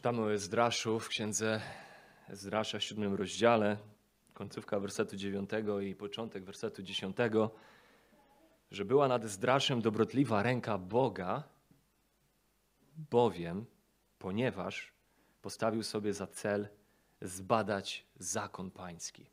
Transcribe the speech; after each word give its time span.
Czytamy 0.00 0.22
o 0.22 0.32
Ezdraszu 0.32 1.00
w 1.00 1.08
księdze 1.08 1.60
Ezdrasza 2.28 2.78
w 2.78 2.82
siódmym 2.82 3.14
rozdziale, 3.14 3.76
końcówka 4.34 4.80
wersetu 4.80 5.16
dziewiątego 5.16 5.80
i 5.80 5.94
początek 5.94 6.44
wersetu 6.44 6.82
dziesiątego, 6.82 7.50
że 8.70 8.84
była 8.84 9.08
nad 9.08 9.24
Ezdraszem 9.24 9.82
dobrotliwa 9.82 10.42
ręka 10.42 10.78
Boga, 10.78 11.42
bowiem, 13.10 13.66
ponieważ 14.18 14.92
postawił 15.42 15.82
sobie 15.82 16.14
za 16.14 16.26
cel 16.26 16.68
zbadać 17.22 18.06
zakon 18.18 18.70
pański. 18.70 19.26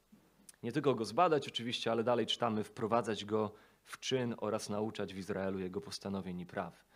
Nie 0.63 0.71
tylko 0.71 0.95
go 0.95 1.05
zbadać 1.05 1.47
oczywiście, 1.47 1.91
ale 1.91 2.04
dalej 2.04 2.25
czytamy, 2.25 2.63
wprowadzać 2.63 3.25
go 3.25 3.54
w 3.83 3.99
czyn 3.99 4.36
oraz 4.38 4.69
nauczać 4.69 5.13
w 5.13 5.18
Izraelu 5.18 5.60
jego 5.60 5.82
postanowień 5.82 6.39
i 6.39 6.46
praw 6.46 6.86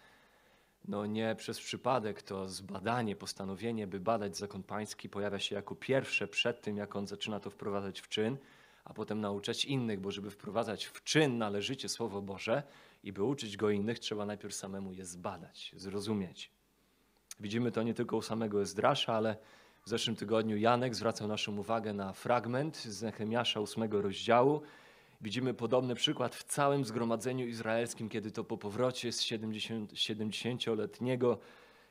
no 0.88 1.06
nie 1.06 1.36
przez 1.36 1.60
przypadek 1.60 2.22
to 2.22 2.50
zbadanie, 2.50 3.16
postanowienie, 3.16 3.88
by 3.88 4.00
badać 4.00 4.38
zakon 4.38 4.64
pański 4.64 5.10
pojawia 5.10 5.40
się 5.40 5.56
jako 5.56 5.76
pierwsze 5.76 6.28
przed 6.28 6.62
tym, 6.62 6.78
jak 6.78 6.96
on 6.96 7.08
zaczyna 7.08 7.40
to 7.40 7.50
wprowadzać 7.50 8.00
w 8.00 8.10
czyn, 8.10 8.38
a 8.86 8.94
potem 8.94 9.22
nauczać 9.22 9.66
innych, 9.66 10.00
bo 10.00 10.12
żeby 10.12 10.32
wprowadzać 10.32 10.86
w 10.86 11.04
czyn 11.04 11.38
należycie 11.38 11.90
Słowo 11.90 12.22
Boże 12.22 12.64
i 13.04 13.14
by 13.14 13.24
uczyć 13.24 13.58
go 13.58 13.70
innych, 13.70 14.00
trzeba 14.00 14.26
najpierw 14.26 14.56
samemu 14.56 14.94
je 14.94 15.06
zbadać, 15.06 15.72
zrozumieć. 15.78 16.52
Widzimy 17.40 17.72
to 17.72 17.84
nie 17.84 17.94
tylko 17.94 18.18
u 18.18 18.22
samego 18.22 18.62
Ezdrasza, 18.62 19.14
ale 19.14 19.38
w 19.86 19.90
zeszłym 19.90 20.16
tygodniu 20.16 20.58
Janek 20.58 20.96
zwracał 20.96 21.28
naszą 21.28 21.58
uwagę 21.58 21.94
na 21.94 22.14
fragment 22.14 22.78
z 22.78 23.02
Nehemiasza 23.02 23.60
ósmego 23.60 24.02
rozdziału, 24.02 24.62
Widzimy 25.22 25.54
podobny 25.54 25.96
przykład 25.96 26.36
w 26.36 26.44
całym 26.44 26.86
zgromadzeniu 26.86 27.48
izraelskim, 27.48 28.10
kiedy 28.10 28.32
to 28.32 28.44
po 28.44 28.58
powrocie 28.58 29.12
z 29.12 29.22
70-letniego 29.22 31.38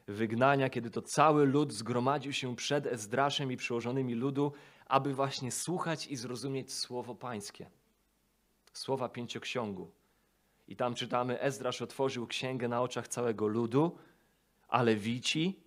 wygnania, 0.07 0.71
kiedy 0.71 0.91
to 0.91 1.03
cały 1.03 1.47
lud 1.47 1.73
zgromadził 1.73 2.33
się 2.33 2.57
przed 2.57 2.87
Ezdraszem 2.87 3.53
i 3.53 3.57
przełożonymi 3.57 4.15
ludu, 4.15 4.53
aby 4.87 5.15
właśnie 5.15 5.53
słuchać 5.53 6.07
i 6.07 6.17
zrozumieć 6.17 6.73
słowo 6.73 7.15
pańskie. 7.15 7.71
Słowa 8.73 9.09
pięcioksiągu. 9.09 9.91
I 10.69 10.77
tam 10.77 10.95
czytamy, 10.95 11.41
Ezdrasz 11.41 11.83
otworzył 11.83 12.27
księgę 12.27 12.69
na 12.69 12.83
oczach 12.83 13.09
całego 13.09 13.47
ludu, 13.47 13.99
ale 14.69 14.97
wici 14.97 15.61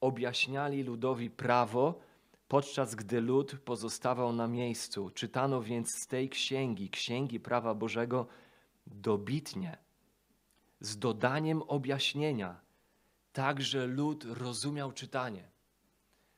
objaśniali 0.00 0.82
ludowi 0.82 1.30
prawo, 1.30 2.00
podczas 2.48 2.94
gdy 2.94 3.20
lud 3.20 3.56
pozostawał 3.64 4.32
na 4.32 4.46
miejscu. 4.46 5.10
Czytano 5.10 5.62
więc 5.62 5.88
z 6.02 6.06
tej 6.06 6.28
księgi, 6.28 6.90
księgi 6.90 7.40
prawa 7.40 7.74
Bożego, 7.74 8.26
dobitnie, 8.86 9.78
z 10.80 10.98
dodaniem 10.98 11.62
objaśnienia, 11.62 12.60
tak 13.32 13.60
że 13.62 13.86
lud 13.86 14.24
rozumiał 14.24 14.92
czytanie. 14.92 15.50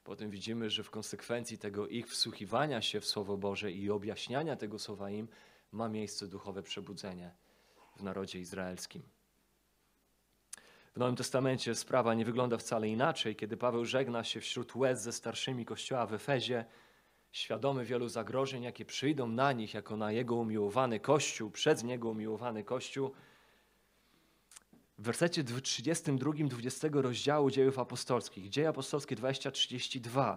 Potem 0.05 0.31
widzimy, 0.31 0.71
że 0.71 0.83
w 0.83 0.91
konsekwencji 0.91 1.59
tego 1.59 1.89
ich 1.89 2.09
wsłuchiwania 2.09 2.83
się 2.83 3.01
w 3.01 3.07
Słowo 3.07 3.37
Boże 3.37 3.73
i 3.73 3.91
objaśniania 3.91 4.57
tego 4.57 4.79
słowa 4.79 5.11
im 5.11 5.29
ma 5.73 5.89
miejsce 5.89 6.27
duchowe 6.27 6.63
przebudzenie 6.63 7.35
w 7.97 8.03
narodzie 8.03 8.41
izraelskim. 8.41 9.03
W 10.95 10.99
Nowym 10.99 11.17
Testamencie 11.17 11.75
sprawa 11.75 12.15
nie 12.15 12.25
wygląda 12.25 12.57
wcale 12.57 12.89
inaczej. 12.89 13.37
Kiedy 13.37 13.57
Paweł 13.57 13.85
żegna 13.85 14.25
się 14.25 14.41
wśród 14.41 14.77
łez 14.77 15.03
ze 15.03 15.13
starszymi 15.13 15.65
kościoła 15.65 16.07
w 16.07 16.15
Efezie, 16.15 16.65
świadomy 17.33 17.85
wielu 17.85 18.09
zagrożeń, 18.09 18.63
jakie 18.63 18.85
przyjdą 18.85 19.29
na 19.29 19.53
nich 19.53 19.75
jako 19.75 19.97
na 19.97 20.13
jego 20.13 20.37
umiłowany 20.37 21.01
kościół, 21.01 21.51
przez 21.51 21.85
niego 21.85 22.09
umiłowany 22.09 22.65
kościół, 22.65 23.13
w 24.99 25.03
wersecie 25.03 25.45
32 25.45 26.33
20 26.33 26.89
rozdziału 26.93 27.51
dziejów 27.51 27.79
apostolskich, 27.79 28.49
dzieje 28.49 28.69
apostolskie 28.69 29.17
20-32, 29.17 30.37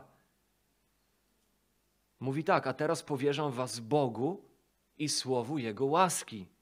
mówi 2.20 2.44
tak, 2.44 2.68
a 2.68 2.74
teraz 2.74 3.04
powierzam 3.04 3.52
was 3.52 3.80
Bogu 3.80 4.50
i 4.98 5.10
słowu 5.10 5.58
Jego 5.58 5.86
łaski 5.86 6.53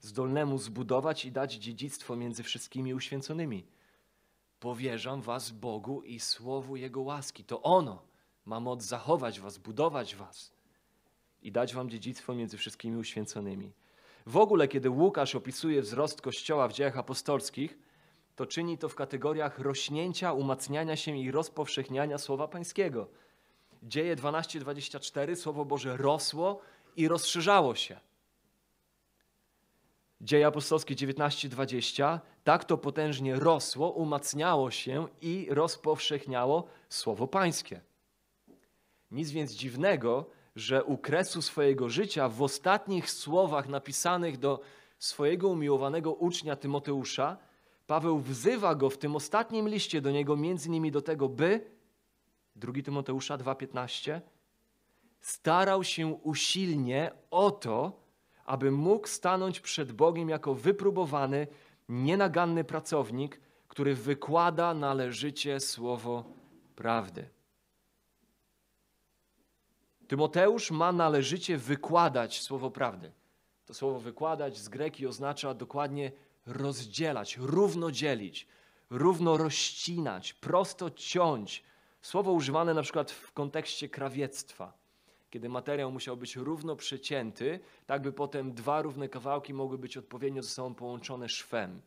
zdolnemu 0.00 0.58
zbudować 0.58 1.24
i 1.24 1.32
dać 1.32 1.54
dziedzictwo 1.54 2.16
między 2.16 2.42
wszystkimi 2.42 2.94
uświęconymi. 2.94 3.66
Powierzam 4.60 5.22
was 5.22 5.50
Bogu 5.50 6.02
i 6.02 6.20
słowu 6.20 6.76
Jego 6.76 7.00
łaski. 7.00 7.44
To 7.44 7.62
ono 7.62 8.02
ma 8.46 8.60
moc 8.60 8.82
zachować 8.82 9.40
was, 9.40 9.58
budować 9.58 10.16
was 10.16 10.52
i 11.42 11.52
dać 11.52 11.74
wam 11.74 11.90
dziedzictwo 11.90 12.34
między 12.34 12.56
wszystkimi 12.56 12.96
uświęconymi. 12.96 13.72
W 14.26 14.36
ogóle, 14.36 14.68
kiedy 14.68 14.90
Łukasz 14.90 15.34
opisuje 15.34 15.82
wzrost 15.82 16.22
Kościoła 16.22 16.68
w 16.68 16.72
dziejach 16.72 16.98
apostolskich, 16.98 17.78
to 18.36 18.46
czyni 18.46 18.78
to 18.78 18.88
w 18.88 18.94
kategoriach 18.94 19.58
rośnięcia, 19.58 20.32
umacniania 20.32 20.96
się 20.96 21.16
i 21.16 21.30
rozpowszechniania 21.30 22.18
Słowa 22.18 22.48
Pańskiego. 22.48 23.08
Dzieje 23.82 24.16
12:24 24.16 25.36
Słowo 25.36 25.64
Boże 25.64 25.96
rosło 25.96 26.60
i 26.96 27.08
rozszerzało 27.08 27.74
się. 27.74 28.00
Dzieje 30.20 30.46
apostolskie 30.46 30.94
19:20, 30.94 32.18
tak 32.44 32.64
to 32.64 32.78
potężnie 32.78 33.36
rosło, 33.36 33.90
umacniało 33.90 34.70
się 34.70 35.08
i 35.20 35.46
rozpowszechniało 35.50 36.66
słowo 36.88 37.26
pańskie. 37.26 37.80
Nic 39.10 39.30
więc 39.30 39.52
dziwnego, 39.52 40.26
że 40.56 40.84
u 40.84 40.98
kresu 40.98 41.42
swojego 41.42 41.88
życia 41.88 42.28
w 42.28 42.42
ostatnich 42.42 43.10
słowach 43.10 43.68
napisanych 43.68 44.38
do 44.38 44.60
swojego 44.98 45.48
umiłowanego 45.48 46.12
ucznia 46.12 46.56
Tymoteusza, 46.56 47.36
Paweł 47.86 48.18
wzywa 48.18 48.74
go 48.74 48.90
w 48.90 48.98
tym 48.98 49.16
ostatnim 49.16 49.68
liście 49.68 50.00
do 50.00 50.10
niego, 50.10 50.36
między 50.36 50.68
innymi 50.68 50.90
do 50.90 51.02
tego, 51.02 51.28
by, 51.28 51.70
2 52.56 52.72
Tymoteusza 52.84 53.38
2,15, 53.38 54.20
starał 55.20 55.84
się 55.84 56.06
usilnie 56.06 57.10
o 57.30 57.50
to, 57.50 57.99
aby 58.50 58.70
mógł 58.70 59.06
stanąć 59.06 59.60
przed 59.60 59.92
Bogiem 59.92 60.28
jako 60.28 60.54
wypróbowany, 60.54 61.46
nienaganny 61.88 62.64
pracownik, 62.64 63.40
który 63.68 63.94
wykłada 63.94 64.74
należycie 64.74 65.60
słowo 65.60 66.24
prawdy. 66.76 67.28
Tymoteusz 70.08 70.70
ma 70.70 70.92
należycie 70.92 71.56
wykładać 71.56 72.40
słowo 72.40 72.70
prawdy. 72.70 73.12
To 73.66 73.74
słowo 73.74 74.00
wykładać 74.00 74.58
z 74.58 74.68
greki 74.68 75.06
oznacza 75.06 75.54
dokładnie 75.54 76.12
rozdzielać, 76.46 77.36
równo 77.36 77.90
dzielić, 77.90 78.46
równo 78.90 79.36
rozcinać, 79.36 80.32
prosto 80.32 80.90
ciąć. 80.90 81.64
Słowo 82.02 82.32
używane 82.32 82.74
na 82.74 82.82
przykład 82.82 83.10
w 83.10 83.32
kontekście 83.32 83.88
krawiectwa 83.88 84.79
kiedy 85.30 85.48
materiał 85.48 85.92
musiał 85.92 86.16
być 86.16 86.36
równo 86.36 86.76
przecięty, 86.76 87.60
tak 87.86 88.02
by 88.02 88.12
potem 88.12 88.54
dwa 88.54 88.82
równe 88.82 89.08
kawałki 89.08 89.54
mogły 89.54 89.78
być 89.78 89.96
odpowiednio 89.96 90.42
ze 90.42 90.48
sobą 90.48 90.74
połączone 90.74 91.28
szwem. 91.28 91.82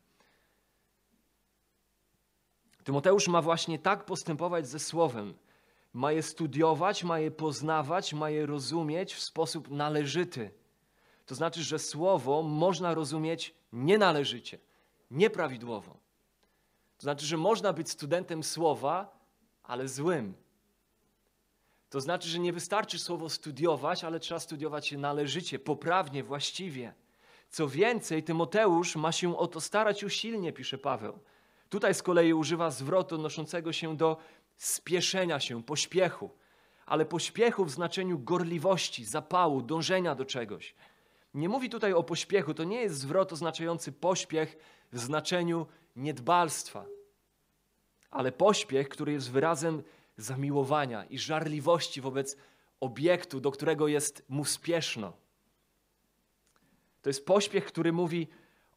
Tymoteusz 2.84 3.28
ma 3.28 3.42
właśnie 3.42 3.80
tak 3.80 4.06
postępować 4.06 4.68
ze 4.68 4.80
Słowem. 4.80 5.34
Ma 5.94 6.12
je 6.12 6.24
studiować, 6.24 7.04
ma 7.04 7.20
je 7.20 7.32
poznawać, 7.32 8.14
ma 8.14 8.30
je 8.30 8.46
rozumieć 8.46 9.14
w 9.14 9.24
sposób 9.24 9.70
należyty. 9.70 10.52
To 11.26 11.36
znaczy, 11.36 11.64
że 11.64 11.80
Słowo 11.80 12.42
można 12.42 12.94
rozumieć 12.94 13.56
nienależycie, 13.74 14.60
nieprawidłowo. 15.12 15.98
To 16.98 17.02
znaczy, 17.02 17.26
że 17.26 17.38
można 17.38 17.74
być 17.74 17.90
studentem 17.90 18.44
Słowa, 18.44 19.20
ale 19.64 19.88
złym, 19.88 20.34
to 21.94 22.02
znaczy, 22.02 22.30
że 22.30 22.40
nie 22.40 22.54
wystarczy 22.54 23.00
słowo 23.00 23.30
studiować, 23.30 24.04
ale 24.04 24.20
trzeba 24.20 24.40
studiować 24.40 24.92
je 24.92 24.98
należycie, 24.98 25.60
poprawnie, 25.60 26.24
właściwie. 26.24 26.94
Co 27.50 27.68
więcej, 27.68 28.24
Tymoteusz 28.24 28.96
ma 28.96 29.12
się 29.12 29.38
o 29.38 29.48
to 29.48 29.62
starać 29.62 30.04
usilnie, 30.04 30.54
pisze 30.54 30.78
Paweł. 30.78 31.20
Tutaj 31.70 31.94
z 31.94 32.04
kolei 32.04 32.34
używa 32.34 32.72
zwrotu 32.72 33.16
odnoszącego 33.16 33.74
się 33.74 33.98
do 33.98 34.18
spieszenia 34.58 35.40
się, 35.40 35.64
pośpiechu, 35.64 36.30
ale 36.86 37.06
pośpiechu 37.06 37.66
w 37.66 37.72
znaczeniu 37.72 38.20
gorliwości, 38.20 39.06
zapału, 39.06 39.62
dążenia 39.62 40.16
do 40.16 40.26
czegoś. 40.26 40.76
Nie 41.34 41.50
mówi 41.50 41.70
tutaj 41.70 41.94
o 41.94 42.04
pośpiechu, 42.04 42.54
to 42.54 42.64
nie 42.64 42.82
jest 42.82 42.96
zwrot 42.96 43.34
oznaczający 43.34 43.92
pośpiech 43.92 44.58
w 44.92 45.00
znaczeniu 45.00 45.68
niedbalstwa, 45.96 46.86
ale 48.12 48.32
pośpiech, 48.32 48.90
który 48.90 49.12
jest 49.12 49.32
wyrazem 49.32 49.84
zamiłowania 50.18 51.06
i 51.06 51.20
żarliwości 51.20 52.02
wobec 52.02 52.38
obiektu, 52.80 53.40
do 53.40 53.52
którego 53.52 53.88
jest 53.88 54.26
mu 54.30 54.46
spieszno. 54.46 55.14
To 57.02 57.10
jest 57.10 57.26
pośpiech, 57.26 57.66
który 57.66 57.94
mówi: 57.94 58.28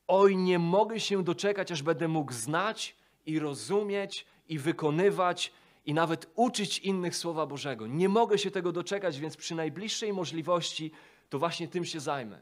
Oj, 0.07 0.37
nie 0.37 0.59
mogę 0.59 1.01
się 1.01 1.25
doczekać, 1.25 1.73
aż 1.73 1.83
będę 1.83 2.09
mógł 2.09 2.33
znać 2.33 2.97
i 3.27 3.39
rozumieć 3.39 4.27
i 4.49 4.59
wykonywać 4.59 5.53
i 5.87 5.95
nawet 5.95 6.31
uczyć 6.35 6.79
innych 6.79 7.17
Słowa 7.17 7.47
Bożego. 7.47 7.87
Nie 7.87 8.09
mogę 8.09 8.39
się 8.39 8.51
tego 8.51 8.73
doczekać, 8.73 9.19
więc 9.19 9.37
przy 9.37 9.55
najbliższej 9.55 10.13
możliwości 10.13 10.93
to 11.29 11.39
właśnie 11.39 11.69
tym 11.69 11.85
się 11.85 12.01
zajmę. 12.01 12.41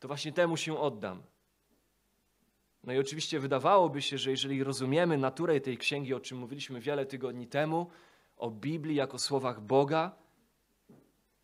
To 0.00 0.08
właśnie 0.08 0.32
temu 0.32 0.56
się 0.56 0.78
oddam. 0.78 1.22
No 2.86 2.92
i 2.92 2.98
oczywiście 2.98 3.40
wydawałoby 3.40 4.02
się, 4.02 4.18
że 4.18 4.30
jeżeli 4.30 4.64
rozumiemy 4.64 5.18
naturę 5.18 5.60
tej 5.60 5.78
księgi, 5.78 6.14
o 6.14 6.20
czym 6.20 6.38
mówiliśmy 6.38 6.80
wiele 6.80 7.06
tygodni 7.06 7.46
temu, 7.46 7.90
o 8.36 8.50
Biblii 8.50 8.96
jako 8.96 9.18
słowach 9.18 9.60
Boga, 9.60 10.16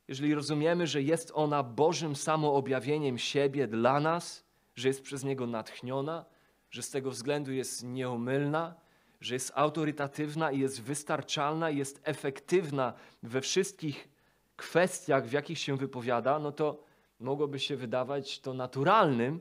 jeżeli 0.08 0.34
rozumiemy, 0.34 0.86
że 0.86 1.02
jest 1.02 1.32
ona 1.34 1.62
Bożym 1.62 2.16
samoobjawieniem 2.16 3.18
siebie 3.18 3.66
dla 3.66 4.00
nas, 4.00 4.44
że 4.74 4.88
jest 4.88 5.02
przez 5.02 5.24
Niego 5.24 5.46
natchniona, 5.46 6.24
że 6.70 6.82
z 6.82 6.90
tego 6.90 7.10
względu 7.10 7.52
jest 7.52 7.84
nieomylna, 7.84 8.74
że 9.20 9.34
jest 9.34 9.52
autorytatywna 9.54 10.52
i 10.52 10.60
jest 10.60 10.82
wystarczalna 10.82 11.70
i 11.70 11.78
jest 11.78 12.00
efektywna 12.04 12.92
we 13.22 13.40
wszystkich 13.40 14.08
kwestiach, 14.56 15.26
w 15.26 15.32
jakich 15.32 15.58
się 15.58 15.76
wypowiada, 15.76 16.38
no 16.38 16.52
to 16.52 16.84
mogłoby 17.20 17.58
się 17.58 17.76
wydawać 17.76 18.40
to 18.40 18.54
naturalnym, 18.54 19.40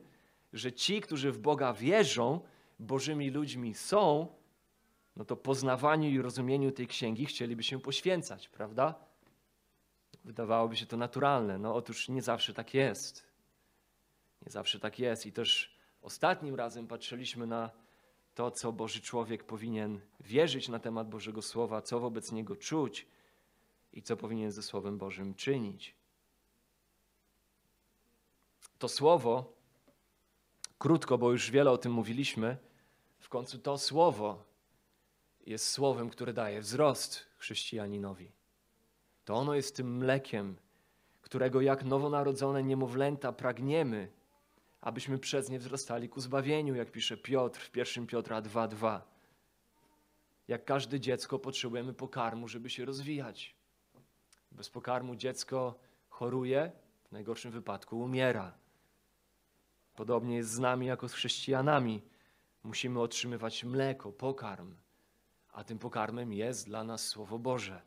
że 0.54 0.74
ci, 0.74 1.02
którzy 1.02 1.32
w 1.32 1.40
Boga 1.40 1.74
wierzą, 1.74 2.42
Bożymi 2.80 3.30
ludźmi 3.30 3.74
są, 3.74 4.28
no 5.16 5.26
to 5.26 5.36
poznawaniu 5.36 6.10
i 6.10 6.22
rozumieniu 6.22 6.72
tej 6.72 6.88
księgi 6.88 7.26
chcieliby 7.26 7.64
się 7.64 7.82
poświęcać, 7.82 8.50
prawda? 8.50 8.96
Wydawałoby 10.26 10.76
się 10.76 10.86
to 10.86 10.98
naturalne. 10.98 11.58
No 11.58 11.76
otóż 11.76 12.10
nie 12.10 12.22
zawsze 12.22 12.54
tak 12.54 12.74
jest. 12.74 13.24
Nie 14.46 14.52
zawsze 14.52 14.80
tak 14.80 15.00
jest. 15.00 15.26
I 15.26 15.32
też 15.32 15.78
ostatnim 16.02 16.56
razem 16.56 16.88
patrzyliśmy 16.88 17.48
na 17.48 17.70
to, 18.36 18.52
co 18.52 18.72
Boży 18.72 19.02
człowiek 19.02 19.44
powinien 19.44 20.00
wierzyć 20.20 20.70
na 20.70 20.80
temat 20.80 21.10
Bożego 21.10 21.42
Słowa, 21.42 21.82
co 21.82 22.00
wobec 22.00 22.32
niego 22.32 22.56
czuć 22.56 23.08
i 23.94 24.02
co 24.02 24.18
powinien 24.18 24.52
ze 24.52 24.64
Słowem 24.64 24.98
Bożym 24.98 25.36
czynić. 25.36 25.96
To 28.78 28.88
słowo, 28.88 29.54
krótko, 30.80 31.18
bo 31.18 31.32
już 31.32 31.52
wiele 31.52 31.72
o 31.72 31.78
tym 31.78 31.92
mówiliśmy, 31.92 32.58
w 33.20 33.30
końcu 33.30 33.60
to 33.60 33.78
słowo 33.78 34.44
jest 35.46 35.70
słowem, 35.70 36.10
które 36.10 36.34
daje 36.34 36.62
wzrost 36.62 37.26
chrześcijaninowi. 37.38 38.32
To 39.26 39.36
ono 39.36 39.56
jest 39.56 39.76
tym 39.76 39.98
mlekiem, 39.98 40.56
którego 41.22 41.62
jak 41.62 41.84
nowonarodzone 41.84 42.64
niemowlęta 42.64 43.32
pragniemy, 43.32 44.12
abyśmy 44.82 45.20
przez 45.20 45.50
nie 45.50 45.60
wzrastali 45.60 46.10
ku 46.10 46.22
zbawieniu, 46.22 46.76
jak 46.76 46.92
pisze 46.92 47.18
Piotr 47.18 47.60
w 47.60 47.78
1 47.78 48.08
Piotra 48.08 48.42
2:2. 48.42 49.02
Jak 50.48 50.66
każde 50.66 51.00
dziecko 51.00 51.40
potrzebujemy 51.40 51.94
pokarmu, 51.94 52.48
żeby 52.48 52.70
się 52.70 52.86
rozwijać. 52.86 53.56
Bez 54.52 54.70
pokarmu 54.70 55.16
dziecko 55.16 55.80
choruje, 56.10 56.72
w 57.10 57.12
najgorszym 57.12 57.52
wypadku 57.52 58.00
umiera. 58.00 58.54
Podobnie 60.00 60.36
jest 60.36 60.50
z 60.50 60.60
nami 60.60 60.86
jako 60.86 61.10
z 61.10 61.14
chrześcijanami. 61.14 62.02
Musimy 62.64 63.02
otrzymywać 63.02 63.64
mleko, 63.64 64.12
pokarm, 64.12 64.76
a 65.54 65.64
tym 65.64 65.80
pokarmem 65.80 66.34
jest 66.34 66.66
dla 66.66 66.84
nas 66.84 67.08
Słowo 67.08 67.40
Boże. 67.40 67.82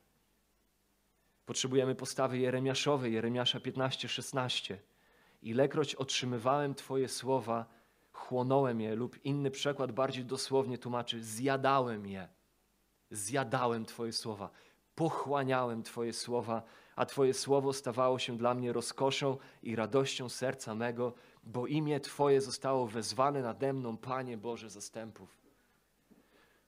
Potrzebujemy 1.47 1.95
postawy 1.95 2.39
Jeremiaszowej, 2.39 3.13
Jeremiasza 3.13 3.59
15-16. 3.59 4.77
Ilekroć 5.43 5.95
otrzymywałem 5.95 6.75
Twoje 6.75 7.09
słowa, 7.09 7.67
chłonąłem 8.13 8.81
je, 8.81 8.95
lub 8.95 9.25
inny 9.25 9.51
przekład 9.51 9.93
bardziej 9.93 10.25
dosłownie 10.25 10.79
tłumaczy, 10.79 11.23
zjadałem 11.25 12.07
je. 12.07 12.29
Zjadałem 13.11 13.85
Twoje 13.85 14.13
słowa, 14.13 14.51
pochłaniałem 14.95 15.83
Twoje 15.83 16.13
słowa, 16.13 16.63
a 16.97 17.07
Twoje 17.07 17.35
słowo 17.35 17.73
stawało 17.73 18.19
się 18.19 18.37
dla 18.37 18.55
mnie 18.55 18.73
rozkoszą 18.73 19.37
i 19.63 19.77
radością 19.77 20.29
serca 20.29 20.75
mego, 20.75 21.15
bo 21.43 21.67
imię 21.67 22.01
Twoje 22.01 22.41
zostało 22.41 22.87
wezwane 22.87 23.43
nade 23.43 23.73
mną, 23.73 23.97
Panie 23.97 24.37
Boże 24.37 24.71
zastępów. 24.71 25.43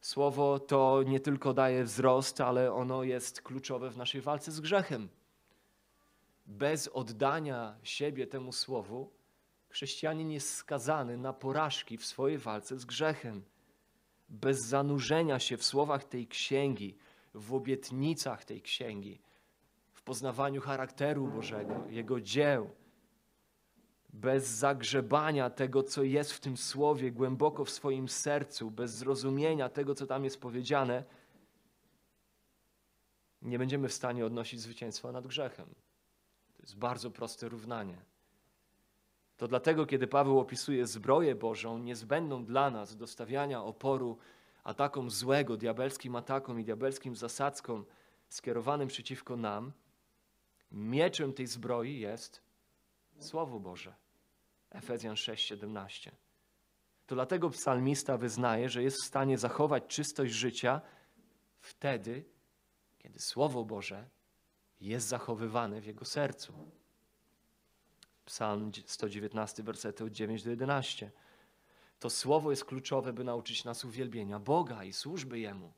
Słowo 0.00 0.58
to 0.58 1.02
nie 1.06 1.20
tylko 1.20 1.54
daje 1.54 1.84
wzrost, 1.84 2.40
ale 2.40 2.72
ono 2.72 3.02
jest 3.02 3.42
kluczowe 3.42 3.90
w 3.90 3.96
naszej 3.96 4.20
walce 4.20 4.52
z 4.52 4.60
grzechem. 4.60 5.08
Bez 6.46 6.88
oddania 6.88 7.76
siebie 7.82 8.26
temu 8.26 8.52
słowu, 8.52 9.10
chrześcijanin 9.68 10.30
jest 10.30 10.54
skazany 10.54 11.16
na 11.16 11.32
porażki 11.32 11.98
w 11.98 12.06
swojej 12.06 12.38
walce 12.38 12.78
z 12.78 12.84
grzechem. 12.84 13.42
Bez 14.28 14.60
zanurzenia 14.60 15.38
się 15.38 15.56
w 15.56 15.64
słowach 15.64 16.04
tej 16.04 16.26
księgi, 16.28 16.96
w 17.34 17.54
obietnicach 17.54 18.44
tej 18.44 18.62
księgi, 18.62 19.20
w 19.92 20.02
poznawaniu 20.02 20.60
charakteru 20.60 21.26
Bożego, 21.26 21.84
Jego 21.88 22.20
dzieł, 22.20 22.70
bez 24.14 24.48
zagrzebania 24.48 25.50
tego, 25.50 25.82
co 25.82 26.02
jest 26.02 26.32
w 26.32 26.40
tym 26.40 26.56
słowie 26.56 27.12
głęboko 27.12 27.64
w 27.64 27.70
swoim 27.70 28.08
sercu, 28.08 28.70
bez 28.70 28.94
zrozumienia 28.94 29.68
tego, 29.68 29.94
co 29.94 30.06
tam 30.06 30.24
jest 30.24 30.40
powiedziane, 30.40 31.04
nie 33.42 33.58
będziemy 33.58 33.88
w 33.88 33.92
stanie 33.92 34.26
odnosić 34.26 34.60
zwycięstwa 34.60 35.12
nad 35.12 35.26
grzechem. 35.26 35.66
To 36.56 36.62
jest 36.62 36.76
bardzo 36.76 37.10
proste 37.10 37.48
równanie. 37.48 37.98
To 39.36 39.48
dlatego, 39.48 39.86
kiedy 39.86 40.06
Paweł 40.06 40.40
opisuje 40.40 40.86
zbroję 40.86 41.34
Bożą, 41.34 41.78
niezbędną 41.78 42.44
dla 42.44 42.70
nas 42.70 42.96
do 42.96 43.06
stawiania 43.06 43.62
oporu 43.62 44.18
atakom 44.64 45.10
złego, 45.10 45.56
diabelskim 45.56 46.16
atakom 46.16 46.60
i 46.60 46.64
diabelskim 46.64 47.16
zasadzkom 47.16 47.84
skierowanym 48.28 48.88
przeciwko 48.88 49.36
nam, 49.36 49.72
mieczem 50.72 51.32
tej 51.32 51.46
zbroi 51.46 51.98
jest 51.98 52.42
Słowo 53.18 53.60
Boże. 53.60 54.03
Efezjan 54.74 55.14
6:17. 55.14 56.10
To 57.06 57.14
dlatego 57.14 57.50
psalmista 57.50 58.18
wyznaje, 58.18 58.68
że 58.68 58.82
jest 58.82 59.02
w 59.02 59.06
stanie 59.06 59.38
zachować 59.38 59.84
czystość 59.86 60.34
życia 60.34 60.80
wtedy, 61.60 62.24
kiedy 62.98 63.20
Słowo 63.20 63.64
Boże 63.64 64.08
jest 64.80 65.08
zachowywane 65.08 65.80
w 65.80 65.86
jego 65.86 66.04
sercu. 66.04 66.70
Psalm 68.24 68.72
119, 68.86 69.62
wersety 69.62 70.04
od 70.04 70.12
9 70.12 70.42
do 70.42 70.50
11. 70.50 71.10
To 71.98 72.10
słowo 72.10 72.50
jest 72.50 72.64
kluczowe, 72.64 73.12
by 73.12 73.24
nauczyć 73.24 73.64
nas 73.64 73.84
uwielbienia 73.84 74.38
Boga 74.38 74.84
i 74.84 74.92
służby 74.92 75.38
Jemu. 75.38 75.72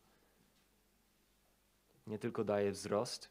Nie 2.06 2.19
tylko 2.19 2.44
daje 2.44 2.72
wzrost, 2.72 3.31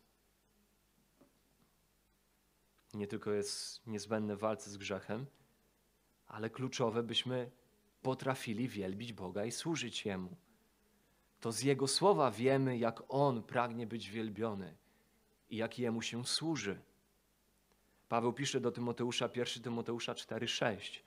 nie 2.94 3.07
tylko 3.07 3.31
jest 3.31 3.88
niezbędne 3.88 4.35
w 4.35 4.39
walce 4.39 4.69
z 4.69 4.78
grzechem, 4.78 5.25
ale 6.35 6.49
kluczowe, 6.49 7.04
byśmy 7.04 7.51
potrafili 8.01 8.68
wielbić 8.68 9.13
Boga 9.13 9.45
i 9.45 9.51
służyć 9.51 10.06
Jemu. 10.06 10.35
To 11.39 11.51
z 11.51 11.61
Jego 11.61 11.87
słowa 11.87 12.31
wiemy, 12.31 12.77
jak 12.77 13.04
On 13.09 13.44
pragnie 13.44 13.87
być 13.87 14.09
wielbiony 14.09 14.75
i 15.49 15.57
jak 15.57 15.80
Jemu 15.80 16.01
się 16.01 16.25
służy. 16.25 16.81
Paweł 18.09 18.33
pisze 18.33 18.61
do 18.61 18.71
Tymoteusza, 18.71 19.30
1 19.35 19.63
Tymoteusza 19.63 20.13
4,6. 20.13 20.99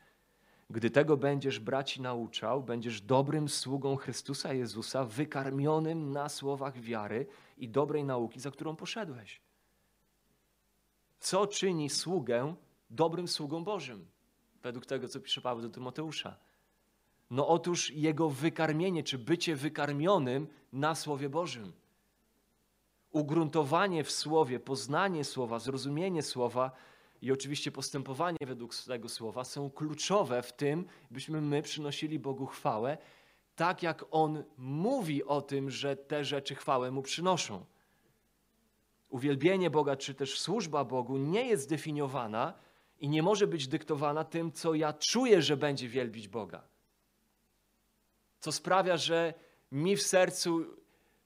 Gdy 0.70 0.90
tego 0.90 1.16
będziesz 1.16 1.60
braci 1.60 2.02
nauczał, 2.02 2.62
będziesz 2.62 3.00
dobrym 3.00 3.48
sługą 3.48 3.96
Chrystusa 3.96 4.52
Jezusa, 4.52 5.04
wykarmionym 5.04 6.12
na 6.12 6.28
słowach 6.28 6.80
wiary 6.80 7.26
i 7.56 7.68
dobrej 7.68 8.04
nauki, 8.04 8.40
za 8.40 8.50
którą 8.50 8.76
poszedłeś. 8.76 9.40
Co 11.18 11.46
czyni 11.46 11.90
sługę 11.90 12.54
dobrym 12.90 13.28
sługą 13.28 13.64
Bożym? 13.64 14.17
Według 14.62 14.86
tego, 14.86 15.08
co 15.08 15.20
pisze 15.20 15.40
Paweł 15.40 15.62
do 15.62 15.68
Tymoteusza. 15.68 16.36
No 17.30 17.48
otóż 17.48 17.90
jego 17.90 18.30
wykarmienie, 18.30 19.02
czy 19.02 19.18
bycie 19.18 19.56
wykarmionym 19.56 20.46
na 20.72 20.94
Słowie 20.94 21.28
Bożym. 21.28 21.72
Ugruntowanie 23.12 24.04
w 24.04 24.10
Słowie, 24.10 24.60
poznanie 24.60 25.24
Słowa, 25.24 25.58
zrozumienie 25.58 26.22
Słowa 26.22 26.70
i 27.22 27.32
oczywiście 27.32 27.72
postępowanie 27.72 28.38
według 28.46 28.74
tego 28.74 29.08
Słowa 29.08 29.44
są 29.44 29.70
kluczowe 29.70 30.42
w 30.42 30.52
tym, 30.52 30.86
byśmy 31.10 31.40
my 31.40 31.62
przynosili 31.62 32.18
Bogu 32.18 32.46
chwałę, 32.46 32.98
tak 33.56 33.82
jak 33.82 34.04
On 34.10 34.44
mówi 34.58 35.24
o 35.24 35.42
tym, 35.42 35.70
że 35.70 35.96
te 35.96 36.24
rzeczy 36.24 36.54
chwałę 36.54 36.90
Mu 36.90 37.02
przynoszą. 37.02 37.64
Uwielbienie 39.08 39.70
Boga, 39.70 39.96
czy 39.96 40.14
też 40.14 40.40
służba 40.40 40.84
Bogu 40.84 41.16
nie 41.16 41.46
jest 41.46 41.62
zdefiniowana 41.62 42.54
i 42.98 43.08
nie 43.08 43.22
może 43.22 43.46
być 43.46 43.68
dyktowana 43.68 44.24
tym, 44.24 44.52
co 44.52 44.74
ja 44.74 44.92
czuję, 44.92 45.42
że 45.42 45.56
będzie 45.56 45.88
wielbić 45.88 46.28
Boga. 46.28 46.62
Co 48.40 48.52
sprawia, 48.52 48.96
że 48.96 49.34
mi 49.72 49.96
w 49.96 50.02
sercu, 50.02 50.64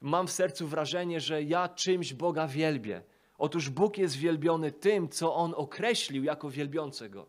mam 0.01 0.27
w 0.27 0.33
sercu 0.33 0.69
wrażenie, 0.69 1.21
że 1.21 1.43
ja 1.43 1.69
czymś 1.69 2.15
Boga 2.15 2.47
wielbię. 2.47 3.03
Otóż 3.39 3.71
Bóg 3.71 3.99
jest 3.99 4.17
wielbiony 4.17 4.73
tym, 4.73 5.09
co 5.09 5.35
On 5.35 5.55
określił 5.57 6.25
jako 6.25 6.51
wielbiącego. 6.51 7.29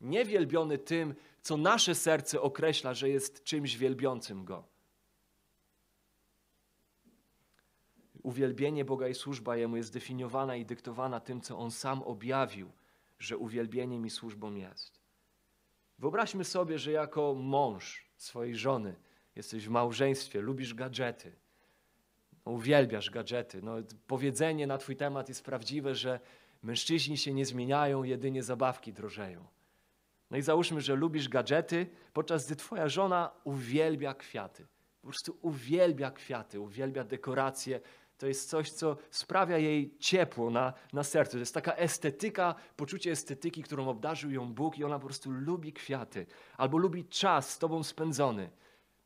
Nie 0.00 0.24
wielbiony 0.24 0.78
tym, 0.78 1.14
co 1.42 1.56
nasze 1.56 1.94
serce 1.94 2.40
określa, 2.40 2.94
że 2.94 3.08
jest 3.08 3.44
czymś 3.44 3.76
wielbiącym 3.76 4.44
Go. 4.44 4.64
Uwielbienie 8.22 8.84
Boga 8.84 9.08
i 9.08 9.14
służba 9.14 9.56
Jemu 9.56 9.76
jest 9.76 9.92
definiowana 9.92 10.56
i 10.56 10.64
dyktowana 10.64 11.20
tym, 11.20 11.40
co 11.40 11.58
On 11.58 11.70
sam 11.70 12.02
objawił– 12.02 12.72
że 13.18 13.38
uwielbieniem 13.38 14.06
i 14.06 14.10
służbą 14.10 14.54
jest. 14.54 15.00
Wyobraźmy 15.98 16.44
sobie, 16.44 16.78
że 16.78 16.92
jako 16.92 17.34
mąż 17.34 18.10
swojej 18.16 18.56
żony 18.56 18.94
jesteś 19.36 19.66
w 19.66 19.70
małżeństwie, 19.70 20.40
lubisz 20.40 20.74
gadżety, 20.74 21.32
no, 22.46 22.52
uwielbiasz 22.52 23.10
gadżety. 23.10 23.62
No, 23.62 23.76
powiedzenie 24.06 24.66
na 24.66 24.78
twój 24.78 24.96
temat 24.96 25.28
jest 25.28 25.44
prawdziwe, 25.44 25.94
że 25.94 26.20
mężczyźni 26.62 27.18
się 27.18 27.32
nie 27.32 27.46
zmieniają, 27.46 28.02
jedynie 28.02 28.42
zabawki 28.42 28.92
drożeją. 28.92 29.46
No 30.30 30.36
i 30.36 30.42
załóżmy, 30.42 30.80
że 30.80 30.94
lubisz 30.94 31.28
gadżety, 31.28 31.86
podczas 32.12 32.46
gdy 32.46 32.56
twoja 32.56 32.88
żona 32.88 33.30
uwielbia 33.44 34.14
kwiaty. 34.14 34.66
Po 35.00 35.08
prostu 35.08 35.38
uwielbia 35.40 36.10
kwiaty, 36.10 36.60
uwielbia 36.60 37.04
dekoracje. 37.04 37.80
To 38.24 38.28
jest 38.28 38.48
coś, 38.48 38.70
co 38.70 38.96
sprawia 39.10 39.58
jej 39.58 39.96
ciepło 39.98 40.50
na, 40.50 40.72
na 40.92 41.04
sercu. 41.04 41.32
To 41.32 41.38
jest 41.38 41.54
taka 41.54 41.74
estetyka, 41.74 42.54
poczucie 42.76 43.10
estetyki, 43.10 43.62
którą 43.62 43.88
obdarzył 43.88 44.30
ją 44.30 44.52
Bóg 44.52 44.78
i 44.78 44.84
ona 44.84 44.98
po 44.98 45.06
prostu 45.06 45.30
lubi 45.30 45.72
kwiaty. 45.72 46.26
Albo 46.56 46.78
lubi 46.78 47.04
czas 47.04 47.50
z 47.50 47.58
tobą 47.58 47.82
spędzony. 47.82 48.50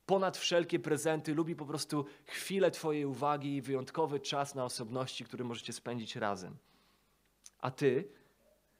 Ponad 0.06 0.36
wszelkie 0.36 0.78
prezenty 0.78 1.34
lubi 1.34 1.56
po 1.56 1.66
prostu 1.66 2.04
chwilę 2.26 2.70
twojej 2.70 3.04
uwagi 3.04 3.56
i 3.56 3.62
wyjątkowy 3.62 4.20
czas 4.20 4.54
na 4.54 4.64
osobności, 4.64 5.24
który 5.24 5.44
możecie 5.44 5.72
spędzić 5.72 6.16
razem. 6.16 6.56
A 7.58 7.70
ty, 7.70 8.08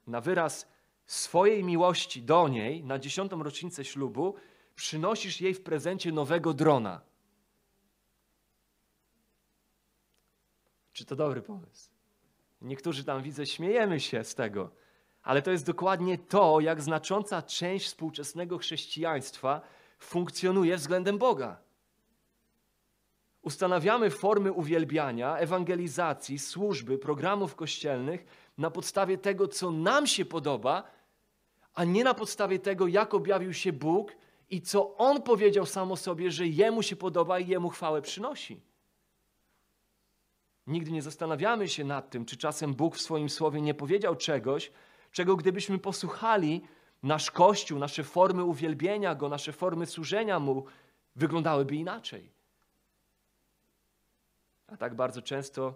na 0.07 0.21
wyraz 0.21 0.68
swojej 1.07 1.64
miłości 1.64 2.23
do 2.23 2.49
niej, 2.49 2.85
na 2.85 2.99
dziesiątą 2.99 3.42
rocznicę 3.42 3.85
ślubu, 3.85 4.35
przynosisz 4.75 5.40
jej 5.40 5.54
w 5.54 5.62
prezencie 5.62 6.12
nowego 6.12 6.54
drona. 6.54 7.07
Czy 10.98 11.04
to 11.04 11.16
dobry 11.16 11.42
pomysł? 11.42 11.90
Niektórzy 12.62 13.04
tam 13.04 13.22
widzę, 13.22 13.46
śmiejemy 13.46 14.00
się 14.00 14.24
z 14.24 14.34
tego, 14.34 14.70
ale 15.22 15.42
to 15.42 15.50
jest 15.50 15.66
dokładnie 15.66 16.18
to, 16.18 16.60
jak 16.60 16.82
znacząca 16.82 17.42
część 17.42 17.86
współczesnego 17.86 18.58
chrześcijaństwa 18.58 19.60
funkcjonuje 19.98 20.76
względem 20.76 21.18
Boga. 21.18 21.60
Ustanawiamy 23.42 24.10
formy 24.10 24.52
uwielbiania, 24.52 25.36
ewangelizacji, 25.36 26.38
służby, 26.38 26.98
programów 26.98 27.54
kościelnych 27.54 28.24
na 28.58 28.70
podstawie 28.70 29.18
tego, 29.18 29.48
co 29.48 29.70
nam 29.70 30.06
się 30.06 30.24
podoba, 30.24 30.90
a 31.74 31.84
nie 31.84 32.04
na 32.04 32.14
podstawie 32.14 32.58
tego, 32.58 32.86
jak 32.86 33.14
objawił 33.14 33.52
się 33.52 33.72
Bóg 33.72 34.12
i 34.50 34.62
co 34.62 34.96
On 34.96 35.22
powiedział 35.22 35.66
sam 35.66 35.92
o 35.92 35.96
sobie, 35.96 36.30
że 36.30 36.46
Jemu 36.46 36.82
się 36.82 36.96
podoba 36.96 37.38
i 37.38 37.48
Jemu 37.48 37.68
chwałę 37.68 38.02
przynosi. 38.02 38.67
Nigdy 40.68 40.90
nie 40.90 41.02
zastanawiamy 41.02 41.68
się 41.68 41.84
nad 41.84 42.10
tym, 42.10 42.25
czy 42.25 42.37
czasem 42.37 42.75
Bóg 42.75 42.96
w 42.96 43.00
swoim 43.00 43.28
słowie 43.28 43.60
nie 43.60 43.75
powiedział 43.75 44.16
czegoś, 44.16 44.72
czego 45.12 45.37
gdybyśmy 45.37 45.78
posłuchali, 45.78 46.62
nasz 47.02 47.30
Kościół, 47.30 47.78
nasze 47.78 48.04
formy 48.04 48.44
uwielbienia 48.44 49.14
Go, 49.14 49.28
nasze 49.28 49.52
formy 49.52 49.87
służenia 49.87 50.38
Mu 50.38 50.64
wyglądałyby 51.16 51.76
inaczej. 51.76 52.32
A 54.66 54.76
tak 54.76 54.94
bardzo 54.94 55.22
często 55.22 55.75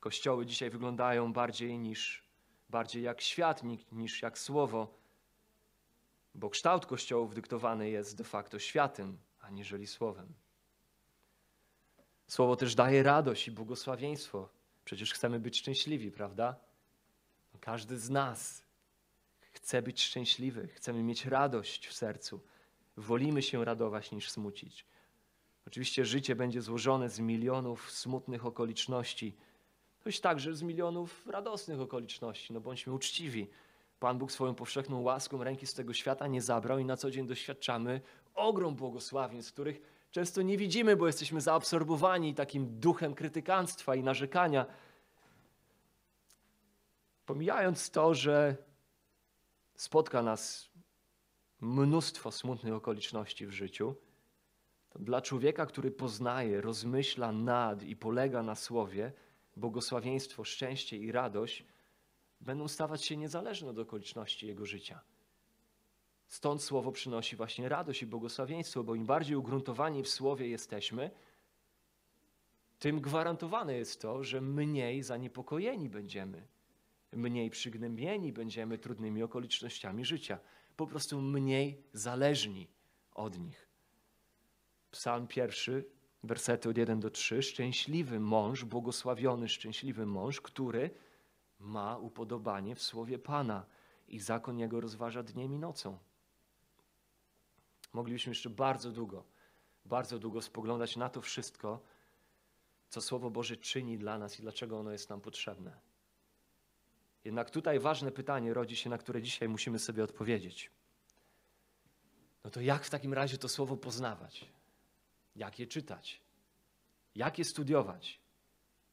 kościoły 0.00 0.46
dzisiaj 0.46 0.70
wyglądają 0.70 1.32
bardziej 1.32 1.78
niż 1.78 2.24
bardziej 2.68 3.02
jak 3.02 3.20
świat 3.20 3.62
niż 3.92 4.22
jak 4.22 4.38
słowo, 4.38 4.94
bo 6.34 6.50
kształt 6.50 6.86
kościołów 6.86 7.34
dyktowany 7.34 7.90
jest 7.90 8.16
de 8.16 8.24
facto 8.24 8.58
światem, 8.58 9.18
aniżeli 9.40 9.86
słowem. 9.86 10.43
Słowo 12.34 12.56
też 12.56 12.74
daje 12.74 13.02
radość 13.02 13.48
i 13.48 13.50
błogosławieństwo. 13.50 14.48
Przecież 14.84 15.12
chcemy 15.12 15.40
być 15.40 15.58
szczęśliwi, 15.58 16.10
prawda? 16.10 16.56
Każdy 17.60 17.98
z 17.98 18.10
nas 18.10 18.64
chce 19.52 19.82
być 19.82 20.02
szczęśliwy, 20.02 20.68
chcemy 20.68 21.02
mieć 21.02 21.26
radość 21.26 21.86
w 21.86 21.92
sercu. 21.92 22.40
Wolimy 22.96 23.42
się 23.42 23.64
radować 23.64 24.12
niż 24.12 24.30
smucić. 24.30 24.86
Oczywiście 25.66 26.04
życie 26.04 26.36
będzie 26.36 26.62
złożone 26.62 27.10
z 27.10 27.20
milionów 27.20 27.90
smutnych 27.90 28.46
okoliczności, 28.46 29.36
choć 30.04 30.20
także 30.20 30.54
z 30.54 30.62
milionów 30.62 31.26
radosnych 31.26 31.80
okoliczności. 31.80 32.52
No 32.52 32.60
bądźmy 32.60 32.92
uczciwi. 32.92 33.50
Pan 34.00 34.18
Bóg 34.18 34.32
swoją 34.32 34.54
powszechną 34.54 35.00
łaską 35.00 35.44
ręki 35.44 35.66
z 35.66 35.74
tego 35.74 35.92
świata 35.92 36.26
nie 36.26 36.42
zabrał 36.42 36.78
i 36.78 36.84
na 36.84 36.96
co 36.96 37.10
dzień 37.10 37.26
doświadczamy 37.26 38.00
ogrom 38.34 38.74
błogosławieństw, 38.74 39.52
których 39.52 39.93
często 40.14 40.42
nie 40.42 40.58
widzimy, 40.58 40.96
bo 40.96 41.06
jesteśmy 41.06 41.40
zaabsorbowani 41.40 42.34
takim 42.34 42.80
duchem 42.80 43.14
krytykanstwa 43.14 43.94
i 43.94 44.02
narzekania. 44.02 44.66
Pomijając 47.26 47.90
to, 47.90 48.14
że 48.14 48.56
spotka 49.76 50.22
nas 50.22 50.70
mnóstwo 51.60 52.30
smutnych 52.30 52.74
okoliczności 52.74 53.46
w 53.46 53.50
życiu, 53.50 53.94
dla 54.94 55.22
człowieka, 55.22 55.66
który 55.66 55.90
poznaje, 55.90 56.60
rozmyśla 56.60 57.32
nad 57.32 57.82
i 57.82 57.96
polega 57.96 58.42
na 58.42 58.54
słowie, 58.54 59.12
błogosławieństwo, 59.56 60.44
szczęście 60.44 60.96
i 60.96 61.12
radość 61.12 61.64
będą 62.40 62.68
stawać 62.68 63.04
się 63.04 63.16
niezależne 63.16 63.70
od 63.70 63.78
okoliczności 63.78 64.46
jego 64.46 64.66
życia. 64.66 65.00
Stąd 66.28 66.62
słowo 66.62 66.92
przynosi 66.92 67.36
właśnie 67.36 67.68
radość 67.68 68.02
i 68.02 68.06
błogosławieństwo, 68.06 68.84
bo 68.84 68.94
im 68.94 69.06
bardziej 69.06 69.36
ugruntowani 69.36 70.02
w 70.02 70.08
słowie 70.08 70.48
jesteśmy, 70.48 71.10
tym 72.78 73.00
gwarantowane 73.00 73.74
jest 73.74 74.00
to, 74.00 74.24
że 74.24 74.40
mniej 74.40 75.02
zaniepokojeni 75.02 75.88
będziemy, 75.88 76.46
mniej 77.12 77.50
przygnębieni 77.50 78.32
będziemy 78.32 78.78
trudnymi 78.78 79.22
okolicznościami 79.22 80.04
życia, 80.04 80.38
po 80.76 80.86
prostu 80.86 81.20
mniej 81.20 81.82
zależni 81.92 82.68
od 83.14 83.38
nich. 83.38 83.68
Psalm 84.90 85.26
pierwszy, 85.26 85.84
wersety 86.22 86.68
od 86.68 86.78
1 86.78 87.00
do 87.00 87.10
3. 87.10 87.42
Szczęśliwy 87.42 88.20
mąż, 88.20 88.64
błogosławiony 88.64 89.48
szczęśliwy 89.48 90.06
mąż, 90.06 90.40
który 90.40 90.90
ma 91.58 91.98
upodobanie 91.98 92.74
w 92.74 92.82
słowie 92.82 93.18
Pana 93.18 93.66
i 94.08 94.20
zakon 94.20 94.58
jego 94.58 94.80
rozważa 94.80 95.22
dniem 95.22 95.54
i 95.54 95.58
nocą. 95.58 95.98
Moglibyśmy 97.94 98.30
jeszcze 98.30 98.50
bardzo 98.50 98.92
długo, 98.92 99.24
bardzo 99.84 100.18
długo 100.18 100.42
spoglądać 100.42 100.96
na 100.96 101.08
to 101.08 101.20
wszystko, 101.20 101.82
co 102.88 103.00
Słowo 103.00 103.30
Boże 103.30 103.56
czyni 103.56 103.98
dla 103.98 104.18
nas 104.18 104.38
i 104.38 104.42
dlaczego 104.42 104.78
ono 104.78 104.90
jest 104.90 105.10
nam 105.10 105.20
potrzebne. 105.20 105.80
Jednak 107.24 107.50
tutaj 107.50 107.80
ważne 107.80 108.10
pytanie 108.10 108.54
rodzi 108.54 108.76
się, 108.76 108.90
na 108.90 108.98
które 108.98 109.22
dzisiaj 109.22 109.48
musimy 109.48 109.78
sobie 109.78 110.04
odpowiedzieć. 110.04 110.70
No 112.44 112.50
to 112.50 112.60
jak 112.60 112.84
w 112.84 112.90
takim 112.90 113.14
razie 113.14 113.38
to 113.38 113.48
Słowo 113.48 113.76
poznawać? 113.76 114.46
Jak 115.36 115.58
je 115.58 115.66
czytać? 115.66 116.20
Jak 117.14 117.38
je 117.38 117.44
studiować? 117.44 118.20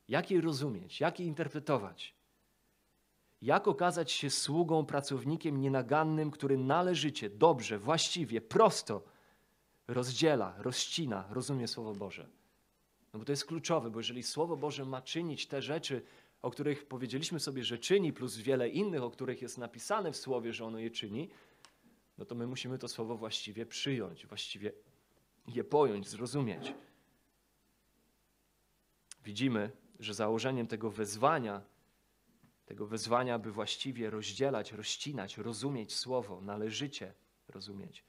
Jak 0.08 0.32
je 0.32 0.42
rozumieć? 0.42 1.00
Jak 1.00 1.20
je 1.20 1.26
interpretować? 1.26 2.16
Jak 3.42 3.68
okazać 3.68 4.12
się 4.12 4.30
sługą, 4.30 4.86
pracownikiem 4.86 5.62
nienagannym, 5.62 6.32
który 6.32 6.58
należycie, 6.58 7.30
dobrze, 7.30 7.80
właściwie, 7.80 8.42
prosto 8.42 9.04
rozdziela, 9.88 10.56
rozcina, 10.58 11.28
rozumie 11.30 11.68
Słowo 11.68 11.94
Boże? 11.94 12.30
No 13.14 13.20
bo 13.20 13.26
to 13.26 13.32
jest 13.32 13.46
kluczowe, 13.46 13.92
bo 13.92 14.00
jeżeli 14.00 14.24
Słowo 14.24 14.58
Boże 14.58 14.86
ma 14.86 15.02
czynić 15.02 15.48
te 15.48 15.62
rzeczy, 15.62 16.02
o 16.42 16.52
których 16.52 16.88
powiedzieliśmy 16.88 17.40
sobie, 17.40 17.64
że 17.64 17.78
czyni, 17.78 18.14
plus 18.14 18.38
wiele 18.38 18.70
innych, 18.70 19.04
o 19.04 19.12
których 19.12 19.42
jest 19.42 19.58
napisane 19.58 20.12
w 20.12 20.18
Słowie, 20.18 20.54
że 20.54 20.66
ono 20.66 20.80
je 20.80 20.92
czyni, 20.92 21.30
no 22.18 22.26
to 22.26 22.36
my 22.36 22.48
musimy 22.48 22.78
to 22.78 22.88
Słowo 22.88 23.16
właściwie 23.18 23.66
przyjąć, 23.66 24.26
właściwie 24.26 24.72
je 25.48 25.64
pojąć, 25.64 26.10
zrozumieć. 26.10 26.74
Widzimy, 29.26 29.72
że 30.00 30.14
założeniem 30.14 30.68
tego 30.68 30.92
wezwania, 30.92 31.62
tego 32.72 32.88
wezwania, 32.88 33.40
by 33.40 33.52
właściwie 33.52 34.10
rozdzielać, 34.10 34.72
rozcinać, 34.72 35.38
rozumieć 35.38 35.96
Słowo, 35.96 36.42
należycie 36.42 37.14
rozumieć, 37.48 38.04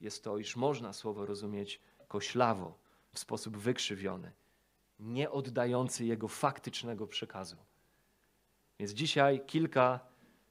jest 0.00 0.24
to, 0.24 0.38
iż 0.38 0.56
można 0.56 0.92
Słowo 0.92 1.26
rozumieć 1.26 1.80
koślawo, 2.08 2.78
w 3.12 3.18
sposób 3.18 3.56
wykrzywiony, 3.56 4.32
nie 4.98 5.30
oddający 5.30 6.04
jego 6.04 6.28
faktycznego 6.28 7.06
przekazu. 7.06 7.56
Więc 8.78 8.92
dzisiaj 8.92 9.46
kilka 9.46 10.00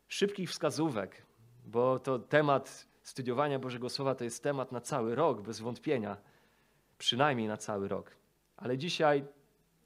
szybkich 0.08 0.50
wskazówek, 0.50 1.26
bo 1.66 2.00
to 2.00 2.20
temat 2.20 2.88
studiowania 3.04 3.60
Bożego 3.60 3.90
Słowa 3.90 4.16
to 4.16 4.24
jest 4.24 4.44
temat 4.44 4.72
na 4.72 4.82
cały 4.82 5.16
rok, 5.16 5.42
bez 5.42 5.60
wątpienia, 5.60 6.18
przynajmniej 6.98 7.48
na 7.48 7.58
cały 7.58 7.88
rok. 7.88 8.12
Ale 8.58 8.78
dzisiaj 8.78 9.26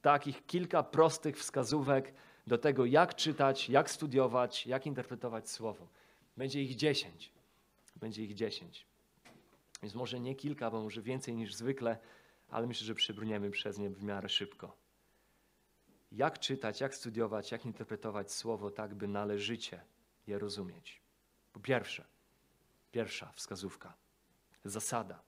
takich 0.01 0.45
kilka 0.45 0.83
prostych 0.83 1.37
wskazówek 1.37 2.13
do 2.47 2.57
tego, 2.57 2.85
jak 2.85 3.15
czytać, 3.15 3.69
jak 3.69 3.89
studiować, 3.89 4.67
jak 4.67 4.85
interpretować 4.85 5.49
Słowo. 5.49 5.87
Będzie 6.37 6.63
ich 6.63 6.75
dziesięć. 6.75 7.31
Będzie 7.95 8.23
ich 8.23 8.33
dziesięć. 8.33 8.85
Więc 9.81 9.95
może 9.95 10.19
nie 10.19 10.35
kilka, 10.35 10.71
bo 10.71 10.81
może 10.81 11.01
więcej 11.01 11.35
niż 11.35 11.55
zwykle, 11.55 11.97
ale 12.49 12.67
myślę, 12.67 12.87
że 12.87 12.95
przybrniemy 12.95 13.51
przez 13.51 13.77
nie 13.77 13.89
w 13.89 14.03
miarę 14.03 14.29
szybko. 14.29 14.75
Jak 16.11 16.39
czytać, 16.39 16.81
jak 16.81 16.95
studiować, 16.95 17.51
jak 17.51 17.65
interpretować 17.65 18.31
Słowo 18.31 18.71
tak, 18.71 18.95
by 18.95 19.07
należycie 19.07 19.81
je 20.27 20.39
rozumieć. 20.39 21.01
Po 21.53 21.59
pierwsze, 21.59 22.03
Pierwsza 22.91 23.31
wskazówka. 23.35 23.93
Zasada. 24.65 25.19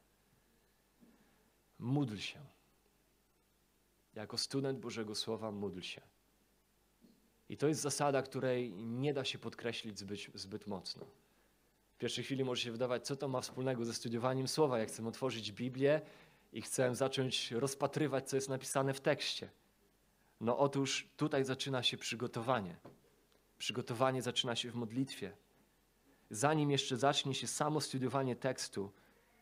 Módl 1.80 2.18
się. 2.18 2.40
Jako 4.16 4.38
student 4.38 4.80
Bożego 4.80 5.16
Słowa 5.16 5.52
módl 5.52 5.82
się. 5.82 6.02
I 7.50 7.58
to 7.58 7.68
jest 7.68 7.82
zasada, 7.82 8.22
której 8.22 8.74
nie 8.74 9.13
da 9.13 9.25
się 9.25 9.39
podkreślić 9.39 10.00
zbyt, 10.00 10.20
zbyt 10.34 10.68
mocno. 10.68 11.06
W 11.96 11.98
pierwszej 11.98 12.24
chwili 12.24 12.44
może 12.44 12.62
się 12.62 12.72
wydawać, 12.72 13.06
co 13.06 13.15
to 13.15 13.27
ma 13.27 13.41
wspólnego 13.41 13.86
ze 13.86 13.94
studiowaniem 13.94 14.48
Słowa. 14.48 14.79
Jak 14.79 14.89
chcę 14.89 15.08
otworzyć 15.08 15.51
Biblię 15.51 16.01
i 16.53 16.62
chcę 16.62 16.96
zacząć 16.96 17.51
rozpatrywać, 17.51 18.29
co 18.29 18.36
jest 18.36 18.50
napisane 18.50 18.94
w 18.94 19.01
tekście. 19.01 19.50
No 20.41 20.58
otóż 20.58 21.10
tutaj 21.18 21.44
zaczyna 21.44 21.84
się 21.84 21.98
przygotowanie. 21.98 22.75
Przygotowanie 23.58 24.22
zaczyna 24.22 24.56
się 24.56 24.72
w 24.72 24.75
modlitwie. 24.75 25.32
Zanim 26.29 26.72
jeszcze 26.72 26.98
zacznie 26.98 27.36
się 27.36 27.48
samo 27.48 27.82
studiowanie 27.82 28.36
tekstu, 28.36 28.91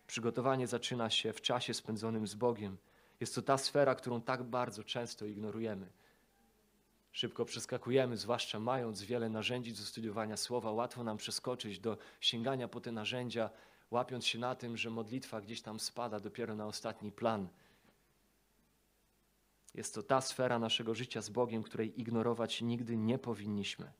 przygotowanie 0.07 0.67
zaczyna 0.67 1.09
się 1.09 1.33
w 1.33 1.41
czasie 1.41 1.73
spędzonym 1.73 2.27
z 2.27 2.35
Bogiem. 2.35 2.77
Jest 3.19 3.35
to 3.35 3.41
ta 3.41 3.57
sfera, 3.57 3.95
którą 3.95 4.21
tak 4.21 4.43
bardzo 4.43 4.83
często 4.83 5.25
ignorujemy. 5.25 5.87
Szybko 7.11 7.45
przeskakujemy, 7.45 8.17
zwłaszcza 8.17 8.59
mając 8.59 9.03
wiele 9.03 9.29
narzędzi 9.29 9.73
do 9.73 9.81
studiowania 9.81 10.37
słowa, 10.37 10.71
łatwo 10.71 11.03
nam 11.03 11.17
przeskoczyć 11.17 11.79
do 11.79 11.97
sięgania 12.19 12.67
po 12.67 12.81
te 12.81 12.91
narzędzia, 12.91 13.49
łapiąc 13.91 14.25
się 14.25 14.39
na 14.39 14.55
tym, 14.55 14.77
że 14.77 14.89
modlitwa 14.89 15.41
gdzieś 15.41 15.61
tam 15.61 15.79
spada 15.79 16.19
dopiero 16.19 16.55
na 16.55 16.67
ostatni 16.67 17.11
plan. 17.11 17.47
Jest 19.73 19.95
to 19.95 20.03
ta 20.03 20.21
sfera 20.21 20.59
naszego 20.59 20.95
życia 20.95 21.21
z 21.21 21.29
Bogiem, 21.29 21.63
której 21.63 22.01
ignorować 22.01 22.61
nigdy 22.61 22.97
nie 22.97 23.19
powinniśmy. 23.19 23.91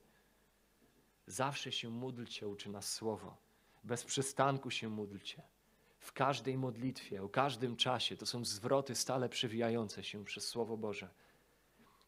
Zawsze 1.28 1.72
się 1.72 1.90
módlcie, 1.90 2.48
uczy 2.48 2.70
nas 2.70 2.94
słowo. 2.94 3.38
Bez 3.84 4.04
przystanku 4.04 4.72
się 4.72 4.90
módlcie. 4.90 5.42
W 6.00 6.14
każdej 6.14 6.58
modlitwie, 6.58 7.24
o 7.24 7.30
każdym 7.30 7.76
czasie. 7.76 8.18
To 8.18 8.26
są 8.26 8.46
zwroty 8.46 8.96
stale 8.96 9.30
przewijające 9.30 10.04
się 10.04 10.26
przez 10.26 10.48
Słowo 10.48 10.78
Boże. 10.78 11.10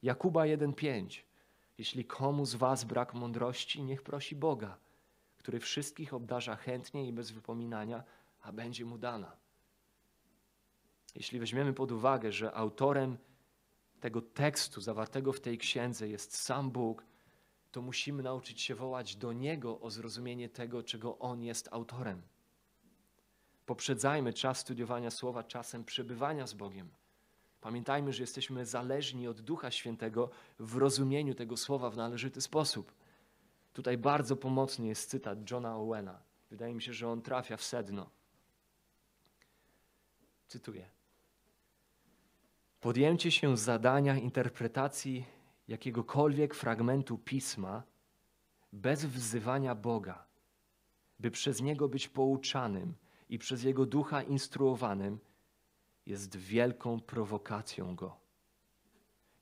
Jakuba 0.03 0.41
1,5. 0.41 1.21
Jeśli 1.77 2.05
komu 2.05 2.45
z 2.45 2.55
was 2.55 2.83
brak 2.83 3.13
mądrości, 3.13 3.83
niech 3.83 4.03
prosi 4.03 4.35
Boga, 4.35 4.77
który 5.37 5.59
wszystkich 5.59 6.13
obdarza 6.13 6.55
chętnie 6.55 7.07
i 7.07 7.13
bez 7.13 7.31
wypominania, 7.31 8.03
a 8.41 8.51
będzie 8.51 8.85
mu 8.85 8.97
dana. 8.97 9.37
Jeśli 11.15 11.39
weźmiemy 11.39 11.73
pod 11.73 11.91
uwagę, 11.91 12.31
że 12.31 12.53
autorem 12.53 13.17
tego 13.99 14.21
tekstu 14.21 14.81
zawartego 14.81 15.33
w 15.33 15.39
tej 15.39 15.57
księdze 15.57 16.09
jest 16.09 16.37
sam 16.37 16.71
Bóg, 16.71 17.05
to 17.71 17.81
musimy 17.81 18.23
nauczyć 18.23 18.61
się 18.61 18.75
wołać 18.75 19.15
do 19.15 19.33
Niego 19.33 19.79
o 19.79 19.89
zrozumienie 19.89 20.49
tego, 20.49 20.83
czego 20.83 21.19
On 21.19 21.43
jest 21.43 21.69
autorem. 21.71 22.21
Poprzedzajmy 23.65 24.33
czas 24.33 24.59
studiowania 24.59 25.11
słowa 25.11 25.43
czasem 25.43 25.83
przebywania 25.83 26.47
z 26.47 26.53
Bogiem. 26.53 26.89
Pamiętajmy, 27.61 28.13
że 28.13 28.23
jesteśmy 28.23 28.65
zależni 28.65 29.27
od 29.27 29.41
Ducha 29.41 29.71
Świętego 29.71 30.29
w 30.59 30.77
rozumieniu 30.77 31.35
tego 31.35 31.57
słowa 31.57 31.89
w 31.89 31.97
należyty 31.97 32.41
sposób. 32.41 32.93
Tutaj 33.73 33.97
bardzo 33.97 34.35
pomocny 34.35 34.87
jest 34.87 35.09
cytat 35.09 35.51
Johna 35.51 35.77
Owena. 35.77 36.19
Wydaje 36.49 36.73
mi 36.73 36.81
się, 36.81 36.93
że 36.93 37.09
on 37.09 37.21
trafia 37.21 37.57
w 37.57 37.63
sedno. 37.63 38.09
Cytuję. 40.47 40.89
Podjęcie 42.81 43.31
się 43.31 43.57
zadania 43.57 44.17
interpretacji 44.17 45.25
jakiegokolwiek 45.67 46.55
fragmentu 46.55 47.17
pisma 47.17 47.83
bez 48.73 49.05
wzywania 49.05 49.75
Boga, 49.75 50.25
by 51.19 51.31
przez 51.31 51.61
niego 51.61 51.89
być 51.89 52.07
pouczanym 52.07 52.93
i 53.29 53.39
przez 53.39 53.63
jego 53.63 53.85
ducha 53.85 54.21
instruowanym, 54.21 55.19
jest 56.09 56.35
wielką 56.35 56.99
prowokacją 56.99 57.95
go. 57.95 58.17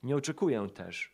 Nie 0.02 0.16
oczekuję 0.16 0.68
też, 0.68 1.12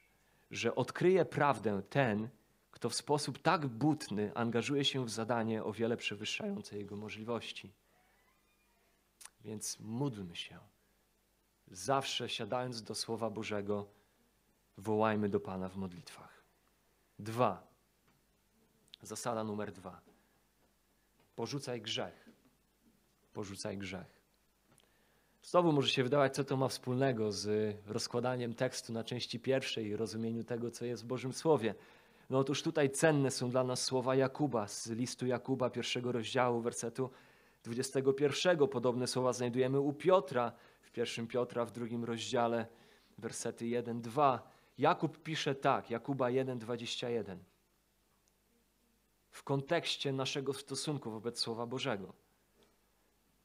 że 0.51 0.75
odkryje 0.75 1.25
prawdę 1.25 1.83
ten, 1.83 2.29
kto 2.71 2.89
w 2.91 2.95
sposób 2.95 3.39
tak 3.39 3.67
butny 3.67 4.33
angażuje 4.35 4.85
się 4.85 5.05
w 5.05 5.11
zadanie 5.11 5.65
o 5.65 5.73
wiele 5.73 5.97
przewyższające 5.97 6.79
jego 6.79 6.97
możliwości. 6.97 7.73
Więc 9.41 9.81
módlmy 9.81 10.37
się. 10.37 10.59
Zawsze 11.71 12.29
siadając 12.29 12.83
do 12.83 12.95
Słowa 12.95 13.31
Bożego, 13.31 13.87
wołajmy 14.77 15.29
do 15.29 15.41
Pana 15.41 15.69
w 15.69 15.77
modlitwach. 15.77 16.45
Dwa. 17.19 17.67
Zasada 19.03 19.45
numer 19.45 19.73
dwa. 19.73 20.01
Porzucaj 21.37 21.81
grzech. 21.81 22.29
Porzucaj 23.33 23.79
grzech. 23.79 24.14
Znowu 25.45 25.73
może 25.73 25.89
się 25.89 26.03
wydawać, 26.03 26.35
co 26.35 26.45
to 26.45 26.57
ma 26.57 26.69
wspólnego 26.69 27.33
z 27.33 27.77
rozkładaniem 27.87 28.55
tekstu 28.55 28.93
na 28.93 29.05
części 29.05 29.41
pierwszej 29.41 29.87
i 29.87 29.97
rozumieniu 29.97 30.45
tego, 30.45 30.71
co 30.71 30.85
jest 30.85 31.03
w 31.03 31.07
Bożym 31.07 31.33
Słowie. 31.33 31.75
No 32.31 32.39
otóż 32.39 32.63
tutaj 32.63 32.91
cenne 32.91 33.31
są 33.31 33.51
dla 33.51 33.65
nas 33.65 33.83
słowa 33.83 34.15
Jakuba 34.15 34.69
z 34.69 34.91
listu 34.91 35.27
Jakuba, 35.27 35.71
pierwszego 35.71 36.13
rozdziału, 36.13 36.61
wersetu 36.61 37.11
21. 37.65 38.69
Podobne 38.69 39.07
słowa 39.07 39.33
znajdujemy 39.33 39.81
u 39.81 39.93
Piotra, 39.93 40.53
w 40.83 40.91
pierwszym 40.91 41.27
Piotra, 41.27 41.65
w 41.65 41.73
drugim 41.73 42.05
rozdziale, 42.05 42.67
wersety 43.19 43.65
1-2. 43.65 44.39
Jakub 44.79 45.23
pisze 45.23 45.55
tak, 45.55 45.91
Jakuba 45.91 46.27
1:21. 46.27 47.37
W 49.31 49.43
kontekście 49.43 50.13
naszego 50.13 50.55
stosunku 50.55 51.11
wobec 51.11 51.39
Słowa 51.39 51.67
Bożego. 51.67 52.24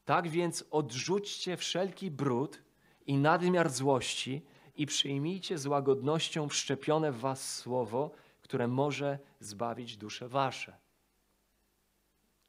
Tak 0.09 0.29
więc 0.29 0.63
odrzućcie 0.71 1.57
wszelki 1.57 2.11
brud 2.11 2.61
i 3.05 3.17
nadmiar 3.17 3.69
złości 3.69 4.45
i 4.75 4.85
przyjmijcie 4.85 5.57
z 5.57 5.65
łagodnością 5.65 6.49
wszczepione 6.49 7.11
w 7.11 7.19
was 7.19 7.55
słowo, 7.55 8.11
które 8.41 8.67
może 8.67 9.19
zbawić 9.39 9.97
dusze 9.97 10.29
wasze. 10.29 10.77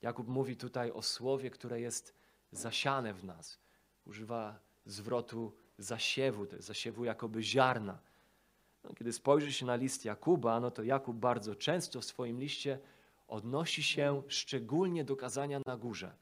Jakub 0.02 0.28
mówi 0.28 0.56
tutaj 0.56 0.90
o 0.90 1.02
słowie, 1.02 1.50
które 1.50 1.80
jest 1.80 2.14
zasiane 2.52 3.14
w 3.14 3.24
nas. 3.24 3.58
Używa 4.06 4.58
zwrotu 4.86 5.52
zasiewu, 5.78 6.46
zasiewu 6.58 7.04
jakoby 7.04 7.42
ziarna. 7.42 7.98
No, 8.84 8.94
kiedy 8.94 9.12
spojrzy 9.12 9.52
się 9.52 9.66
na 9.66 9.76
list 9.76 10.04
Jakuba, 10.04 10.60
no 10.60 10.70
to 10.70 10.82
Jakub 10.82 11.16
bardzo 11.16 11.54
często 11.54 12.00
w 12.00 12.04
swoim 12.04 12.40
liście 12.40 12.78
odnosi 13.28 13.82
się 13.82 14.22
szczególnie 14.28 15.04
do 15.04 15.16
kazania 15.16 15.60
na 15.66 15.76
górze, 15.76 16.12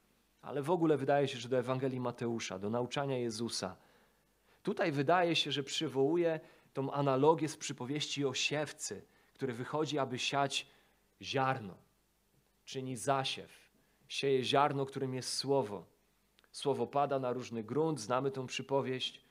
ale 0.41 0.61
w 0.61 0.71
ogóle 0.71 0.97
wydaje 0.97 1.27
się, 1.27 1.37
że 1.37 1.49
do 1.49 1.57
Ewangelii 1.57 1.99
Mateusza, 1.99 2.59
do 2.59 2.69
nauczania 2.69 3.17
Jezusa. 3.17 3.75
Tutaj 4.63 4.91
wydaje 4.91 5.35
się, 5.35 5.51
że 5.51 5.63
przywołuje 5.63 6.39
tą 6.73 6.91
analogię 6.91 7.47
z 7.47 7.57
przypowieści 7.57 8.25
o 8.25 8.33
siewcy, 8.33 9.05
który 9.33 9.53
wychodzi, 9.53 9.99
aby 9.99 10.19
siać 10.19 10.67
ziarno, 11.21 11.73
czyni 12.65 12.95
zasiew, 12.95 13.51
sieje 14.07 14.43
ziarno, 14.43 14.85
którym 14.85 15.13
jest 15.13 15.33
słowo. 15.33 15.85
Słowo 16.51 16.87
pada 16.87 17.19
na 17.19 17.33
różny 17.33 17.63
grunt, 17.63 17.99
znamy 17.99 18.31
tą 18.31 18.47
przypowieść 18.47 19.29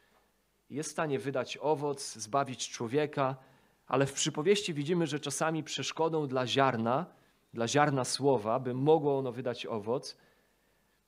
jest 0.70 0.88
w 0.88 0.92
stanie 0.92 1.18
wydać 1.18 1.58
owoc, 1.60 2.14
zbawić 2.14 2.68
człowieka, 2.68 3.36
ale 3.86 4.06
w 4.06 4.12
przypowieści 4.12 4.74
widzimy, 4.74 5.06
że 5.06 5.20
czasami 5.20 5.64
przeszkodą 5.64 6.26
dla 6.26 6.46
ziarna, 6.46 7.06
dla 7.54 7.68
ziarna 7.68 8.04
słowa, 8.04 8.60
by 8.60 8.74
mogło 8.74 9.18
ono 9.18 9.32
wydać 9.32 9.66
owoc, 9.66 10.16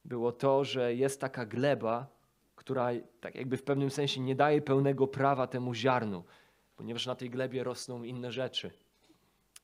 było 0.05 0.33
to, 0.33 0.65
że 0.65 0.95
jest 0.95 1.21
taka 1.21 1.47
gleba, 1.47 2.07
która 2.57 2.89
tak 3.21 3.35
jakby 3.35 3.57
w 3.57 3.63
pewnym 3.63 3.91
sensie 3.91 4.21
nie 4.21 4.35
daje 4.35 4.63
pełnego 4.63 5.07
prawa 5.07 5.47
temu 5.47 5.75
ziarnu, 5.75 6.25
ponieważ 6.77 7.07
na 7.07 7.15
tej 7.15 7.31
glebie 7.31 7.65
rosną 7.65 8.03
inne 8.03 8.33
rzeczy. 8.33 8.71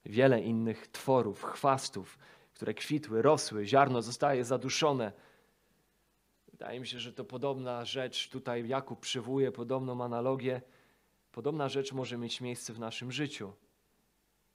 Wiele 0.05 0.41
innych 0.41 0.89
tworów, 0.89 1.43
chwastów, 1.43 2.19
które 2.55 2.75
kwitły, 2.75 3.23
rosły, 3.23 3.67
ziarno 3.67 4.03
zostaje 4.03 4.45
zaduszone 4.45 5.13
Wydaje 6.57 6.81
mi 6.81 6.87
się, 6.87 7.01
że 7.01 7.13
to 7.13 7.25
podobna 7.25 7.85
rzecz, 7.85 8.29
tutaj 8.29 8.69
Jakub 8.69 9.01
przywołuje 9.01 9.53
podobną 9.53 10.05
analogię. 10.05 10.63
Podobna 11.33 11.69
rzecz 11.69 11.93
może 11.93 12.19
mieć 12.19 12.41
miejsce 12.41 12.73
w 12.73 12.79
naszym 12.79 13.13
życiu. 13.13 13.53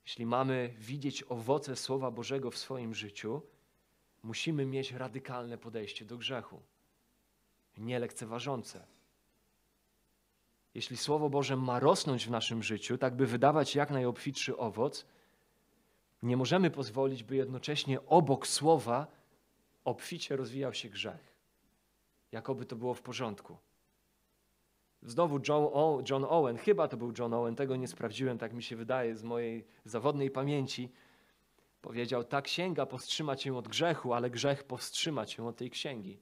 Jeśli 0.06 0.26
mamy 0.26 0.74
widzieć 0.78 1.24
owoce 1.30 1.76
Słowa 1.76 2.12
Bożego 2.12 2.52
w 2.52 2.58
swoim 2.58 2.94
życiu, 2.94 3.42
musimy 4.24 4.66
mieć 4.66 4.92
radykalne 4.92 5.58
podejście 5.58 6.06
do 6.06 6.18
grzechu, 6.18 6.62
nielekceważące. 7.78 8.86
Jeśli 10.74 10.98
Słowo 10.98 11.30
Boże 11.30 11.58
ma 11.58 11.80
rosnąć 11.80 12.28
w 12.28 12.32
naszym 12.32 12.64
życiu, 12.64 12.98
tak 12.98 13.16
by 13.16 13.28
wydawać 13.28 13.76
jak 13.76 13.92
najobfitszy 13.92 14.58
owoc, 14.58 15.06
nie 16.24 16.38
możemy 16.38 16.72
pozwolić, 16.72 17.24
by 17.24 17.36
jednocześnie 17.36 18.06
obok 18.06 18.48
Słowa 18.48 19.08
obficie 19.84 20.36
rozwijał 20.36 20.74
się 20.74 20.90
grzech 20.90 21.32
jakoby 22.32 22.66
to 22.66 22.76
było 22.76 22.94
w 22.94 23.02
porządku. 23.02 23.58
Znowu 25.04 25.40
John 26.10 26.26
Owen, 26.30 26.58
chyba 26.58 26.88
to 26.88 26.98
był 26.98 27.14
John 27.20 27.34
Owen, 27.34 27.56
tego 27.56 27.76
nie 27.76 27.88
sprawdziłem, 27.88 28.38
tak 28.38 28.54
mi 28.54 28.64
się 28.64 28.76
wydaje 28.76 29.16
z 29.16 29.24
mojej 29.24 29.66
zawodnej 29.86 30.32
pamięci, 30.32 30.90
Powiedział, 31.82 32.24
ta 32.24 32.42
księga 32.42 32.86
powstrzyma 32.86 33.36
cię 33.36 33.58
od 33.58 33.68
grzechu, 33.68 34.14
ale 34.14 34.30
grzech 34.30 34.64
powstrzyma 34.64 35.26
cię 35.26 35.46
od 35.46 35.58
tej 35.58 35.70
księgi. 35.70 36.20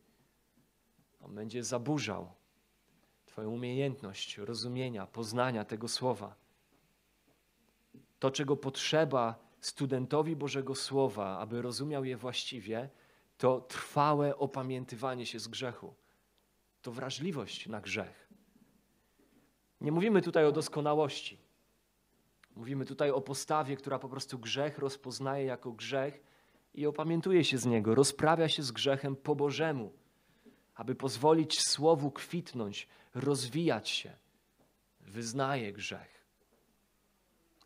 On 1.22 1.36
będzie 1.36 1.63
zaburzał 1.63 2.32
Twoją 3.39 3.50
umiejętność 3.50 4.38
rozumienia, 4.38 5.08
poznania 5.08 5.65
tego 5.65 5.88
słowa. 5.88 6.36
To, 8.19 8.32
czego 8.32 8.58
potrzeba 8.58 9.36
studentowi 9.60 10.36
Bożego 10.36 10.76
Słowa, 10.76 11.39
aby 11.39 11.62
rozumiał 11.62 12.06
je 12.06 12.17
właściwie, 12.17 12.89
to 13.38 13.62
trwałe 13.62 14.38
opamiętywanie 14.38 15.26
się 15.26 15.39
z 15.39 15.48
grzechu. 15.48 15.93
To 16.82 16.91
wrażliwość 16.91 17.67
na 17.67 17.82
grzech. 17.82 18.30
Nie 19.82 19.91
mówimy 19.91 20.22
tutaj 20.22 20.45
o 20.45 20.52
doskonałości. 20.52 21.38
Mówimy 22.60 22.86
tutaj 22.86 23.12
o 23.12 23.22
postawie, 23.22 23.76
która 23.76 24.00
po 24.00 24.10
prostu 24.10 24.39
grzech 24.39 24.78
rozpoznaje 24.78 25.45
jako 25.45 25.72
grzech 25.72 26.24
i 26.74 26.86
opamiętuje 26.86 27.43
się 27.43 27.58
z 27.58 27.65
niego, 27.65 27.95
rozprawia 27.95 28.50
się 28.50 28.63
z 28.63 28.72
grzechem 28.72 29.15
po 29.15 29.36
Bożemu, 29.36 29.93
aby 30.76 30.95
pozwolić 30.95 31.62
słowu 31.62 32.12
kwitnąć, 32.12 32.88
rozwijać 33.15 33.89
się. 33.89 34.13
Wyznaje 35.02 35.74
grzech. 35.74 36.26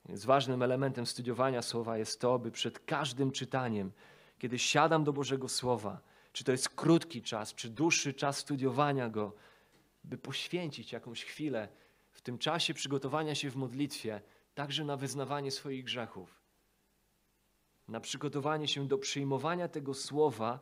Więc 0.06 0.26
ważnym 0.26 0.64
elementem 0.64 1.06
studiowania 1.06 1.62
słowa 1.62 1.98
jest 1.98 2.22
to, 2.22 2.40
by 2.40 2.52
przed 2.52 2.80
każdym 2.80 3.32
czytaniem, 3.32 3.92
kiedy 4.40 4.60
siadam 4.60 5.04
do 5.04 5.14
Bożego 5.14 5.50
Słowa, 5.50 6.02
czy 6.34 6.44
to 6.44 6.52
jest 6.52 6.70
krótki 6.70 7.22
czas, 7.22 7.54
czy 7.54 7.70
dłuższy 7.70 8.14
czas 8.14 8.38
studiowania 8.38 9.10
go, 9.10 9.34
by 10.04 10.18
poświęcić 10.18 10.92
jakąś 10.92 11.26
chwilę 11.26 11.68
w 12.12 12.22
tym 12.22 12.38
czasie 12.38 12.74
przygotowania 12.74 13.36
się 13.36 13.50
w 13.50 13.56
modlitwie, 13.56 14.22
także 14.56 14.84
na 14.84 14.98
wyznawanie 14.98 15.52
swoich 15.52 15.84
grzechów, 15.84 16.42
na 17.88 18.00
przygotowanie 18.00 18.68
się 18.68 18.88
do 18.88 18.98
przyjmowania 18.98 19.68
tego 19.68 19.94
słowa, 19.94 20.60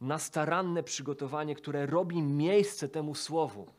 na 0.00 0.18
staranne 0.18 0.82
przygotowanie, 0.82 1.54
które 1.54 1.86
robi 1.86 2.22
miejsce 2.22 2.88
temu 2.88 3.14
słowu, 3.14 3.72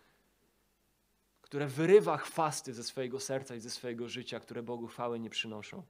które 1.42 1.68
wyrywa 1.68 2.18
chwasty 2.18 2.74
ze 2.74 2.84
swojego 2.84 3.20
serca 3.20 3.56
i 3.56 3.60
ze 3.60 3.70
swojego 3.70 4.10
życia, 4.10 4.40
które 4.40 4.64
Bogu 4.64 4.88
chwały 4.88 5.20
nie 5.20 5.30
przynoszą. 5.30 5.84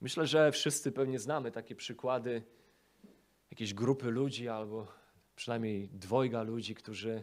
Myślę, 0.00 0.26
że 0.26 0.52
wszyscy 0.52 0.92
pewnie 0.92 1.18
znamy 1.18 1.52
takie 1.52 1.74
przykłady 1.74 2.42
jakiejś 3.50 3.74
grupy 3.74 4.10
ludzi 4.10 4.48
albo 4.48 4.86
przynajmniej 5.36 5.88
dwojga 5.88 6.42
ludzi, 6.42 6.74
którzy 6.74 7.22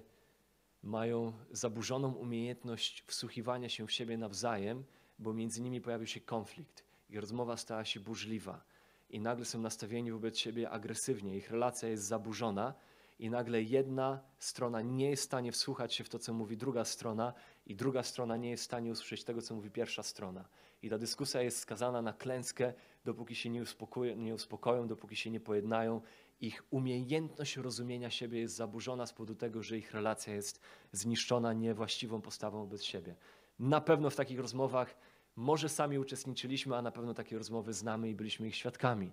mają 0.84 1.34
zaburzoną 1.52 2.14
umiejętność 2.14 3.04
wsłuchiwania 3.08 3.70
się 3.70 3.88
w 3.88 3.92
siebie 3.92 4.18
nawzajem, 4.18 4.84
bo 5.20 5.34
między 5.34 5.62
nimi 5.62 5.82
pojawił 5.82 6.08
się 6.08 6.22
konflikt 6.22 6.84
i 7.10 7.20
rozmowa 7.20 7.58
stała 7.58 7.86
się 7.86 8.00
burzliwa. 8.00 8.64
I 9.10 9.20
nagle 9.20 9.46
są 9.46 9.62
nastawieni 9.62 10.12
wobec 10.12 10.38
siebie 10.38 10.70
agresywnie, 10.70 11.38
ich 11.38 11.52
relacja 11.52 11.90
jest 11.90 12.04
zaburzona, 12.04 12.74
i 13.20 13.30
nagle 13.30 13.62
jedna 13.62 14.20
strona 14.40 14.82
nie 14.82 15.10
jest 15.10 15.24
w 15.24 15.26
stanie 15.26 15.52
wsłuchać 15.52 15.94
się 15.94 16.04
w 16.04 16.10
to, 16.10 16.20
co 16.20 16.34
mówi 16.34 16.58
druga 16.58 16.86
strona, 16.86 17.34
i 17.66 17.76
druga 17.76 18.04
strona 18.04 18.38
nie 18.38 18.50
jest 18.50 18.64
w 18.64 18.66
stanie 18.66 18.92
usłyszeć 18.92 19.24
tego, 19.24 19.42
co 19.42 19.56
mówi 19.56 19.72
pierwsza 19.72 20.04
strona. 20.04 20.46
I 20.84 20.90
ta 20.90 20.98
dyskusja 20.98 21.42
jest 21.42 21.60
skazana 21.60 22.02
na 22.02 22.14
klęskę, 22.14 22.74
dopóki 23.06 23.36
się 23.36 23.50
nie, 23.50 23.62
uspokoją, 23.62 24.16
nie 24.16 24.34
uspokoją, 24.36 24.88
dopóki 24.88 25.16
się 25.16 25.30
nie 25.30 25.40
pojednają. 25.40 26.02
Ich 26.42 26.64
umiejętność 26.70 27.58
rozumienia 27.58 28.10
siebie 28.10 28.40
jest 28.40 28.56
zaburzona 28.56 29.06
z 29.06 29.14
powodu 29.14 29.36
tego, 29.36 29.64
że 29.64 29.78
ich 29.78 29.92
relacja 29.94 30.34
jest 30.34 30.62
zniszczona 30.92 31.54
niewłaściwą 31.54 32.22
postawą 32.22 32.60
wobec 32.60 32.84
siebie. 32.84 33.16
Na 33.60 33.82
pewno 33.82 34.10
w 34.10 34.16
takich 34.16 34.40
rozmowach 34.40 34.98
może 35.36 35.70
sami 35.70 36.00
uczestniczyliśmy, 36.00 36.78
a 36.78 36.82
na 36.82 36.92
pewno 36.92 37.14
takie 37.14 37.38
rozmowy 37.38 37.74
znamy 37.74 38.10
i 38.10 38.16
byliśmy 38.16 38.48
ich 38.48 38.56
świadkami. 38.56 39.12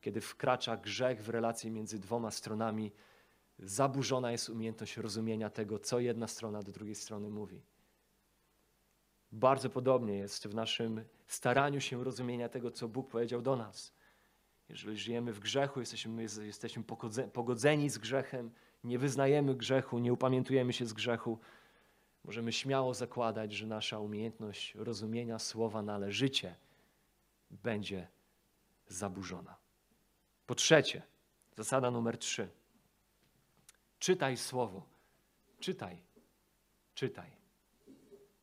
Kiedy 0.00 0.20
wkracza 0.20 0.76
grzech 0.76 1.24
w 1.24 1.28
relacje 1.28 1.70
między 1.70 1.98
dwoma 1.98 2.30
stronami, 2.30 2.92
zaburzona 3.58 4.32
jest 4.32 4.48
umiejętność 4.48 4.96
rozumienia 4.96 5.50
tego, 5.50 5.78
co 5.78 6.00
jedna 6.00 6.28
strona 6.28 6.62
do 6.62 6.72
drugiej 6.72 6.94
strony 6.94 7.30
mówi. 7.30 7.62
Bardzo 9.32 9.70
podobnie 9.70 10.14
jest 10.14 10.46
w 10.46 10.54
naszym 10.54 11.04
staraniu 11.26 11.80
się 11.80 12.04
rozumienia 12.04 12.48
tego, 12.48 12.70
co 12.70 12.88
Bóg 12.88 13.10
powiedział 13.10 13.42
do 13.42 13.56
nas. 13.56 13.92
Jeżeli 14.68 14.98
żyjemy 14.98 15.32
w 15.32 15.40
grzechu, 15.40 15.80
jesteśmy, 15.80 16.22
jesteśmy 16.22 16.84
pogodzeni 17.32 17.90
z 17.90 17.98
grzechem, 17.98 18.50
nie 18.84 18.98
wyznajemy 18.98 19.54
grzechu, 19.54 19.98
nie 19.98 20.12
upamiętujemy 20.12 20.72
się 20.72 20.86
z 20.86 20.92
grzechu, 20.92 21.38
możemy 22.24 22.52
śmiało 22.52 22.94
zakładać, 22.94 23.52
że 23.52 23.66
nasza 23.66 23.98
umiejętność 23.98 24.74
rozumienia 24.74 25.38
słowa 25.38 25.82
należycie 25.82 26.56
będzie 27.50 28.08
zaburzona. 28.88 29.56
Po 30.46 30.54
trzecie, 30.54 31.02
zasada 31.56 31.90
numer 31.90 32.18
trzy. 32.18 32.48
Czytaj 33.98 34.36
słowo. 34.36 34.86
Czytaj. 35.60 36.02
Czytaj. 36.94 37.30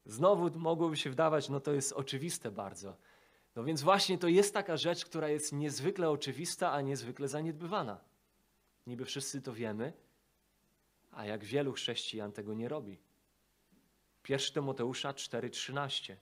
Znowu 0.05 0.59
mogłoby 0.59 0.97
się 0.97 1.09
wydawać, 1.09 1.49
no 1.49 1.59
to 1.59 1.71
jest 1.71 1.93
oczywiste 1.93 2.51
bardzo. 2.51 2.97
No 3.55 3.63
więc 3.63 3.81
właśnie 3.81 4.17
to 4.17 4.27
jest 4.27 4.53
taka 4.53 4.77
rzecz, 4.77 5.05
która 5.05 5.29
jest 5.29 5.53
niezwykle 5.53 6.09
oczywista, 6.09 6.71
a 6.71 6.81
niezwykle 6.81 7.27
zaniedbywana. 7.27 7.99
Niby 8.87 9.05
wszyscy 9.05 9.41
to 9.41 9.53
wiemy, 9.53 9.93
a 11.11 11.25
jak 11.25 11.43
wielu 11.43 11.73
chrześcijan 11.73 12.31
tego 12.31 12.53
nie 12.53 12.69
robi. 12.69 12.99
1 14.29 14.53
Tymoteusza 14.53 15.13
4:13. 15.13 16.15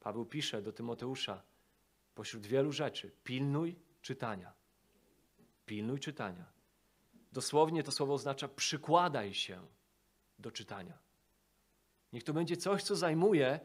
Paweł 0.00 0.26
pisze 0.26 0.62
do 0.62 0.72
Tymoteusza 0.72 1.42
pośród 2.14 2.46
wielu 2.46 2.72
rzeczy: 2.72 3.10
pilnuj 3.24 3.76
czytania. 4.02 4.52
Pilnuj 5.66 6.00
czytania. 6.00 6.44
Dosłownie 7.32 7.82
to 7.82 7.92
słowo 7.92 8.14
oznacza 8.14 8.48
przykładaj 8.48 9.34
się 9.34 9.66
do 10.38 10.50
czytania. 10.50 10.98
Niech 12.12 12.24
to 12.24 12.32
będzie 12.32 12.56
coś, 12.56 12.82
co 12.82 12.96
zajmuje 12.96 13.60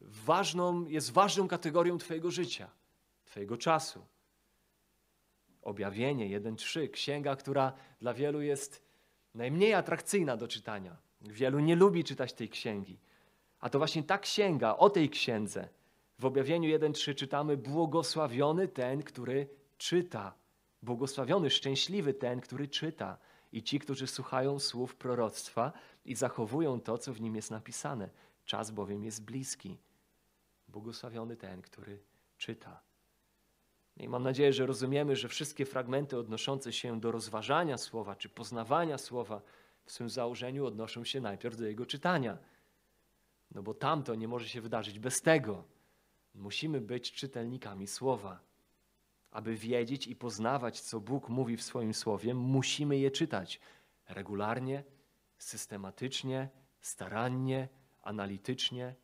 ważną, 0.00 0.86
jest 0.86 1.12
ważną 1.12 1.48
kategorią 1.48 1.98
Twojego 1.98 2.30
życia, 2.30 2.70
Twojego 3.24 3.56
czasu. 3.56 4.06
Objawienie 5.62 6.40
1.3, 6.40 6.90
księga, 6.90 7.36
która 7.36 7.72
dla 8.00 8.14
wielu 8.14 8.42
jest 8.42 8.82
najmniej 9.34 9.74
atrakcyjna 9.74 10.36
do 10.36 10.48
czytania. 10.48 10.96
Wielu 11.20 11.60
nie 11.60 11.76
lubi 11.76 12.04
czytać 12.04 12.32
tej 12.32 12.48
księgi. 12.48 12.98
A 13.60 13.70
to 13.70 13.78
właśnie 13.78 14.02
ta 14.02 14.18
księga, 14.18 14.76
o 14.76 14.90
tej 14.90 15.10
księdze, 15.10 15.68
w 16.18 16.24
objawieniu 16.24 16.78
1.3 16.78 17.14
czytamy: 17.14 17.56
Błogosławiony 17.56 18.68
ten, 18.68 19.02
który 19.02 19.48
czyta. 19.78 20.34
Błogosławiony, 20.82 21.50
szczęśliwy 21.50 22.14
ten, 22.14 22.40
który 22.40 22.68
czyta. 22.68 23.18
I 23.52 23.62
ci, 23.62 23.78
którzy 23.78 24.06
słuchają 24.06 24.58
słów 24.58 24.96
proroctwa 24.96 25.72
i 26.04 26.14
zachowują 26.14 26.80
to, 26.80 26.98
co 26.98 27.12
w 27.12 27.20
nim 27.20 27.36
jest 27.36 27.50
napisane. 27.50 28.10
Czas 28.44 28.70
bowiem 28.70 29.04
jest 29.04 29.24
bliski. 29.24 29.78
Błogosławiony 30.68 31.36
ten, 31.36 31.62
który 31.62 32.02
czyta. 32.38 32.82
I 33.96 34.08
mam 34.08 34.22
nadzieję, 34.22 34.52
że 34.52 34.66
rozumiemy, 34.66 35.16
że 35.16 35.28
wszystkie 35.28 35.66
fragmenty 35.66 36.18
odnoszące 36.18 36.72
się 36.72 37.00
do 37.00 37.12
rozważania 37.12 37.78
słowa 37.78 38.16
czy 38.16 38.28
poznawania 38.28 38.98
słowa 38.98 39.42
w 39.84 39.92
swym 39.92 40.10
założeniu 40.10 40.66
odnoszą 40.66 41.04
się 41.04 41.20
najpierw 41.20 41.56
do 41.56 41.66
jego 41.66 41.86
czytania. 41.86 42.38
No 43.50 43.62
bo 43.62 43.74
tamto 43.74 44.14
nie 44.14 44.28
może 44.28 44.48
się 44.48 44.60
wydarzyć 44.60 44.98
bez 44.98 45.22
tego. 45.22 45.64
Musimy 46.34 46.80
być 46.80 47.12
czytelnikami 47.12 47.86
słowa. 47.86 48.40
Aby 49.30 49.56
wiedzieć 49.56 50.06
i 50.06 50.16
poznawać, 50.16 50.80
co 50.80 51.00
Bóg 51.00 51.28
mówi 51.28 51.56
w 51.56 51.62
swoim 51.62 51.94
słowie, 51.94 52.34
musimy 52.34 52.98
je 52.98 53.10
czytać 53.10 53.60
regularnie, 54.08 54.84
systematycznie, 55.38 56.48
starannie, 56.80 57.68
analitycznie. 58.04 58.94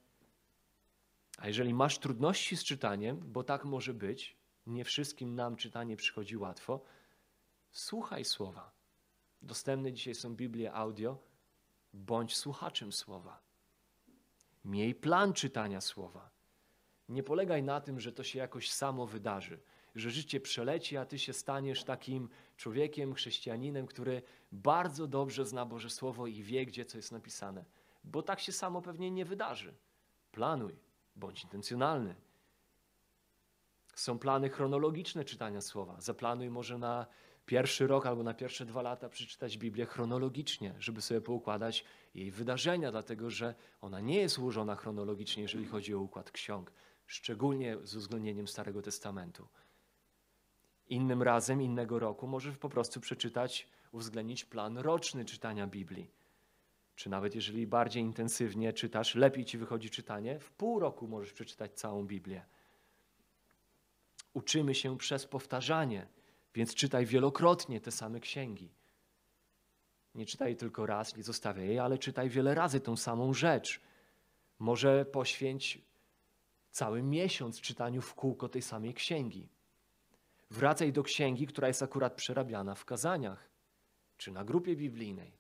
A 1.38 1.46
jeżeli 1.46 1.74
masz 1.74 1.98
trudności 1.98 2.56
z 2.56 2.64
czytaniem, 2.64 3.20
bo 3.32 3.44
tak 3.44 3.64
może 3.64 3.94
być, 3.94 4.36
nie 4.66 4.84
wszystkim 4.84 5.34
nam 5.34 5.56
czytanie 5.56 5.96
przychodzi 5.96 6.36
łatwo, 6.36 6.84
słuchaj 7.70 8.24
słowa. 8.24 8.72
Dostępne 9.42 9.92
dzisiaj 9.92 10.14
są 10.14 10.36
Biblie 10.36 10.72
audio. 10.72 11.18
Bądź 11.92 12.36
słuchaczem 12.36 12.92
słowa. 12.92 13.40
Miej 14.64 14.94
plan 14.94 15.32
czytania 15.32 15.80
słowa. 15.80 16.30
Nie 17.08 17.22
polegaj 17.22 17.62
na 17.62 17.80
tym, 17.80 18.00
że 18.00 18.12
to 18.12 18.24
się 18.24 18.38
jakoś 18.38 18.70
samo 18.70 19.06
wydarzy, 19.06 19.60
że 19.94 20.10
życie 20.10 20.40
przeleci, 20.40 20.96
a 20.96 21.04
ty 21.06 21.18
się 21.18 21.32
staniesz 21.32 21.84
takim 21.84 22.28
człowiekiem, 22.56 23.14
chrześcijaninem, 23.14 23.86
który 23.86 24.22
bardzo 24.52 25.06
dobrze 25.06 25.46
zna 25.46 25.66
Boże 25.66 25.90
Słowo 25.90 26.26
i 26.26 26.42
wie, 26.42 26.66
gdzie 26.66 26.84
co 26.84 26.98
jest 26.98 27.12
napisane. 27.12 27.64
Bo 28.04 28.22
tak 28.22 28.40
się 28.40 28.52
samo 28.52 28.82
pewnie 28.82 29.10
nie 29.10 29.24
wydarzy. 29.24 29.74
Planuj, 30.32 30.78
bądź 31.16 31.44
intencjonalny. 31.44 32.14
Są 33.94 34.18
plany 34.18 34.50
chronologiczne 34.50 35.24
czytania 35.24 35.60
słowa. 35.60 36.00
Zaplanuj 36.00 36.50
może 36.50 36.78
na 36.78 37.06
pierwszy 37.46 37.86
rok 37.86 38.06
albo 38.06 38.22
na 38.22 38.34
pierwsze 38.34 38.66
dwa 38.66 38.82
lata 38.82 39.08
przeczytać 39.08 39.58
Biblię 39.58 39.86
chronologicznie, 39.86 40.74
żeby 40.78 41.00
sobie 41.00 41.20
poukładać 41.20 41.84
jej 42.14 42.30
wydarzenia, 42.30 42.90
dlatego 42.90 43.30
że 43.30 43.54
ona 43.80 44.00
nie 44.00 44.16
jest 44.20 44.38
ułożona 44.38 44.76
chronologicznie, 44.76 45.42
jeżeli 45.42 45.66
chodzi 45.66 45.94
o 45.94 46.00
układ 46.00 46.30
ksiąg, 46.30 46.72
szczególnie 47.06 47.76
z 47.82 47.96
uwzględnieniem 47.96 48.48
Starego 48.48 48.82
Testamentu. 48.82 49.48
Innym 50.88 51.22
razem, 51.22 51.62
innego 51.62 51.98
roku 51.98 52.26
możesz 52.26 52.56
po 52.56 52.68
prostu 52.68 53.00
przeczytać, 53.00 53.68
uwzględnić 53.92 54.44
plan 54.44 54.78
roczny 54.78 55.24
czytania 55.24 55.66
Biblii. 55.66 56.10
Czy 57.00 57.10
nawet 57.10 57.34
jeżeli 57.34 57.66
bardziej 57.66 58.02
intensywnie 58.02 58.72
czytasz, 58.72 59.14
lepiej 59.14 59.44
ci 59.44 59.58
wychodzi 59.58 59.90
czytanie, 59.90 60.38
w 60.38 60.50
pół 60.50 60.80
roku 60.80 61.08
możesz 61.08 61.32
przeczytać 61.32 61.72
całą 61.74 62.06
Biblię. 62.06 62.44
Uczymy 64.32 64.74
się 64.74 64.98
przez 64.98 65.26
powtarzanie, 65.26 66.06
więc 66.54 66.74
czytaj 66.74 67.06
wielokrotnie 67.06 67.80
te 67.80 67.90
same 67.90 68.20
księgi. 68.20 68.72
Nie 70.14 70.26
czytaj 70.26 70.56
tylko 70.56 70.86
raz, 70.86 71.16
nie 71.16 71.22
zostawiaj 71.22 71.66
jej, 71.66 71.78
ale 71.78 71.98
czytaj 71.98 72.28
wiele 72.28 72.54
razy 72.54 72.80
tą 72.80 72.96
samą 72.96 73.34
rzecz. 73.34 73.80
Może 74.58 75.04
poświęć 75.04 75.78
cały 76.70 77.02
miesiąc 77.02 77.60
czytaniu 77.60 78.02
w 78.02 78.14
kółko 78.14 78.48
tej 78.48 78.62
samej 78.62 78.94
księgi. 78.94 79.48
Wracaj 80.50 80.92
do 80.92 81.02
księgi, 81.02 81.46
która 81.46 81.68
jest 81.68 81.82
akurat 81.82 82.14
przerabiana 82.14 82.74
w 82.74 82.84
kazaniach 82.84 83.50
czy 84.16 84.32
na 84.32 84.44
grupie 84.44 84.76
biblijnej. 84.76 85.39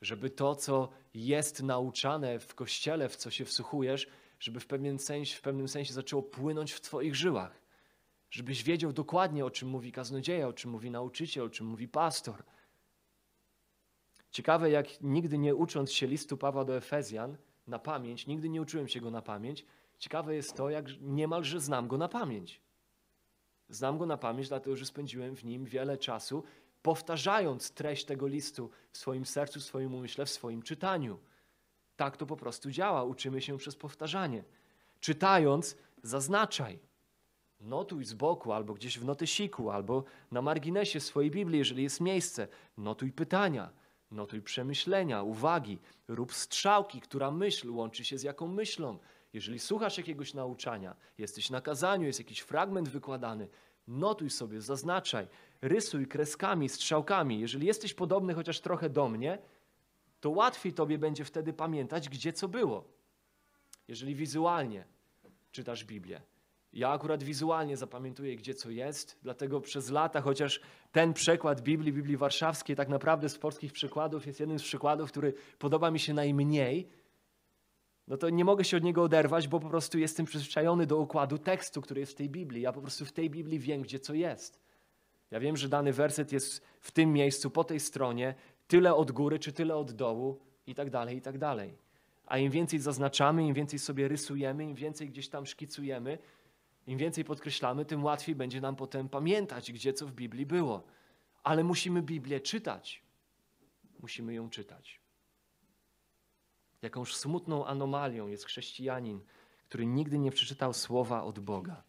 Żeby 0.00 0.30
to, 0.30 0.54
co 0.54 0.88
jest 1.14 1.62
nauczane 1.62 2.38
w 2.38 2.54
kościele, 2.54 3.08
w 3.08 3.16
co 3.16 3.30
się 3.30 3.44
wsłuchujesz, 3.44 4.06
żeby 4.40 4.60
w 4.60 4.66
pewnym 4.66 4.98
sensie, 4.98 5.36
w 5.36 5.40
pewnym 5.40 5.68
sensie 5.68 5.92
zaczęło 5.92 6.22
płynąć 6.22 6.72
w 6.72 6.80
Twoich 6.80 7.16
żyłach. 7.16 7.60
Żebyś 8.30 8.62
wiedział 8.62 8.92
dokładnie, 8.92 9.44
o 9.44 9.50
czym 9.50 9.68
mówi 9.68 9.92
kaznodzieja, 9.92 10.48
o 10.48 10.52
czym 10.52 10.70
mówi 10.70 10.90
nauczyciel, 10.90 11.44
o 11.44 11.50
czym 11.50 11.66
mówi 11.66 11.88
pastor. 11.88 12.42
Ciekawe, 14.30 14.70
jak 14.70 15.00
nigdy 15.00 15.38
nie 15.38 15.54
ucząc 15.54 15.92
się 15.92 16.06
listu 16.06 16.36
Pawła 16.36 16.64
do 16.64 16.76
Efezjan 16.76 17.36
na 17.66 17.78
pamięć, 17.78 18.26
nigdy 18.26 18.48
nie 18.48 18.62
uczyłem 18.62 18.88
się 18.88 19.00
go 19.00 19.10
na 19.10 19.22
pamięć, 19.22 19.66
ciekawe 19.98 20.34
jest 20.34 20.54
to, 20.54 20.70
jak 20.70 20.86
niemalże 21.00 21.60
znam 21.60 21.88
go 21.88 21.98
na 21.98 22.08
pamięć. 22.08 22.60
Znam 23.68 23.98
go 23.98 24.06
na 24.06 24.16
pamięć, 24.16 24.48
dlatego 24.48 24.76
że 24.76 24.86
spędziłem 24.86 25.36
w 25.36 25.44
nim 25.44 25.64
wiele 25.64 25.98
czasu, 25.98 26.44
powtarzając 26.82 27.70
treść 27.70 28.04
tego 28.04 28.26
listu 28.26 28.70
w 28.92 28.98
swoim 28.98 29.26
sercu, 29.26 29.60
w 29.60 29.64
swoim 29.64 29.94
umyśle, 29.94 30.26
w 30.26 30.30
swoim 30.30 30.62
czytaniu. 30.62 31.18
Tak 31.96 32.16
to 32.16 32.26
po 32.26 32.36
prostu 32.36 32.70
działa. 32.70 33.04
Uczymy 33.04 33.40
się 33.40 33.58
przez 33.58 33.76
powtarzanie. 33.76 34.44
Czytając, 35.00 35.76
zaznaczaj. 36.02 36.78
Notuj 37.60 38.04
z 38.04 38.14
boku, 38.14 38.52
albo 38.52 38.74
gdzieś 38.74 38.98
w 38.98 39.04
notysiku, 39.04 39.70
albo 39.70 40.04
na 40.30 40.42
marginesie 40.42 41.00
swojej 41.00 41.30
Biblii, 41.30 41.58
jeżeli 41.58 41.82
jest 41.82 42.00
miejsce. 42.00 42.48
Notuj 42.78 43.12
pytania, 43.12 43.70
notuj 44.10 44.42
przemyślenia, 44.42 45.22
uwagi. 45.22 45.78
Rób 46.08 46.34
strzałki, 46.34 47.00
która 47.00 47.30
myśl 47.30 47.70
łączy 47.70 48.04
się 48.04 48.18
z 48.18 48.22
jaką 48.22 48.48
myślą. 48.48 48.98
Jeżeli 49.32 49.58
słuchasz 49.58 49.98
jakiegoś 49.98 50.34
nauczania, 50.34 50.96
jesteś 51.18 51.50
na 51.50 51.60
kazaniu, 51.60 52.06
jest 52.06 52.18
jakiś 52.18 52.40
fragment 52.40 52.88
wykładany, 52.88 53.48
notuj 53.88 54.30
sobie, 54.30 54.60
zaznaczaj, 54.60 55.26
rysuj 55.62 56.06
kreskami, 56.06 56.68
strzałkami. 56.68 57.40
Jeżeli 57.40 57.66
jesteś 57.66 57.94
podobny 57.94 58.34
chociaż 58.34 58.60
trochę 58.60 58.90
do 58.90 59.08
mnie, 59.08 59.38
to 60.20 60.30
łatwiej 60.30 60.72
tobie 60.72 60.98
będzie 60.98 61.24
wtedy 61.24 61.52
pamiętać, 61.52 62.08
gdzie 62.08 62.32
co 62.32 62.48
było. 62.48 62.84
Jeżeli 63.88 64.14
wizualnie 64.14 64.84
czytasz 65.52 65.84
Biblię. 65.84 66.22
Ja 66.72 66.88
akurat 66.88 67.22
wizualnie 67.22 67.76
zapamiętuję, 67.76 68.36
gdzie 68.36 68.54
co 68.54 68.70
jest, 68.70 69.18
dlatego 69.22 69.60
przez 69.60 69.90
lata, 69.90 70.20
chociaż 70.20 70.60
ten 70.92 71.12
przekład 71.12 71.60
Biblii, 71.60 71.92
Biblii 71.92 72.16
Warszawskiej, 72.16 72.76
tak 72.76 72.88
naprawdę 72.88 73.28
z 73.28 73.38
polskich 73.38 73.72
przykładów 73.72 74.26
jest 74.26 74.40
jednym 74.40 74.58
z 74.58 74.62
przykładów, 74.62 75.10
który 75.10 75.34
podoba 75.58 75.90
mi 75.90 75.98
się 75.98 76.14
najmniej, 76.14 76.88
no 78.08 78.16
to 78.16 78.30
nie 78.30 78.44
mogę 78.44 78.64
się 78.64 78.76
od 78.76 78.82
niego 78.82 79.02
oderwać, 79.02 79.48
bo 79.48 79.60
po 79.60 79.68
prostu 79.68 79.98
jestem 79.98 80.26
przyzwyczajony 80.26 80.86
do 80.86 80.98
układu 80.98 81.38
tekstu, 81.38 81.80
który 81.82 82.00
jest 82.00 82.12
w 82.12 82.14
tej 82.14 82.28
Biblii. 82.28 82.62
Ja 82.62 82.72
po 82.72 82.80
prostu 82.80 83.04
w 83.04 83.12
tej 83.12 83.30
Biblii 83.30 83.58
wiem, 83.58 83.82
gdzie 83.82 83.98
co 83.98 84.14
jest. 84.14 84.59
Ja 85.30 85.40
wiem, 85.40 85.56
że 85.56 85.68
dany 85.68 85.92
werset 85.92 86.32
jest 86.32 86.64
w 86.80 86.90
tym 86.90 87.12
miejscu, 87.12 87.50
po 87.50 87.64
tej 87.64 87.80
stronie, 87.80 88.34
tyle 88.68 88.94
od 88.94 89.12
góry, 89.12 89.38
czy 89.38 89.52
tyle 89.52 89.76
od 89.76 89.92
dołu, 89.92 90.40
i 90.66 90.74
tak 90.74 90.90
dalej, 90.90 91.16
i 91.16 91.20
tak 91.20 91.38
dalej. 91.38 91.78
A 92.26 92.38
im 92.38 92.50
więcej 92.50 92.78
zaznaczamy, 92.78 93.46
im 93.46 93.54
więcej 93.54 93.78
sobie 93.78 94.08
rysujemy, 94.08 94.64
im 94.64 94.74
więcej 94.74 95.08
gdzieś 95.08 95.28
tam 95.28 95.46
szkicujemy, 95.46 96.18
im 96.86 96.98
więcej 96.98 97.24
podkreślamy, 97.24 97.84
tym 97.84 98.04
łatwiej 98.04 98.34
będzie 98.34 98.60
nam 98.60 98.76
potem 98.76 99.08
pamiętać, 99.08 99.72
gdzie 99.72 99.92
co 99.92 100.06
w 100.06 100.12
Biblii 100.12 100.46
było. 100.46 100.82
Ale 101.42 101.64
musimy 101.64 102.02
Biblię 102.02 102.40
czytać. 102.40 103.02
Musimy 104.00 104.34
ją 104.34 104.50
czytać. 104.50 105.00
Jakąż 106.82 107.16
smutną 107.16 107.66
anomalią 107.66 108.26
jest 108.28 108.44
chrześcijanin, 108.44 109.20
który 109.68 109.86
nigdy 109.86 110.18
nie 110.18 110.30
przeczytał 110.30 110.72
słowa 110.72 111.22
od 111.22 111.38
Boga, 111.38 111.82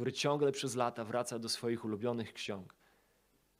który 0.00 0.12
ciągle 0.12 0.52
przez 0.52 0.76
lata 0.76 1.04
wraca 1.04 1.38
do 1.38 1.48
swoich 1.48 1.84
ulubionych 1.84 2.32
ksiąg, 2.32 2.74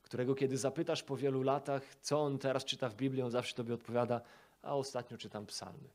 którego 0.02 0.34
kiedy 0.34 0.56
zapytasz 0.56 1.02
po 1.02 1.16
wielu 1.16 1.42
latach, 1.42 1.82
co 2.00 2.20
on 2.20 2.38
teraz 2.38 2.64
czyta 2.64 2.88
w 2.88 2.94
Biblii, 2.94 3.22
on 3.22 3.30
zawsze 3.30 3.54
tobie 3.54 3.74
odpowiada, 3.74 4.20
a 4.62 4.74
ostatnio 4.74 5.18
czytam 5.18 5.46
psalmy. 5.46 5.88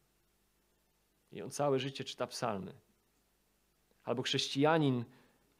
I 1.31 1.41
on 1.41 1.51
całe 1.51 1.79
życie 1.79 2.03
czyta 2.03 2.27
psalmy. 2.27 2.73
Albo 4.03 4.21
chrześcijanin, 4.21 5.05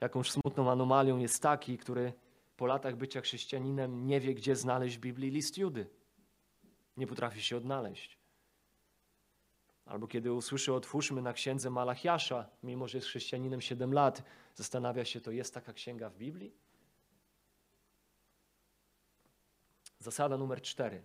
jakąś 0.02 0.32
smutną 0.32 0.72
anomalią 0.72 1.18
jest 1.18 1.42
taki, 1.42 1.78
który 1.78 2.14
po 2.58 2.66
latach 2.66 2.96
bycia 2.96 3.22
chrześcijaninem 3.22 4.08
nie 4.08 4.20
wie, 4.20 4.34
gdzie 4.34 4.56
znaleźć 4.56 4.98
w 4.98 5.00
Biblii 5.00 5.32
list 5.32 5.58
Judy. 5.58 5.88
Nie 6.98 7.08
potrafi 7.08 7.42
się 7.42 7.58
odnaleźć. 7.58 8.15
Albo 9.86 10.08
kiedy 10.08 10.34
usłyszy 10.34 10.74
otwórzmy 10.74 11.22
na 11.22 11.34
księdze 11.34 11.70
Malachiasza, 11.70 12.50
mimo 12.64 12.88
że 12.88 12.98
jest 12.98 13.08
chrześcijaninem 13.08 13.62
7 13.62 13.94
lat, 13.94 14.24
zastanawia 14.56 15.06
się, 15.06 15.22
to 15.22 15.32
jest 15.32 15.54
taka 15.54 15.74
księga 15.74 16.10
w 16.10 16.18
Biblii? 16.18 16.56
Zasada 20.00 20.38
numer 20.38 20.62
cztery. 20.62 21.02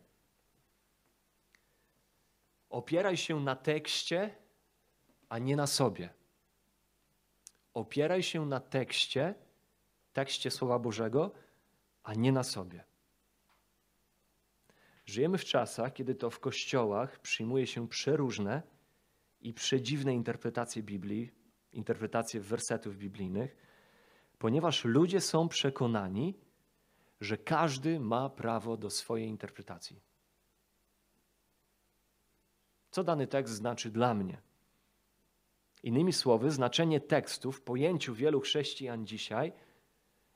Opieraj 2.71 3.16
się 3.16 3.40
na 3.40 3.57
tekście, 3.57 4.35
a 5.29 5.38
nie 5.38 5.57
na 5.57 5.66
sobie. 5.66 6.11
Opieraj 7.75 8.23
się 8.23 8.47
na 8.47 8.61
tekście, 8.61 9.35
tekście 10.12 10.51
Słowa 10.51 10.79
Bożego, 10.79 11.31
a 12.03 12.14
nie 12.14 12.33
na 12.33 12.43
sobie. 12.43 12.89
Żyjemy 15.11 15.38
w 15.38 15.44
czasach, 15.44 15.92
kiedy 15.92 16.14
to 16.14 16.31
w 16.31 16.40
kościołach 16.40 17.20
przyjmuje 17.20 17.66
się 17.66 17.88
przeróżne 17.88 18.62
i 19.40 19.55
przedziwne 19.55 20.14
interpretacje 20.14 20.83
Biblii, 20.83 21.31
interpretacje 21.73 22.40
wersetów 22.40 22.96
biblijnych, 22.96 23.57
ponieważ 24.38 24.85
ludzie 24.85 25.20
są 25.20 25.49
przekonani, 25.49 26.35
że 27.20 27.38
każdy 27.38 28.01
ma 28.01 28.31
prawo 28.31 28.77
do 28.77 28.90
swojej 28.90 29.29
interpretacji. 29.29 30.01
Co 32.90 33.05
dany 33.05 33.27
tekst 33.27 33.55
znaczy 33.55 33.90
dla 33.90 34.14
mnie? 34.14 34.42
Innymi 35.83 36.12
słowy, 36.12 36.51
znaczenie 36.51 37.01
tekstu 37.01 37.53
w 37.53 37.62
pojęciu 37.62 38.14
wielu 38.14 38.40
chrześcijan 38.40 39.07
dzisiaj, 39.07 39.53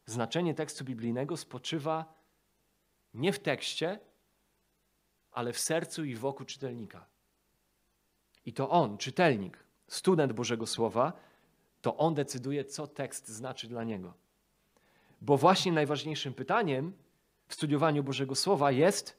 znaczenie 0.07 0.55
tekstu 0.55 0.85
biblijnego 0.85 1.37
spoczywa 1.37 2.15
nie 3.15 3.33
w 3.33 3.39
tekście, 3.39 4.01
ale 5.35 5.53
w 5.53 5.59
sercu 5.59 6.05
i 6.05 6.15
wokół 6.15 6.47
czytelnika. 6.47 7.07
I 8.47 8.53
to 8.53 8.71
on, 8.71 8.99
czytelnik, 8.99 9.65
student 9.89 10.33
Bożego 10.33 10.67
Słowa, 10.67 11.13
to 11.83 11.97
on 11.97 12.15
decyduje, 12.15 12.65
co 12.65 12.87
tekst 12.87 13.29
znaczy 13.29 13.69
dla 13.69 13.85
niego. 13.85 14.15
Bo 15.21 15.37
właśnie 15.37 15.73
najważniejszym 15.73 16.35
pytaniem 16.35 16.93
w 17.49 17.55
studiowaniu 17.55 18.05
Bożego 18.05 18.35
Słowa 18.35 18.71
jest, 18.71 19.17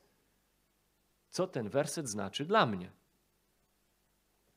co 1.29 1.47
ten 1.47 1.69
werset 1.69 2.09
znaczy 2.09 2.45
dla 2.45 2.65
mnie. 2.65 2.91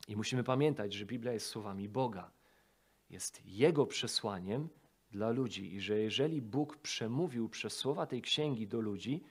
I 0.09 0.17
musimy 0.17 0.45
pamiętać, 0.45 0.95
że 0.95 1.07
Biblia 1.07 1.33
jest 1.33 1.47
słowami 1.47 1.89
Boga. 1.89 2.31
Jest 3.11 3.47
Jego 3.47 3.87
przesłaniem 3.87 4.69
dla 5.11 5.31
ludzi 5.31 5.75
i 5.75 5.81
że 5.81 5.99
jeżeli 5.99 6.43
Bóg 6.43 6.77
przemówił 6.77 7.49
przez 7.49 7.73
słowa 7.73 8.07
tej 8.07 8.23
księgi 8.23 8.67
do 8.67 8.81
ludzi, 8.81 9.25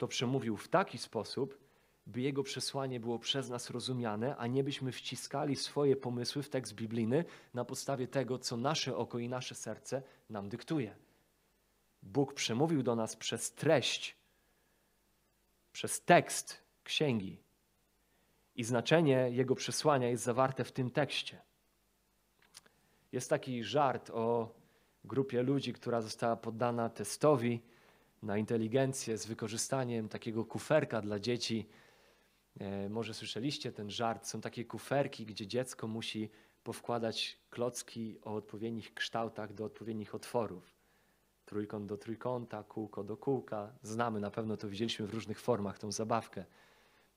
to 0.00 0.08
przemówił 0.08 0.56
w 0.56 0.68
taki 0.68 0.98
sposób, 0.98 1.58
by 2.06 2.20
Jego 2.20 2.42
przesłanie 2.42 3.00
było 3.00 3.18
przez 3.18 3.48
nas 3.48 3.70
rozumiane, 3.70 4.36
a 4.36 4.46
nie 4.46 4.64
byśmy 4.64 4.92
wciskali 4.92 5.56
swoje 5.56 5.96
pomysły 5.96 6.42
w 6.42 6.48
tekst 6.48 6.74
biblijny 6.74 7.24
na 7.54 7.64
podstawie 7.64 8.08
tego, 8.08 8.38
co 8.38 8.56
nasze 8.56 8.96
oko 8.96 9.18
i 9.18 9.28
nasze 9.28 9.54
serce 9.54 10.02
nam 10.30 10.48
dyktuje. 10.48 10.96
Bóg 12.02 12.34
przemówił 12.34 12.82
do 12.82 12.96
nas 12.96 13.16
przez 13.16 13.52
treść, 13.52 14.16
przez 15.72 16.04
tekst 16.04 16.62
księgi, 16.84 17.42
i 18.56 18.64
znaczenie 18.64 19.28
jego 19.30 19.54
przesłania 19.54 20.08
jest 20.08 20.24
zawarte 20.24 20.64
w 20.64 20.72
tym 20.72 20.90
tekście. 20.90 21.42
Jest 23.12 23.30
taki 23.30 23.64
żart 23.64 24.10
o 24.10 24.54
grupie 25.04 25.42
ludzi, 25.42 25.72
która 25.72 26.00
została 26.00 26.36
poddana 26.36 26.88
testowi 26.88 27.60
na 28.22 28.38
inteligencję 28.38 29.18
z 29.18 29.26
wykorzystaniem 29.26 30.08
takiego 30.08 30.44
kuferka 30.44 31.00
dla 31.00 31.18
dzieci. 31.18 31.68
E, 32.60 32.88
może 32.88 33.14
słyszeliście 33.14 33.72
ten 33.72 33.90
żart. 33.90 34.26
Są 34.26 34.40
takie 34.40 34.64
kuferki, 34.64 35.26
gdzie 35.26 35.46
dziecko 35.46 35.86
musi 35.86 36.30
powkładać 36.64 37.38
klocki 37.50 38.18
o 38.22 38.34
odpowiednich 38.34 38.94
kształtach 38.94 39.54
do 39.54 39.64
odpowiednich 39.64 40.14
otworów. 40.14 40.74
Trójkąt 41.44 41.86
do 41.86 41.96
trójkąta, 41.96 42.62
kółko 42.62 43.04
do 43.04 43.16
kółka. 43.16 43.72
Znamy, 43.82 44.20
na 44.20 44.30
pewno 44.30 44.56
to 44.56 44.68
widzieliśmy 44.68 45.06
w 45.06 45.14
różnych 45.14 45.40
formach, 45.40 45.78
tą 45.78 45.92
zabawkę. 45.92 46.44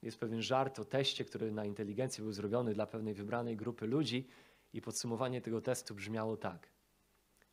Jest 0.01 0.17
pewien 0.17 0.41
żart 0.41 0.79
o 0.79 0.85
teście, 0.85 1.25
który 1.25 1.51
na 1.51 1.65
inteligencję 1.65 2.23
był 2.23 2.33
zrobiony 2.33 2.73
dla 2.73 2.87
pewnej 2.87 3.13
wybranej 3.13 3.57
grupy 3.57 3.87
ludzi 3.87 4.27
i 4.73 4.81
podsumowanie 4.81 5.41
tego 5.41 5.61
testu 5.61 5.95
brzmiało 5.95 6.37
tak. 6.37 6.67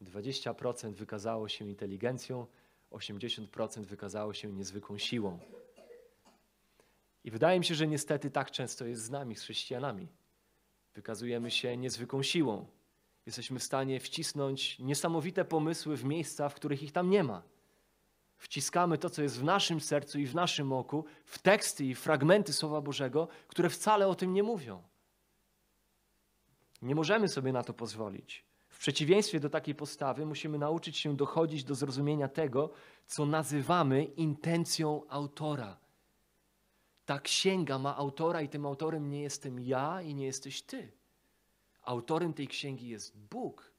20% 0.02 0.92
wykazało 0.92 1.48
się 1.48 1.68
inteligencją, 1.68 2.46
80% 2.90 3.84
wykazało 3.84 4.34
się 4.34 4.52
niezwykłą 4.52 4.98
siłą. 4.98 5.38
I 7.24 7.30
wydaje 7.30 7.58
mi 7.58 7.64
się, 7.64 7.74
że 7.74 7.86
niestety 7.86 8.30
tak 8.30 8.50
często 8.50 8.86
jest 8.86 9.02
z 9.02 9.10
nami, 9.10 9.36
z 9.36 9.42
chrześcijanami. 9.42 10.08
Wykazujemy 10.94 11.50
się 11.50 11.76
niezwykłą 11.76 12.22
siłą. 12.22 12.66
Jesteśmy 13.26 13.58
w 13.58 13.62
stanie 13.62 14.00
wcisnąć 14.00 14.78
niesamowite 14.78 15.44
pomysły 15.44 15.96
w 15.96 16.04
miejsca, 16.04 16.48
w 16.48 16.54
których 16.54 16.82
ich 16.82 16.92
tam 16.92 17.10
nie 17.10 17.24
ma. 17.24 17.42
Wciskamy 18.36 18.98
to, 18.98 19.10
co 19.10 19.22
jest 19.22 19.38
w 19.38 19.44
naszym 19.44 19.80
sercu 19.80 20.18
i 20.18 20.26
w 20.26 20.34
naszym 20.34 20.72
oku, 20.72 21.04
w 21.24 21.38
teksty 21.38 21.84
i 21.84 21.94
fragmenty 21.94 22.52
Słowa 22.52 22.80
Bożego, 22.80 23.28
które 23.48 23.70
wcale 23.70 24.08
o 24.08 24.14
tym 24.14 24.34
nie 24.34 24.42
mówią. 24.42 24.82
Nie 26.82 26.94
możemy 26.94 27.28
sobie 27.28 27.52
na 27.52 27.62
to 27.62 27.74
pozwolić. 27.74 28.49
Przeciwieństwie 28.80 29.40
do 29.40 29.50
takiej 29.50 29.74
postawy 29.74 30.26
musimy 30.26 30.58
nauczyć 30.58 30.98
się 30.98 31.16
dochodzić 31.16 31.64
do 31.64 31.74
zrozumienia 31.74 32.28
tego, 32.28 32.70
co 33.06 33.26
nazywamy 33.26 34.04
intencją 34.04 35.02
autora. 35.08 35.78
Ta 37.04 37.18
księga 37.18 37.78
ma 37.78 37.96
autora 37.96 38.42
i 38.42 38.48
tym 38.48 38.66
autorem 38.66 39.10
nie 39.10 39.22
jestem 39.22 39.60
ja 39.60 40.02
i 40.02 40.14
nie 40.14 40.26
jesteś 40.26 40.62
ty. 40.62 40.92
Autorem 41.82 42.32
tej 42.34 42.48
księgi 42.48 42.88
jest 42.88 43.18
Bóg, 43.18 43.72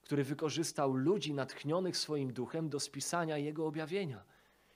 który 0.00 0.24
wykorzystał 0.24 0.94
ludzi 0.94 1.34
natchnionych 1.34 1.96
swoim 1.96 2.32
duchem 2.32 2.68
do 2.68 2.80
spisania 2.80 3.38
jego 3.38 3.66
objawienia. 3.66 4.24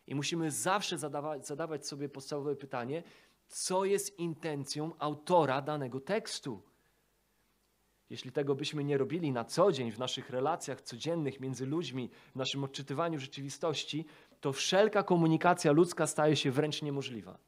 I 0.07 0.15
musimy 0.15 0.51
zawsze 0.51 0.99
zadawać, 0.99 1.47
zadawać 1.47 1.87
sobie 1.87 2.09
podstawowe 2.09 2.57
pytanie, 2.57 3.03
co 3.49 3.85
jest 3.85 4.19
intencją 4.19 4.93
autora 4.99 5.63
danego 5.63 6.01
tekstu. 6.01 6.68
Jeśli 8.11 8.33
tego 8.33 8.55
byśmy 8.55 8.85
nie 8.85 8.99
robili 8.99 9.33
na 9.33 9.45
co 9.45 9.73
dzień 9.73 9.93
w 9.93 9.99
naszych 9.99 10.31
relacjach 10.31 10.81
codziennych 10.81 11.41
między 11.41 11.67
ludźmi, 11.67 12.11
w 12.33 12.37
naszym 12.37 12.65
odczytywaniu 12.65 13.19
rzeczywistości, 13.19 14.05
to 14.41 14.53
wszelka 14.53 15.03
komunikacja 15.03 15.73
ludzka 15.73 16.07
staje 16.07 16.37
się 16.37 16.51
wręcz 16.51 16.83
niemożliwa. 16.83 17.39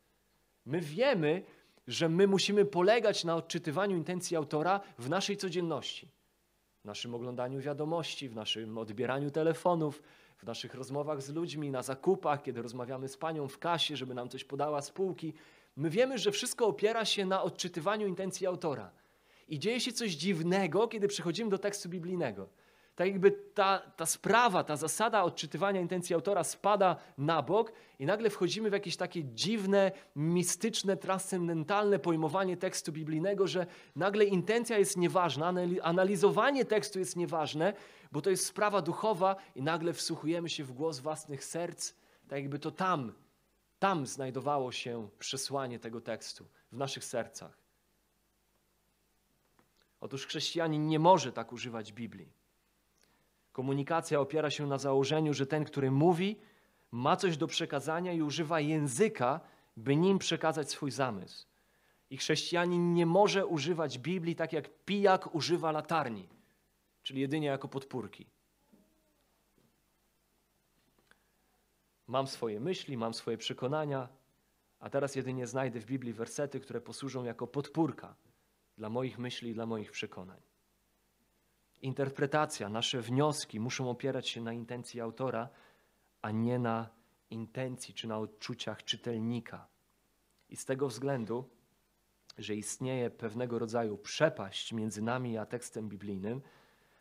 My 0.67 0.81
wiemy, 0.81 1.43
że 1.87 2.09
my 2.09 2.27
musimy 2.27 2.65
polegać 2.65 3.25
na 3.25 3.37
odczytywaniu 3.37 3.97
intencji 3.97 4.37
autora 4.37 4.81
w 4.99 5.09
naszej 5.09 5.37
codzienności, 5.37 6.09
w 6.83 6.85
naszym 6.85 7.15
oglądaniu 7.15 7.61
wiadomości, 7.61 8.29
w 8.29 8.35
naszym 8.35 8.79
odbieraniu 8.79 9.31
telefonów, 9.31 10.03
w 10.39 10.47
naszych 10.47 10.75
rozmowach 10.75 11.23
z 11.23 11.31
ludźmi, 11.31 11.71
na 11.71 11.83
zakupach, 11.83 12.43
kiedy 12.43 12.63
rozmawiamy 12.63 13.09
z 13.09 13.17
panią 13.17 13.49
w 13.49 13.59
kasie, 13.59 13.97
żeby 13.97 14.15
nam 14.15 14.29
coś 14.29 14.45
podała 14.45 14.83
z 14.83 14.91
półki. 14.91 15.33
My 15.77 15.91
wiemy, 15.91 16.19
że 16.19 16.33
wszystko 16.33 16.67
opiera 16.67 17.05
się 17.05 17.27
na 17.27 17.43
odczytywaniu 17.43 18.07
intencji 18.07 18.47
autora. 18.47 18.91
I 19.51 19.59
dzieje 19.59 19.81
się 19.81 19.93
coś 19.93 20.11
dziwnego, 20.11 20.89
kiedy 20.89 21.09
przechodzimy 21.09 21.51
do 21.51 21.59
tekstu 21.59 21.89
biblijnego. 21.89 22.49
Tak 22.95 23.09
jakby 23.09 23.31
ta, 23.31 23.79
ta 23.79 24.07
sprawa, 24.07 24.65
ta 24.65 24.77
zasada 24.77 25.23
odczytywania 25.23 25.81
intencji 25.81 26.15
autora 26.15 26.45
spada 26.45 26.97
na 27.19 27.43
bok 27.43 27.73
i 27.99 28.07
nagle 28.07 28.31
wchodzimy 28.31 28.71
w 28.71 28.73
jakieś 28.73 28.97
takie 28.97 29.25
dziwne, 29.25 29.93
mistyczne, 30.17 30.97
transcendentalne 30.97 31.99
pojmowanie 31.99 32.57
tekstu 32.57 32.93
biblijnego, 32.93 33.47
że 33.47 33.67
nagle 33.97 34.25
intencja 34.25 34.79
jest 34.79 34.97
nieważna, 34.97 35.55
analizowanie 35.83 36.65
tekstu 36.65 36.99
jest 36.99 37.17
nieważne, 37.17 37.73
bo 38.13 38.23
to 38.23 38.31
jest 38.31 38.47
sprawa 38.47 38.83
duchowa 38.83 39.37
i 39.55 39.63
nagle 39.63 39.93
wsłuchujemy 39.93 40.49
się 40.49 40.65
w 40.65 40.73
głos 40.73 40.99
własnych 40.99 41.45
serc, 41.45 41.95
tak 42.29 42.39
jakby 42.39 42.59
to 42.59 42.71
tam, 42.71 43.13
tam 43.79 44.07
znajdowało 44.07 44.73
się 44.73 45.09
przesłanie 45.19 45.79
tego 45.79 46.01
tekstu, 46.01 46.47
w 46.73 46.77
naszych 46.77 47.05
sercach. 47.05 47.60
Otóż 50.01 50.27
chrześcijanin 50.27 50.87
nie 50.87 50.99
może 50.99 51.33
tak 51.33 51.53
używać 51.53 51.93
Biblii. 51.93 52.33
Komunikacja 53.53 54.21
opiera 54.21 54.51
się 54.51 54.67
na 54.67 54.79
założeniu, 54.79 55.35
że 55.35 55.47
ten, 55.47 55.65
który 55.65 55.91
mówi, 55.91 56.37
ma 56.91 57.17
coś 57.17 57.37
do 57.37 57.47
przekazania 57.47 58.13
i 58.13 58.23
używa 58.23 58.61
języka, 58.61 59.41
by 59.77 59.97
nim 59.97 60.19
przekazać 60.19 60.71
swój 60.71 60.91
zamysł. 60.91 61.47
I 62.11 62.17
chrześcijanin 62.17 62.95
nie 62.95 63.07
może 63.07 63.47
używać 63.47 63.99
Biblii 63.99 64.37
tak 64.37 64.53
jak 64.53 64.85
pijak 64.85 65.35
używa 65.35 65.73
latarni, 65.73 66.29
czyli 67.03 67.21
jedynie 67.21 67.47
jako 67.47 67.69
podpórki. 67.69 68.27
Mam 72.07 72.27
swoje 72.27 72.61
myśli, 72.61 72.97
mam 72.97 73.15
swoje 73.15 73.39
przekonania, 73.39 74.09
a 74.81 74.91
teraz 74.91 75.15
jedynie 75.15 75.47
znajdę 75.47 75.81
w 75.81 75.87
Biblii 75.87 76.13
wersety, 76.13 76.61
które 76.61 76.81
posłużą 76.81 77.25
jako 77.25 77.47
podpórka 77.47 78.15
dla 78.81 78.91
moich 78.91 79.19
myśli 79.19 79.51
i 79.51 79.55
dla 79.55 79.67
moich 79.67 79.91
przekonań. 79.91 80.41
Interpretacja, 81.83 82.69
nasze 82.69 83.01
wnioski 83.01 83.61
muszą 83.61 83.91
opierać 83.91 84.29
się 84.29 84.41
na 84.41 84.53
intencji 84.53 85.01
autora, 85.01 85.49
a 86.23 86.31
nie 86.31 86.59
na 86.59 86.91
intencji 87.31 87.95
czy 87.95 88.09
na 88.09 88.19
odczuciach 88.19 88.85
czytelnika. 88.85 89.69
I 90.49 90.57
z 90.57 90.65
tego 90.65 90.89
względu, 90.89 91.51
że 92.39 92.55
istnieje 92.55 93.11
pewnego 93.11 93.59
rodzaju 93.59 93.99
przepaść 93.99 94.73
między 94.73 95.03
nami 95.03 95.39
a 95.39 95.47
tekstem 95.47 95.89
biblijnym, 95.89 96.43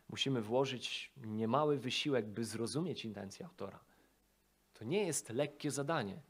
musimy 0.09 0.41
włożyć 0.41 1.11
niemały 1.17 1.77
wysiłek, 1.77 2.27
by 2.27 2.45
zrozumieć 2.45 3.05
intencję 3.05 3.45
autora. 3.45 3.79
To 4.73 4.85
nie 4.85 5.05
jest 5.05 5.29
lekkie 5.29 5.71
zadanie. 5.71 6.21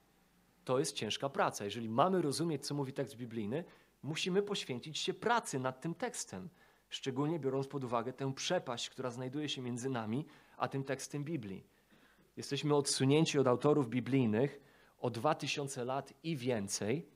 To 0.63 0.79
jest 0.79 0.93
ciężka 0.93 1.29
praca. 1.29 1.65
Jeżeli 1.65 1.89
mamy 1.89 2.21
rozumieć, 2.21 2.67
co 2.67 2.75
mówi 2.75 2.93
tekst 2.93 3.15
biblijny, 3.15 3.63
musimy 4.03 4.41
poświęcić 4.41 4.97
się 4.97 5.13
pracy 5.13 5.59
nad 5.59 5.81
tym 5.81 5.95
tekstem, 5.95 6.49
szczególnie 6.89 7.39
biorąc 7.39 7.67
pod 7.67 7.83
uwagę 7.83 8.13
tę 8.13 8.33
przepaść, 8.33 8.89
która 8.89 9.11
znajduje 9.11 9.49
się 9.49 9.61
między 9.61 9.89
nami 9.89 10.25
a 10.57 10.67
tym 10.67 10.83
tekstem 10.83 11.23
Biblii. 11.23 11.63
Jesteśmy 12.37 12.75
odsunięci 12.75 13.39
od 13.39 13.47
autorów 13.47 13.89
biblijnych 13.89 14.59
o 14.99 15.09
dwa 15.09 15.35
tysiące 15.35 15.85
lat 15.85 16.13
i 16.23 16.37
więcej, 16.37 17.09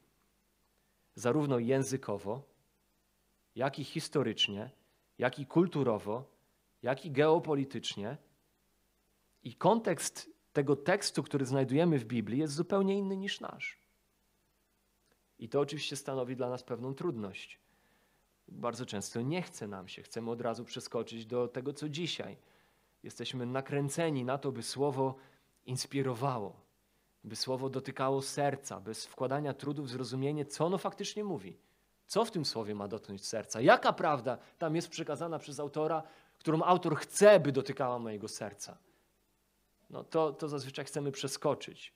zarówno 1.15 1.59
językowo, 1.59 2.43
jak 3.55 3.79
i 3.79 3.83
historycznie, 3.83 4.69
jak 5.17 5.39
i 5.39 5.45
kulturowo, 5.45 6.33
jak 6.81 7.05
i 7.05 7.11
geopolitycznie. 7.11 8.17
I 9.43 9.55
kontekst 9.55 10.29
tego 10.53 10.75
tekstu, 10.75 11.23
który 11.23 11.45
znajdujemy 11.45 11.99
w 11.99 12.05
Biblii, 12.05 12.39
jest 12.39 12.53
zupełnie 12.53 12.97
inny 12.97 13.17
niż 13.17 13.39
nasz. 13.39 13.82
I 15.39 15.49
to 15.49 15.59
oczywiście 15.59 15.95
stanowi 15.95 16.35
dla 16.35 16.49
nas 16.49 16.63
pewną 16.63 16.93
trudność. 16.93 17.59
Bardzo 18.47 18.85
często 18.85 19.21
nie 19.21 19.41
chce 19.41 19.67
nam 19.67 19.87
się, 19.87 20.01
chcemy 20.01 20.31
od 20.31 20.41
razu 20.41 20.65
przeskoczyć 20.65 21.25
do 21.25 21.47
tego, 21.47 21.73
co 21.73 21.89
dzisiaj. 21.89 22.37
Jesteśmy 23.03 23.45
nakręceni 23.45 24.25
na 24.25 24.37
to, 24.37 24.51
by 24.51 24.63
słowo 24.63 25.15
inspirowało, 25.65 26.61
by 27.23 27.35
słowo 27.35 27.69
dotykało 27.69 28.21
serca, 28.21 28.79
bez 28.79 29.05
wkładania 29.05 29.53
trudu 29.53 29.83
w 29.83 29.89
zrozumienie, 29.89 30.45
co 30.45 30.65
ono 30.65 30.77
faktycznie 30.77 31.23
mówi. 31.23 31.57
Co 32.07 32.25
w 32.25 32.31
tym 32.31 32.45
słowie 32.45 32.75
ma 32.75 32.87
dotknąć 32.87 33.25
serca? 33.25 33.61
Jaka 33.61 33.93
prawda 33.93 34.37
tam 34.57 34.75
jest 34.75 34.89
przekazana 34.89 35.39
przez 35.39 35.59
autora, 35.59 36.03
którą 36.39 36.63
autor 36.63 36.95
chce, 36.95 37.39
by 37.39 37.51
dotykała 37.51 37.99
mojego 37.99 38.27
serca? 38.27 38.77
No 39.89 40.03
to, 40.03 40.31
to 40.31 40.49
zazwyczaj 40.49 40.85
chcemy 40.85 41.11
przeskoczyć. 41.11 41.93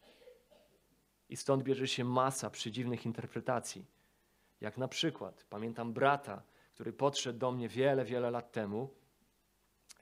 I 1.29 1.37
stąd 1.37 1.63
bierze 1.63 1.87
się 1.87 2.03
masa 2.03 2.49
przedziwnych 2.49 3.05
interpretacji. 3.05 3.85
Jak 4.61 4.77
na 4.77 4.87
przykład, 4.87 5.45
pamiętam 5.49 5.93
brata, 5.93 6.43
który 6.73 6.93
podszedł 6.93 7.39
do 7.39 7.51
mnie 7.51 7.69
wiele, 7.69 8.05
wiele 8.05 8.31
lat 8.31 8.51
temu 8.51 8.89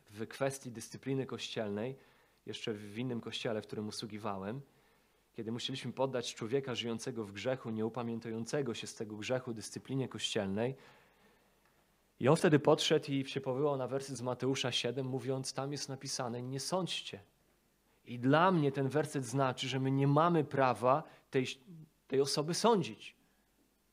w 0.09 0.27
kwestii 0.27 0.71
dyscypliny 0.71 1.25
kościelnej, 1.25 1.95
jeszcze 2.45 2.73
w 2.73 2.97
innym 2.97 3.21
kościele, 3.21 3.61
w 3.61 3.67
którym 3.67 3.87
usługiwałem, 3.87 4.61
kiedy 5.33 5.51
musieliśmy 5.51 5.93
poddać 5.93 6.35
człowieka 6.35 6.75
żyjącego 6.75 7.23
w 7.23 7.31
grzechu, 7.31 7.69
nieupamiętującego 7.69 8.73
się 8.73 8.87
z 8.87 8.95
tego 8.95 9.15
grzechu 9.15 9.53
dyscyplinie 9.53 10.07
kościelnej. 10.07 10.75
I 12.19 12.27
on 12.27 12.35
wtedy 12.35 12.59
podszedł 12.59 13.11
i 13.11 13.25
się 13.25 13.41
powołał 13.41 13.77
na 13.77 13.87
wersy 13.87 14.15
z 14.15 14.21
Mateusza 14.21 14.71
7, 14.71 15.05
mówiąc, 15.05 15.53
tam 15.53 15.71
jest 15.71 15.89
napisane, 15.89 16.41
nie 16.41 16.59
sądźcie. 16.59 17.19
I 18.07 18.19
dla 18.19 18.51
mnie 18.51 18.71
ten 18.71 18.89
werset 18.89 19.25
znaczy, 19.25 19.67
że 19.67 19.79
my 19.79 19.91
nie 19.91 20.07
mamy 20.07 20.43
prawa 20.43 21.03
tej, 21.31 21.47
tej 22.07 22.21
osoby 22.21 22.53
sądzić. 22.53 23.15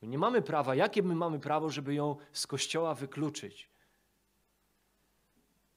My 0.03 0.09
nie 0.09 0.19
mamy 0.19 0.43
prawa. 0.43 0.75
Jakie 0.75 1.03
my 1.03 1.15
mamy 1.15 1.41
prawo, 1.41 1.71
żeby 1.71 1.95
ją 1.95 2.17
z 2.33 2.47
kościoła 2.47 2.95
wykluczyć? 2.95 3.71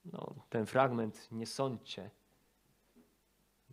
No, 0.06 0.36
ten 0.50 0.66
fragment 0.66 1.28
nie 1.32 1.48
sądźcie. 1.48 2.12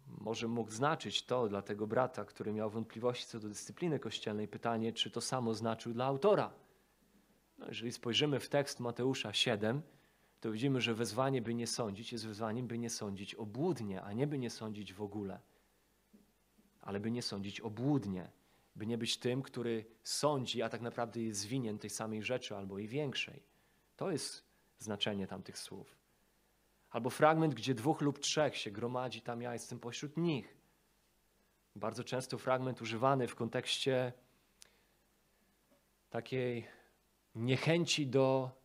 Może 0.07 0.49
mógł 0.49 0.71
znaczyć 0.71 1.23
to 1.23 1.49
dla 1.49 1.63
tego 1.63 1.87
brata, 1.87 2.25
który 2.25 2.53
miał 2.53 2.71
wątpliwości 2.71 3.27
co 3.27 3.41
do 3.41 3.49
dyscypliny 3.49 3.99
kościelnej. 3.99 4.49
Pytanie, 4.49 4.93
czy 4.93 5.11
to 5.11 5.21
samo 5.21 5.55
znaczył 5.55 5.93
dla 5.93 6.05
autora. 6.05 6.51
No, 7.59 7.67
jeżeli 7.69 7.93
spojrzymy 7.93 8.41
w 8.41 8.49
tekst 8.49 8.81
Mateusza 8.81 9.33
7, 9.33 9.83
to 10.43 10.53
widzimy, 10.53 10.81
że 10.81 10.95
wezwanie, 10.95 11.43
by 11.43 11.55
nie 11.55 11.67
sądzić, 11.67 12.13
jest 12.13 12.27
wezwaniem, 12.27 12.67
by 12.67 12.79
nie 12.79 12.91
sądzić 12.91 13.35
obłudnie, 13.35 14.03
a 14.03 14.13
nie 14.13 14.27
by 14.27 14.39
nie 14.39 14.51
sądzić 14.51 14.93
w 14.93 15.03
ogóle, 15.03 15.41
ale 16.81 17.01
by 17.01 17.11
nie 17.11 17.23
sądzić 17.23 17.61
obłudnie, 17.61 18.31
by 18.77 18.87
nie 18.87 18.99
być 18.99 19.17
tym, 19.17 19.43
który 19.43 19.85
sądzi, 20.03 20.63
a 20.63 20.69
tak 20.69 20.81
naprawdę 20.81 21.21
jest 21.23 21.47
winien 21.47 21.79
tej 21.79 21.91
samej 21.91 22.23
rzeczy 22.23 22.57
albo 22.57 22.79
i 22.79 22.89
większej. 22.89 23.43
To 23.97 24.11
jest 24.11 24.45
znaczenie 24.79 25.27
tamtych 25.27 25.59
słów. 25.59 25.97
Albo 26.91 27.11
fragment, 27.11 27.55
gdzie 27.55 27.75
dwóch 27.75 28.01
lub 28.01 28.19
trzech 28.19 28.57
się 28.57 28.71
gromadzi, 28.71 29.21
tam 29.21 29.43
ja 29.43 29.53
jestem 29.53 29.79
pośród 29.79 30.17
nich. 30.17 30.57
Bardzo 31.77 32.05
często 32.05 32.39
fragment 32.39 32.83
używany 32.83 33.29
w 33.29 33.35
kontekście 33.35 34.13
takiej 36.11 36.67
niechęci 37.35 38.07
do 38.07 38.62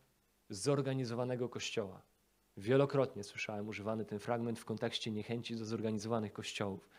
zorganizowanego 0.49 1.49
kościoła. 1.49 2.01
Wielokrotnie 2.57 3.23
słyszałem 3.23 3.67
używany 3.67 4.05
ten 4.05 4.19
fragment 4.19 4.59
w 4.59 4.65
kontekście 4.65 5.11
niechęci 5.11 5.55
do 5.55 5.65
zorganizowanych 5.65 6.33
kościołów. 6.33 6.89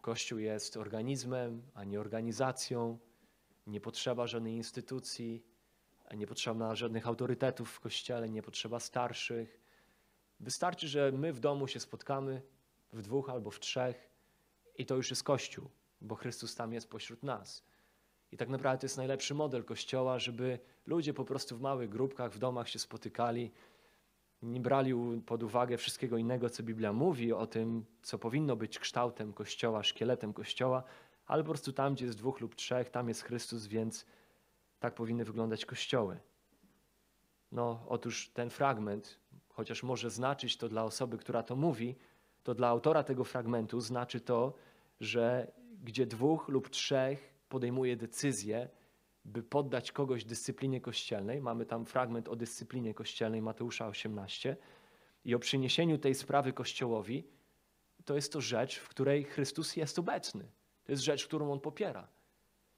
Kościół 0.00 0.38
jest 0.38 0.76
organizmem, 0.76 1.62
a 1.74 1.84
nie 1.84 2.00
organizacją. 2.00 2.98
Nie 3.66 3.80
potrzeba 3.80 4.26
żadnej 4.26 4.54
instytucji, 4.54 5.44
nie 6.14 6.26
potrzeba 6.26 6.74
żadnych 6.74 7.06
autorytetów 7.06 7.70
w 7.70 7.80
kościele, 7.80 8.28
nie 8.28 8.42
potrzeba 8.42 8.80
starszych. 8.80 9.60
Wystarczy, 10.40 10.88
że 10.88 11.12
my 11.12 11.32
w 11.32 11.40
domu 11.40 11.68
się 11.68 11.80
spotkamy 11.80 12.42
w 12.92 13.02
dwóch 13.02 13.30
albo 13.30 13.50
w 13.50 13.60
trzech 13.60 14.10
i 14.78 14.86
to 14.86 14.94
już 14.94 15.10
jest 15.10 15.22
Kościół, 15.22 15.70
bo 16.00 16.14
Chrystus 16.14 16.54
tam 16.54 16.72
jest 16.72 16.90
pośród 16.90 17.22
nas. 17.22 17.64
I 18.32 18.36
tak 18.36 18.48
naprawdę 18.48 18.80
to 18.80 18.84
jest 18.84 18.96
najlepszy 18.96 19.34
model 19.34 19.64
Kościoła, 19.64 20.18
żeby 20.18 20.58
ludzie 20.86 21.14
po 21.14 21.24
prostu 21.24 21.56
w 21.56 21.60
małych 21.60 21.88
grupkach, 21.88 22.32
w 22.32 22.38
domach 22.38 22.68
się 22.68 22.78
spotykali, 22.78 23.50
nie 24.42 24.60
brali 24.60 24.92
pod 25.26 25.42
uwagę 25.42 25.76
wszystkiego 25.76 26.16
innego, 26.16 26.50
co 26.50 26.62
Biblia 26.62 26.92
mówi 26.92 27.32
o 27.32 27.46
tym, 27.46 27.84
co 28.02 28.18
powinno 28.18 28.56
być 28.56 28.78
kształtem 28.78 29.32
Kościoła, 29.32 29.82
szkieletem 29.82 30.32
Kościoła, 30.32 30.82
ale 31.26 31.42
po 31.42 31.48
prostu 31.48 31.72
tam, 31.72 31.94
gdzie 31.94 32.04
jest 32.04 32.18
dwóch 32.18 32.40
lub 32.40 32.54
trzech, 32.54 32.90
tam 32.90 33.08
jest 33.08 33.22
Chrystus, 33.22 33.66
więc 33.66 34.06
tak 34.78 34.94
powinny 34.94 35.24
wyglądać 35.24 35.66
kościoły. 35.66 36.18
No, 37.52 37.84
otóż 37.88 38.28
ten 38.28 38.50
fragment, 38.50 39.18
chociaż 39.48 39.82
może 39.82 40.10
znaczyć 40.10 40.56
to 40.56 40.68
dla 40.68 40.84
osoby, 40.84 41.18
która 41.18 41.42
to 41.42 41.56
mówi, 41.56 41.96
to 42.42 42.54
dla 42.54 42.68
autora 42.68 43.02
tego 43.02 43.24
fragmentu 43.24 43.80
znaczy 43.80 44.20
to, 44.20 44.54
że 45.00 45.52
gdzie 45.84 46.06
dwóch 46.06 46.48
lub 46.48 46.70
trzech 46.70 47.35
podejmuje 47.48 47.96
decyzję, 47.96 48.68
by 49.24 49.42
poddać 49.42 49.92
kogoś 49.92 50.24
dyscyplinie 50.24 50.80
kościelnej, 50.80 51.40
mamy 51.40 51.66
tam 51.66 51.84
fragment 51.84 52.28
o 52.28 52.36
dyscyplinie 52.36 52.94
kościelnej 52.94 53.42
Mateusza 53.42 53.86
18 53.86 54.56
i 55.24 55.34
o 55.34 55.38
przyniesieniu 55.38 55.98
tej 55.98 56.14
sprawy 56.14 56.52
Kościołowi, 56.52 57.24
to 58.04 58.14
jest 58.14 58.32
to 58.32 58.40
rzecz, 58.40 58.78
w 58.78 58.88
której 58.88 59.24
Chrystus 59.24 59.76
jest 59.76 59.98
obecny. 59.98 60.48
To 60.84 60.92
jest 60.92 61.02
rzecz, 61.02 61.26
którą 61.26 61.52
On 61.52 61.60
popiera. 61.60 62.08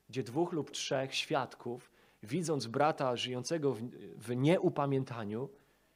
Gdzie 0.08 0.22
dwóch 0.22 0.52
lub 0.52 0.70
trzech 0.70 1.14
świadków, 1.14 1.90
widząc 2.22 2.66
brata 2.66 3.16
żyjącego 3.16 3.74
w, 3.74 3.80
w 4.16 4.36
nieupamiętaniu, 4.36 5.48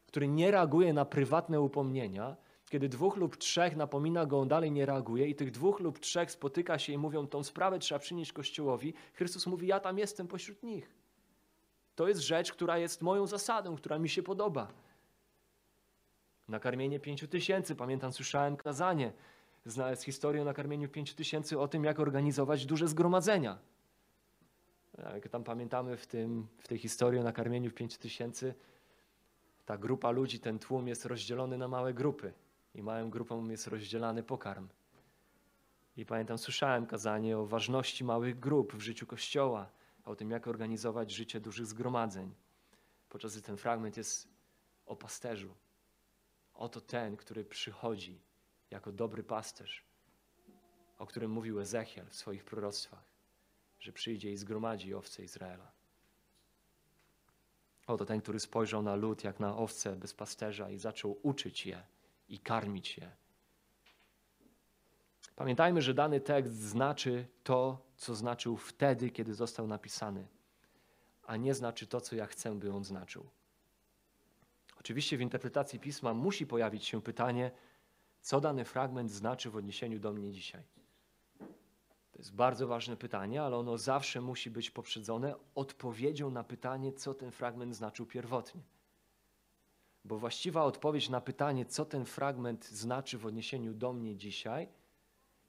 który 0.07 0.29
nie 0.29 0.51
reaguje 0.51 0.93
na 0.93 1.05
prywatne 1.05 1.61
upomnienia, 1.61 2.37
kiedy 2.73 2.89
dwóch 2.89 3.17
lub 3.17 3.37
trzech 3.37 3.77
napomina 3.77 4.27
go, 4.27 4.41
on 4.41 4.49
dalej 4.49 4.73
nie 4.73 4.87
reaguje 4.87 5.29
i 5.29 5.35
tych 5.35 5.51
dwóch 5.51 5.81
lub 5.81 5.99
trzech 5.99 6.31
spotyka 6.31 6.79
się 6.79 6.93
i 6.93 6.99
mówią, 6.99 7.27
tą 7.27 7.45
sprawę 7.45 7.79
trzeba 7.79 7.99
przynieść 7.99 8.33
Kościołowi, 8.33 8.95
Chrystus 9.15 9.47
mówi, 9.47 9.67
ja 9.67 9.81
tam 9.81 9.99
jestem 9.99 10.29
pośród 10.29 10.63
nich. 10.63 10.95
To 11.95 12.09
jest 12.09 12.21
rzecz, 12.21 12.53
która 12.53 12.79
jest 12.79 13.03
moją 13.03 13.27
zasadą, 13.27 13.77
która 13.77 13.99
mi 13.99 14.09
się 14.09 14.23
podoba. 14.23 14.73
Nakarmienie 16.49 17.01
pięciu 17.01 17.29
tysięcy, 17.29 17.77
pamiętam, 17.77 18.13
słyszałem 18.13 18.57
kazanie 18.57 19.13
z, 19.67 20.03
historią 20.03 20.43
o 20.43 20.45
nakarmieniu 20.45 20.89
pięciu 20.89 21.15
tysięcy 21.15 21.59
o 21.61 21.69
tym, 21.69 21.85
jak 21.85 22.01
organizować 22.01 22.67
duże 22.67 22.89
zgromadzenia. 22.89 23.59
Jak 25.15 25.29
tam 25.29 25.45
pamiętamy 25.45 25.97
w, 25.97 26.07
tym, 26.07 26.47
w 26.59 26.69
tej 26.69 26.79
historii 26.79 27.21
o 27.21 27.23
nakarmieniu 27.23 27.71
5 27.71 27.99
tysięcy, 27.99 28.55
ta 29.67 29.79
grupa 29.79 30.11
ludzi, 30.11 30.41
ten 30.41 30.59
tłum 30.59 30.89
jest 30.89 31.07
rozdzielony 31.07 31.59
na 31.59 31.69
małe 31.69 31.95
grupy 31.95 32.33
i 32.75 32.83
małym 32.83 33.11
grupom 33.11 33.51
jest 33.51 33.67
rozdzielany 33.67 34.23
pokarm. 34.23 34.69
I 35.97 36.07
pamiętam, 36.07 36.39
słyszałem 36.39 36.87
kazanie 36.87 37.39
o 37.39 37.47
ważności 37.47 38.05
małych 38.05 38.41
grup 38.41 38.75
w 38.75 38.81
życiu 38.81 39.07
Kościoła, 39.07 39.71
o 40.05 40.17
tym, 40.17 40.31
jak 40.31 40.47
organizować 40.47 41.11
życie 41.11 41.41
dużych 41.41 41.67
zgromadzeń. 41.67 42.35
Podczas 43.09 43.33
gdy 43.33 43.43
ten 43.43 43.57
fragment 43.57 43.97
jest 43.97 44.29
o 44.87 44.97
pasterzu. 44.97 45.55
Oto 46.55 46.81
ten, 46.81 47.17
który 47.17 47.45
przychodzi 47.45 48.21
jako 48.71 48.93
dobry 48.93 49.23
pasterz, 49.23 49.85
o 50.99 51.07
którym 51.07 51.31
mówił 51.31 51.61
Ezechiel 51.61 52.07
w 52.09 52.15
swoich 52.15 52.45
proroctwach 52.45 53.13
że 53.83 53.93
przyjdzie 53.93 54.33
i 54.33 54.37
zgromadzi 54.37 54.95
owce 54.95 55.25
Izraela. 55.25 55.73
Oto 57.87 58.05
ten, 58.05 58.21
który 58.21 58.41
spojrzał 58.41 58.83
na 58.83 58.95
lud 58.95 59.25
jak 59.25 59.41
na 59.41 59.57
owce 59.57 59.97
bez 59.97 60.15
pasterza 60.15 60.71
i 60.71 60.79
zaczął 60.79 61.19
uczyć 61.23 61.67
je 61.67 61.83
i 62.29 62.39
karmić 62.39 62.99
je. 62.99 63.11
Pamiętajmy, 65.37 65.83
że 65.83 65.95
dany 65.95 66.21
tekst 66.21 66.55
znaczy 66.55 67.27
to, 67.45 67.87
co 67.97 68.15
znaczył 68.15 68.57
wtedy, 68.57 69.11
kiedy 69.11 69.35
został 69.35 69.67
napisany, 69.67 70.27
a 71.27 71.37
nie 71.37 71.55
znaczy 71.55 71.87
to, 71.87 72.01
co 72.01 72.17
ja 72.17 72.27
chcę, 72.27 72.55
by 72.55 72.73
on 72.73 72.85
znaczył. 72.85 73.27
Oczywiście 74.81 75.17
w 75.17 75.21
interpretacji 75.21 75.81
pisma 75.81 76.15
musi 76.15 76.47
pojawić 76.47 76.85
się 76.85 77.03
pytanie, 77.03 77.51
co 78.21 78.41
dany 78.41 78.65
fragment 78.65 79.11
znaczy 79.11 79.51
w 79.51 79.57
odniesieniu 79.57 79.99
do 79.99 80.13
mnie 80.13 80.33
dzisiaj. 80.33 80.63
To 82.13 82.19
jest 82.19 82.35
bardzo 82.35 82.67
ważne 82.67 82.97
pytanie, 82.97 83.43
ale 83.43 83.57
ono 83.57 83.79
zawsze 83.79 84.21
musi 84.21 84.51
być 84.51 84.71
poprzedzone 84.71 85.35
odpowiedzią 85.55 86.31
na 86.31 86.45
pytanie, 86.45 86.93
co 86.93 87.15
ten 87.15 87.31
fragment 87.31 87.77
znaczył 87.77 88.07
pierwotnie. 88.07 88.63
Bo 90.05 90.19
właściwa 90.19 90.65
odpowiedź 90.65 91.09
na 91.09 91.21
pytanie, 91.21 91.67
co 91.67 91.85
ten 91.85 92.05
fragment 92.05 92.69
znaczy 92.69 93.19
w 93.19 93.27
odniesieniu 93.27 93.75
do 93.75 93.93
mnie 93.93 94.17
dzisiaj, 94.17 94.69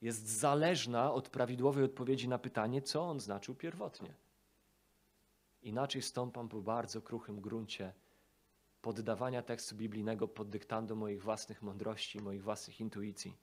jest 0.02 0.28
zależna 0.28 1.14
od 1.14 1.30
prawidłowej 1.30 1.84
odpowiedzi 1.84 2.28
na 2.28 2.40
pytanie, 2.40 2.82
co 2.82 3.04
on 3.04 3.20
znaczył 3.20 3.56
pierwotnie. 3.56 4.14
Inaczej 5.62 6.02
stąpam 6.02 6.50
po 6.50 6.62
bardzo 6.62 7.02
kruchym 7.02 7.42
gruncie 7.42 7.94
poddawania 8.82 9.42
tekstu 9.42 9.76
biblijnego 9.76 10.28
pod 10.28 10.50
dyktando 10.50 10.96
moich 10.96 11.24
własnych 11.24 11.62
mądrości, 11.62 12.22
moich 12.22 12.44
własnych 12.44 12.80
intuicji. 12.80 13.38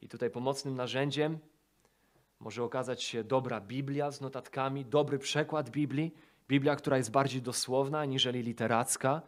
I 0.00 0.08
tutaj 0.08 0.30
pomocnym 0.30 0.74
narzędziem 0.74 1.38
może 2.40 2.64
okazać 2.64 3.02
się 3.02 3.24
dobra 3.24 3.60
Biblia 3.60 4.10
z 4.10 4.20
notatkami, 4.20 4.84
dobry 4.84 5.18
przekład 5.18 5.70
Biblii, 5.70 6.14
Biblia, 6.48 6.76
która 6.76 6.96
jest 6.96 7.10
bardziej 7.10 7.42
dosłowna 7.42 7.98
aniżeli 8.00 8.42
literacka. 8.42 9.22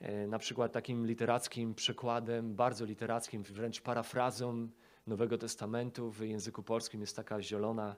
E, 0.00 0.26
na 0.26 0.38
przykład 0.38 0.72
takim 0.72 1.06
literackim 1.06 1.74
przekładem, 1.74 2.54
bardzo 2.54 2.84
literackim, 2.84 3.42
wręcz 3.42 3.80
parafrazą 3.80 4.68
Nowego 5.06 5.38
Testamentu 5.38 6.10
w 6.10 6.20
języku 6.20 6.62
polskim 6.62 7.00
jest 7.00 7.16
taka 7.16 7.42
zielona, 7.42 7.96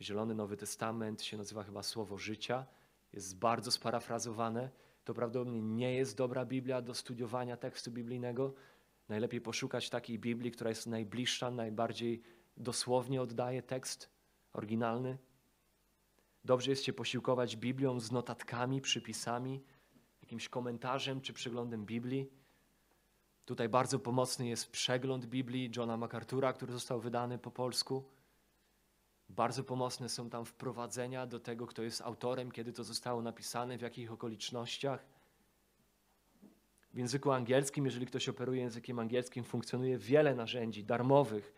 zielony 0.00 0.34
Nowy 0.34 0.56
Testament, 0.56 1.22
się 1.22 1.36
nazywa 1.36 1.62
chyba 1.62 1.82
Słowo 1.82 2.18
Życia. 2.18 2.66
Jest 3.12 3.38
bardzo 3.38 3.70
sparafrazowane. 3.70 4.70
To 5.04 5.14
prawdopodobnie 5.14 5.62
nie 5.62 5.94
jest 5.94 6.16
dobra 6.16 6.44
Biblia 6.44 6.82
do 6.82 6.94
studiowania 6.94 7.56
tekstu 7.56 7.90
biblijnego, 7.90 8.54
Najlepiej 9.08 9.40
poszukać 9.40 9.90
takiej 9.90 10.18
Biblii, 10.18 10.50
która 10.50 10.70
jest 10.70 10.86
najbliższa, 10.86 11.50
najbardziej 11.50 12.22
dosłownie 12.56 13.22
oddaje 13.22 13.62
tekst 13.62 14.10
oryginalny. 14.52 15.18
Dobrze 16.44 16.70
jest 16.70 16.84
się 16.84 16.92
posiłkować 16.92 17.56
Biblią 17.56 18.00
z 18.00 18.12
notatkami, 18.12 18.80
przypisami, 18.80 19.62
jakimś 20.22 20.48
komentarzem 20.48 21.20
czy 21.20 21.32
przeglądem 21.32 21.86
Biblii. 21.86 22.30
Tutaj 23.44 23.68
bardzo 23.68 23.98
pomocny 23.98 24.48
jest 24.48 24.70
przegląd 24.70 25.26
Biblii 25.26 25.70
Johna 25.76 25.98
MacArthur'a, 25.98 26.54
który 26.54 26.72
został 26.72 27.00
wydany 27.00 27.38
po 27.38 27.50
polsku. 27.50 28.04
Bardzo 29.28 29.64
pomocne 29.64 30.08
są 30.08 30.30
tam 30.30 30.44
wprowadzenia 30.44 31.26
do 31.26 31.40
tego, 31.40 31.66
kto 31.66 31.82
jest 31.82 32.00
autorem, 32.00 32.52
kiedy 32.52 32.72
to 32.72 32.84
zostało 32.84 33.22
napisane, 33.22 33.78
w 33.78 33.82
jakich 33.82 34.12
okolicznościach. 34.12 35.06
W 36.92 36.98
języku 36.98 37.32
angielskim, 37.32 37.84
jeżeli 37.84 38.06
ktoś 38.06 38.28
operuje 38.28 38.60
językiem 38.60 38.98
angielskim, 38.98 39.44
funkcjonuje 39.44 39.98
wiele 39.98 40.34
narzędzi 40.34 40.84
darmowych. 40.84 41.54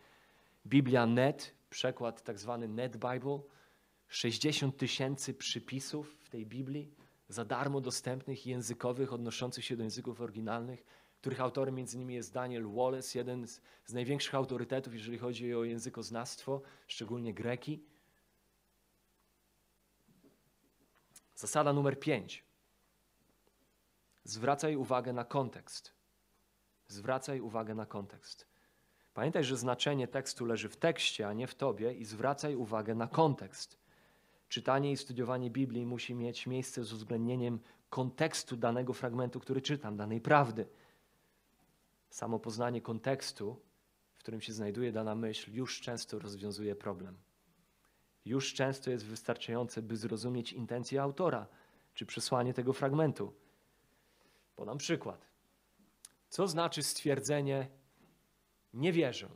Biblia 0.65 1.05
Net, 1.05 1.53
przekład 1.69 2.23
tak 2.23 2.39
zwany 2.39 2.67
Net 2.67 2.97
Bible, 2.97 3.39
60 4.07 4.77
tysięcy 4.77 5.33
przypisów 5.33 6.17
w 6.21 6.29
tej 6.29 6.45
Biblii, 6.45 6.91
za 7.29 7.45
darmo 7.45 7.81
dostępnych 7.81 8.45
językowych, 8.45 9.13
odnoszących 9.13 9.65
się 9.65 9.77
do 9.77 9.83
języków 9.83 10.21
oryginalnych, 10.21 10.85
których 11.21 11.41
autorem 11.41 11.75
między 11.75 11.95
innymi 11.97 12.13
jest 12.13 12.33
Daniel 12.33 12.67
Wallace, 12.67 13.17
jeden 13.17 13.47
z, 13.47 13.61
z 13.85 13.93
największych 13.93 14.35
autorytetów, 14.35 14.93
jeżeli 14.93 15.17
chodzi 15.17 15.55
o 15.55 15.63
językoznawstwo, 15.63 16.61
szczególnie 16.87 17.33
greki. 17.33 17.83
Zasada 21.35 21.73
numer 21.73 21.99
5. 21.99 22.43
Zwracaj 24.23 24.75
uwagę 24.75 25.13
na 25.13 25.25
kontekst. 25.25 25.93
Zwracaj 26.87 27.41
uwagę 27.41 27.75
na 27.75 27.85
kontekst. 27.85 28.47
Pamiętaj, 29.13 29.43
że 29.43 29.57
znaczenie 29.57 30.07
tekstu 30.07 30.45
leży 30.45 30.69
w 30.69 30.77
tekście, 30.77 31.27
a 31.27 31.33
nie 31.33 31.47
w 31.47 31.55
tobie, 31.55 31.93
i 31.93 32.05
zwracaj 32.05 32.55
uwagę 32.55 32.95
na 32.95 33.07
kontekst. 33.07 33.77
Czytanie 34.49 34.91
i 34.91 34.97
studiowanie 34.97 35.51
Biblii 35.51 35.85
musi 35.85 36.15
mieć 36.15 36.47
miejsce 36.47 36.83
z 36.83 36.93
uwzględnieniem 36.93 37.59
kontekstu 37.89 38.57
danego 38.57 38.93
fragmentu, 38.93 39.39
który 39.39 39.61
czytam, 39.61 39.97
danej 39.97 40.21
prawdy. 40.21 40.67
Samo 42.09 42.39
poznanie 42.39 42.81
kontekstu, 42.81 43.61
w 44.15 44.19
którym 44.19 44.41
się 44.41 44.53
znajduje 44.53 44.91
dana 44.91 45.15
myśl, 45.15 45.53
już 45.53 45.81
często 45.81 46.19
rozwiązuje 46.19 46.75
problem. 46.75 47.17
Już 48.25 48.53
często 48.53 48.91
jest 48.91 49.05
wystarczające, 49.05 49.81
by 49.81 49.97
zrozumieć 49.97 50.53
intencję 50.53 51.01
autora 51.01 51.47
czy 51.93 52.05
przesłanie 52.05 52.53
tego 52.53 52.73
fragmentu. 52.73 53.33
Podam 54.55 54.77
przykład. 54.77 55.27
Co 56.29 56.47
znaczy 56.47 56.83
stwierdzenie 56.83 57.67
nie 58.73 58.93
wierzę? 58.93 59.29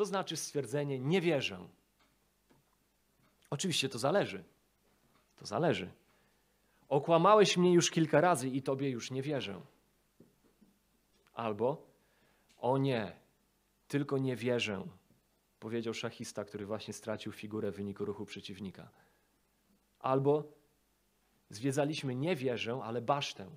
Co 0.00 0.04
znaczy 0.04 0.36
stwierdzenie 0.36 0.98
nie 0.98 1.20
wierzę? 1.20 1.68
Oczywiście 3.50 3.88
to 3.88 3.98
zależy. 3.98 4.44
To 5.36 5.46
zależy. 5.46 5.90
Okłamałeś 6.88 7.56
mnie 7.56 7.72
już 7.72 7.90
kilka 7.90 8.20
razy 8.20 8.48
i 8.48 8.62
tobie 8.62 8.90
już 8.90 9.10
nie 9.10 9.22
wierzę. 9.22 9.60
Albo 11.34 11.86
o 12.58 12.78
nie, 12.78 13.16
tylko 13.88 14.18
nie 14.18 14.36
wierzę, 14.36 14.86
powiedział 15.58 15.94
szachista, 15.94 16.44
który 16.44 16.66
właśnie 16.66 16.94
stracił 16.94 17.32
figurę 17.32 17.70
w 17.72 17.76
wyniku 17.76 18.04
ruchu 18.04 18.24
przeciwnika. 18.24 18.88
Albo 19.98 20.52
zwiedzaliśmy 21.50 22.14
nie 22.14 22.36
wierzę, 22.36 22.80
ale 22.84 23.02
basztę. 23.02 23.50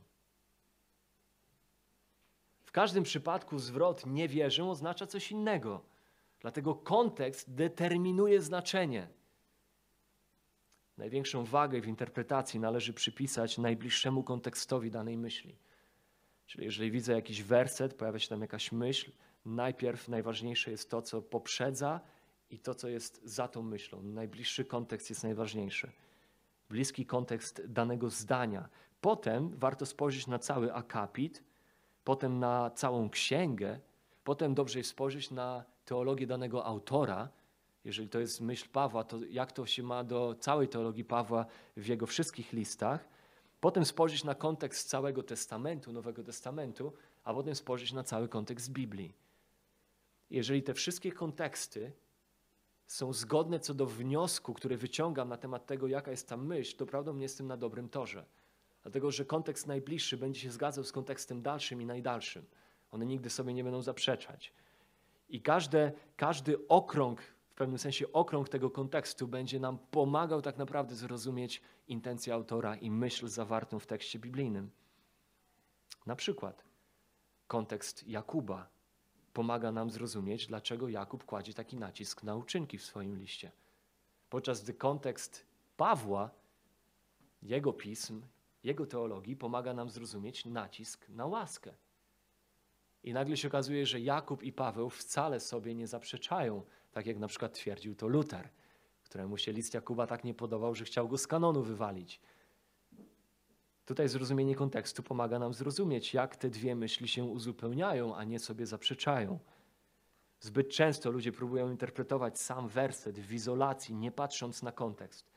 W 2.64 2.72
każdym 2.72 3.04
przypadku 3.04 3.60
zwrot 3.60 4.06
nie 4.06 4.28
wierzę 4.28 4.70
oznacza 4.70 5.08
coś 5.08 5.32
innego. 5.32 5.93
Dlatego 6.44 6.76
kontekst 6.76 7.54
determinuje 7.54 8.42
znaczenie. 8.42 9.08
Największą 10.98 11.46
wagę 11.46 11.82
w 11.82 11.88
interpretacji 11.88 12.60
należy 12.60 12.94
przypisać 12.94 13.58
najbliższemu 13.58 14.24
kontekstowi 14.24 14.92
danej 14.92 15.18
myśli. 15.18 15.58
Czyli 16.46 16.66
jeżeli 16.66 16.92
widzę 16.92 17.14
jakiś 17.14 17.44
werset, 17.44 17.94
pojawia 17.94 18.20
się 18.20 18.30
tam 18.30 18.42
jakaś 18.42 18.72
myśl, 18.72 19.12
najpierw 19.46 20.08
najważniejsze 20.08 20.72
jest 20.72 20.90
to, 20.90 21.02
co 21.02 21.22
poprzedza 21.22 22.02
i 22.50 22.60
to, 22.60 22.76
co 22.76 22.88
jest 22.88 23.22
za 23.24 23.48
tą 23.48 23.62
myślą. 23.62 24.04
Najbliższy 24.04 24.66
kontekst 24.66 25.10
jest 25.10 25.24
najważniejszy. 25.24 25.92
Bliski 26.70 27.06
kontekst 27.06 27.66
danego 27.68 28.10
zdania. 28.10 28.70
Potem 29.02 29.58
warto 29.58 29.86
spojrzeć 29.86 30.28
na 30.28 30.40
cały 30.40 30.74
akapit, 30.74 31.44
potem 32.04 32.40
na 32.40 32.72
całą 32.76 33.10
księgę, 33.10 33.80
potem 34.24 34.54
dobrze 34.54 34.84
spojrzeć 34.84 35.32
na 35.32 35.73
teologię 35.86 36.28
danego 36.28 36.66
autora. 36.66 37.30
Jeżeli 37.86 38.10
to 38.10 38.20
jest 38.20 38.42
myśl 38.42 38.70
Pawła, 38.70 39.04
to 39.04 39.18
jak 39.30 39.52
to 39.52 39.66
się 39.66 39.84
ma 39.84 40.04
do 40.04 40.36
całej 40.40 40.68
teologii 40.68 41.04
Pawła 41.06 41.46
w 41.78 41.88
jego 41.88 42.06
wszystkich 42.06 42.54
listach. 42.54 43.08
Potem 43.60 43.86
spojrzeć 43.86 44.24
na 44.24 44.36
kontekst 44.36 44.90
całego 44.90 45.24
Testamentu, 45.24 45.92
Nowego 45.92 46.24
Testamentu, 46.24 46.94
a 47.24 47.34
potem 47.34 47.56
spojrzeć 47.56 47.94
na 47.94 48.04
cały 48.04 48.28
kontekst 48.28 48.72
Biblii. 48.72 49.14
Jeżeli 50.30 50.64
te 50.64 50.74
wszystkie 50.74 51.12
konteksty 51.12 51.92
są 52.88 53.14
zgodne 53.14 53.60
co 53.60 53.74
do 53.74 53.86
wniosku, 53.86 54.54
który 54.54 54.78
wyciągam 54.78 55.30
na 55.30 55.38
temat 55.38 55.66
tego, 55.66 55.88
jaka 55.88 56.12
jest 56.12 56.30
ta 56.30 56.38
myśl, 56.38 56.78
to 56.78 56.86
prawdopodobnie 56.86 57.24
jestem 57.24 57.48
na 57.48 57.58
dobrym 57.58 57.90
torze. 57.90 58.26
Dlatego, 58.82 59.12
że 59.12 59.26
kontekst 59.26 59.68
najbliższy 59.68 60.18
będzie 60.18 60.40
się 60.40 60.52
zgadzał 60.52 60.84
z 60.84 60.92
kontekstem 60.92 61.42
dalszym 61.42 61.82
i 61.82 61.86
najdalszym. 61.86 62.46
One 62.92 63.06
nigdy 63.06 63.30
sobie 63.30 63.54
nie 63.54 63.64
będą 63.64 63.82
zaprzeczać. 63.82 64.54
I 65.30 65.42
każde, 65.42 65.92
każdy 66.16 66.68
okrąg, 66.68 67.22
w 67.22 67.54
pewnym 67.56 67.80
sensie 67.80 68.12
okrąg 68.12 68.50
tego 68.50 68.70
kontekstu 68.70 69.28
będzie 69.28 69.60
nam 69.60 69.78
pomagał 69.78 70.42
tak 70.42 70.58
naprawdę 70.58 70.96
zrozumieć 70.96 71.62
intencję 71.88 72.34
autora 72.34 72.76
i 72.76 72.92
myśl 72.92 73.28
zawartą 73.28 73.80
w 73.80 73.88
tekście 73.88 74.20
biblijnym. 74.20 74.72
Na 76.06 76.16
przykład 76.16 76.64
kontekst 77.48 78.08
Jakuba 78.08 78.70
pomaga 79.34 79.72
nam 79.72 79.90
zrozumieć, 79.90 80.48
dlaczego 80.48 80.90
Jakub 80.90 81.24
kładzie 81.26 81.54
taki 81.54 81.78
nacisk 81.78 82.24
na 82.24 82.36
uczynki 82.36 82.78
w 82.78 82.86
swoim 82.86 83.18
liście. 83.18 83.52
Podczas 84.30 84.64
gdy 84.64 84.74
kontekst 84.74 85.46
Pawła, 85.78 86.30
jego 87.42 87.74
pism, 87.74 88.22
jego 88.64 88.86
teologii 88.86 89.36
pomaga 89.36 89.74
nam 89.74 89.90
zrozumieć 89.90 90.46
nacisk 90.46 91.10
na 91.10 91.26
łaskę. 91.26 91.74
I 93.04 93.14
nagle 93.14 93.38
się 93.38 93.48
okazuje, 93.48 93.86
że 93.86 94.00
Jakub 94.00 94.44
i 94.44 94.54
Paweł 94.54 94.90
wcale 94.90 95.40
sobie 95.40 95.76
nie 95.76 95.88
zaprzeczają, 95.88 96.64
tak 96.92 97.06
jak 97.06 97.18
na 97.20 97.28
przykład 97.28 97.54
twierdził 97.54 97.96
to 97.96 98.08
Luter, 98.08 98.50
któremu 99.04 99.38
się 99.38 99.52
list 99.52 99.74
Jakuba 99.74 100.08
tak 100.08 100.24
nie 100.24 100.34
podobał, 100.34 100.76
że 100.76 100.86
chciał 100.86 101.08
go 101.08 101.18
z 101.18 101.28
kanonu 101.28 101.64
wywalić. 101.64 102.22
Tutaj 103.86 104.10
zrozumienie 104.10 104.56
kontekstu 104.56 105.04
pomaga 105.04 105.40
nam 105.40 105.54
zrozumieć, 105.54 106.14
jak 106.14 106.36
te 106.36 106.50
dwie 106.50 106.76
myśli 106.76 107.08
się 107.08 107.24
uzupełniają, 107.24 108.16
a 108.16 108.24
nie 108.24 108.40
sobie 108.40 108.66
zaprzeczają. 108.66 109.40
Zbyt 110.40 110.70
często 110.70 111.12
ludzie 111.12 111.32
próbują 111.32 111.72
interpretować 111.72 112.40
sam 112.40 112.68
werset 112.68 113.20
w 113.20 113.34
izolacji, 113.34 113.96
nie 113.96 114.12
patrząc 114.12 114.64
na 114.64 114.72
kontekst. 114.72 115.32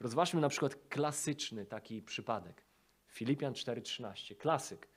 Rozważmy 0.00 0.40
na 0.40 0.48
przykład 0.48 0.74
klasyczny 0.88 1.66
taki 1.66 2.02
przypadek. 2.02 2.62
Filipian 3.06 3.52
4:13, 3.52 4.34
klasyk 4.34 4.88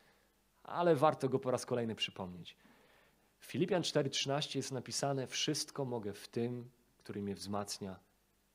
ale 0.65 0.95
warto 0.95 1.29
go 1.29 1.39
po 1.39 1.51
raz 1.51 1.65
kolejny 1.65 1.95
przypomnieć. 1.95 2.57
W 3.39 3.45
Filipian 3.45 3.81
4:13 3.81 4.55
jest 4.55 4.71
napisane: 4.71 5.27
Wszystko 5.27 5.85
mogę 5.85 6.13
w 6.13 6.27
tym, 6.27 6.69
który 6.97 7.21
mnie 7.21 7.35
wzmacnia 7.35 7.99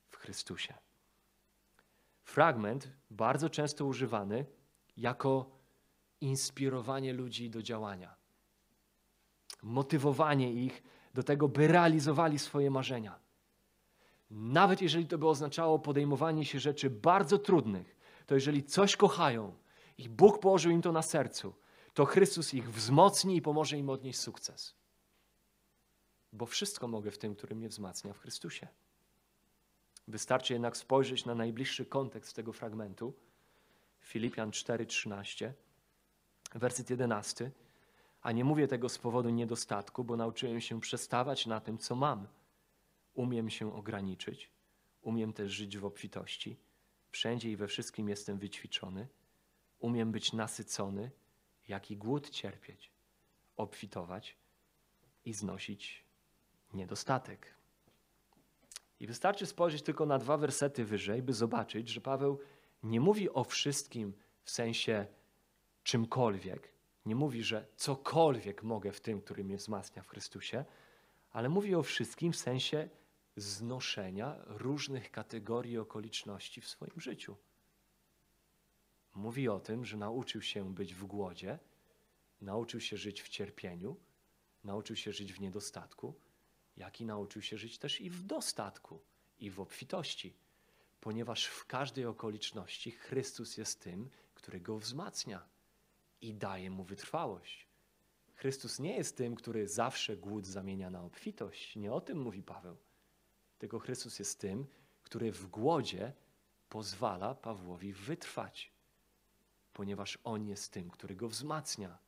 w 0.09 0.17
Chrystusie. 0.17 0.75
Fragment 2.23 2.89
bardzo 3.11 3.51
często 3.51 3.85
używany 3.85 4.47
jako 4.97 5.51
inspirowanie 6.21 7.13
ludzi 7.13 7.51
do 7.51 7.63
działania, 7.63 8.15
motywowanie 9.63 10.53
ich 10.53 10.83
do 11.15 11.23
tego, 11.23 11.49
by 11.49 11.69
realizowali 11.69 12.39
swoje 12.39 12.71
marzenia. 12.71 13.19
Nawet 14.31 14.83
jeżeli 14.83 15.07
to 15.07 15.19
by 15.19 15.29
oznaczało 15.29 15.79
podejmowanie 15.79 16.45
się 16.45 16.61
rzeczy 16.61 16.91
bardzo 16.91 17.39
trudnych, 17.39 17.97
to 18.27 18.35
jeżeli 18.35 18.65
coś 18.65 18.97
kochają 18.97 19.57
i 19.99 20.09
Bóg 20.09 20.41
położył 20.41 20.73
im 20.73 20.83
to 20.83 20.93
na 20.93 21.03
sercu, 21.03 21.55
to 21.95 22.05
Chrystus 22.05 22.55
ich 22.55 22.73
wzmocni 22.73 23.37
i 23.37 23.43
pomoże 23.43 23.79
im 23.79 23.89
odnieść 23.89 24.19
sukces. 24.19 24.75
Bo 26.33 26.47
wszystko 26.47 26.89
mogę 26.89 27.11
w 27.11 27.19
tym, 27.19 27.35
który 27.35 27.55
mnie 27.55 27.69
wzmacnia 27.69 28.13
w 28.13 28.19
Chrystusie. 28.19 28.69
Wystarczy 30.09 30.53
jednak 30.53 30.77
spojrzeć 30.77 31.25
na 31.25 31.35
najbliższy 31.35 31.87
kontekst 31.87 32.37
tego 32.37 32.53
fragmentu. 32.53 33.15
Filipian 34.01 34.51
4:13, 34.51 35.53
werset 36.55 36.91
11. 36.91 37.51
A 38.23 38.33
nie 38.33 38.45
mówię 38.45 38.69
tego 38.69 38.89
z 38.89 38.99
powodu 38.99 39.31
niedostatku, 39.31 40.05
bo 40.05 40.17
nauczyłem 40.17 40.61
się 40.61 40.81
przestawać 40.81 41.47
na 41.47 41.61
tym, 41.61 41.79
co 41.79 41.95
mam. 41.95 42.27
Umiem 43.15 43.51
się 43.51 43.75
ograniczyć, 43.75 44.51
umiem 45.03 45.33
też 45.33 45.53
żyć 45.53 45.79
w 45.79 45.85
obfitości. 45.85 46.57
Wszędzie 47.11 47.51
i 47.51 47.57
we 47.57 47.69
wszystkim 47.69 48.09
jestem 48.09 48.39
wyćwiczony. 48.39 49.09
Umiem 49.79 50.13
być 50.13 50.33
nasycony, 50.33 51.11
jak 51.71 51.91
i 51.91 51.97
głód 51.97 52.31
cierpieć, 52.31 52.91
obfitować 53.57 54.37
i 55.25 55.33
znosić 55.33 56.05
niedostatek. 56.75 57.55
I 59.01 59.07
wystarczy 59.07 59.47
spojrzeć 59.47 59.83
tylko 59.83 60.07
na 60.07 60.19
dwa 60.19 60.37
wersety 60.37 60.85
wyżej, 60.85 61.23
by 61.23 61.33
zobaczyć, 61.33 61.89
że 61.89 62.01
Paweł 62.01 62.41
nie 62.83 63.01
mówi 63.01 63.31
o 63.31 63.45
wszystkim 63.45 64.13
w 64.43 64.51
sensie 64.51 65.07
czymkolwiek, 65.83 66.73
nie 67.07 67.15
mówi, 67.15 67.43
że 67.43 67.67
cokolwiek 67.77 68.63
mogę 68.63 68.93
w 68.93 69.01
tym, 69.01 69.21
który 69.21 69.45
mnie 69.45 69.57
wzmacnia 69.57 70.03
w 70.03 70.09
Chrystusie, 70.09 70.65
ale 71.31 71.49
mówi 71.49 71.75
o 71.75 71.83
wszystkim 71.83 72.33
w 72.33 72.37
sensie 72.37 72.89
znoszenia 73.37 74.37
różnych 74.47 75.11
kategorii 75.11 75.79
okoliczności 75.79 76.61
w 76.61 76.69
swoim 76.69 77.01
życiu. 77.01 77.37
Mówi 79.21 79.49
o 79.49 79.61
tym, 79.61 79.85
że 79.85 79.97
nauczył 79.97 80.43
się 80.43 80.75
być 80.75 80.95
w 80.95 81.05
głodzie, 81.05 81.59
nauczył 82.41 82.81
się 82.81 82.97
żyć 82.97 83.23
w 83.23 83.29
cierpieniu, 83.29 83.97
nauczył 84.65 84.97
się 84.97 85.13
żyć 85.13 85.33
w 85.33 85.41
niedostatku, 85.41 86.15
jak 86.77 87.01
i 87.01 87.05
nauczył 87.05 87.43
się 87.43 87.59
żyć 87.59 87.79
też 87.79 88.01
i 88.01 88.11
w 88.11 88.23
dostatku, 88.23 89.01
i 89.39 89.51
w 89.51 89.61
obfitości, 89.61 90.35
ponieważ 91.01 91.47
w 91.47 91.67
każdej 91.67 92.07
okoliczności 92.07 92.91
Chrystus 92.91 93.57
jest 93.57 93.81
tym, 93.81 94.11
który 94.35 94.61
go 94.61 94.79
wzmacnia 94.79 95.49
i 96.21 96.35
daje 96.35 96.71
mu 96.71 96.85
wytrwałość. 96.85 97.67
Chrystus 98.35 98.79
nie 98.79 98.97
jest 98.97 99.17
tym, 99.17 99.35
który 99.35 99.69
zawsze 99.69 100.17
głód 100.17 100.47
zamienia 100.47 100.91
na 100.91 101.03
obfitość. 101.03 101.77
Nie 101.77 101.93
o 101.93 102.01
tym 102.01 102.19
mówi 102.19 102.43
Paweł. 102.43 102.77
Tylko 103.59 103.79
Chrystus 103.79 104.19
jest 104.19 104.41
tym, 104.41 104.67
który 105.03 105.33
w 105.33 105.47
głodzie 105.47 106.13
pozwala 106.69 107.35
Pawłowi 107.35 107.93
wytrwać, 107.93 108.73
ponieważ 109.73 110.19
on 110.25 110.47
jest 110.47 110.73
tym, 110.73 110.91
który 110.91 111.17
go 111.17 111.29
wzmacnia. 111.29 111.99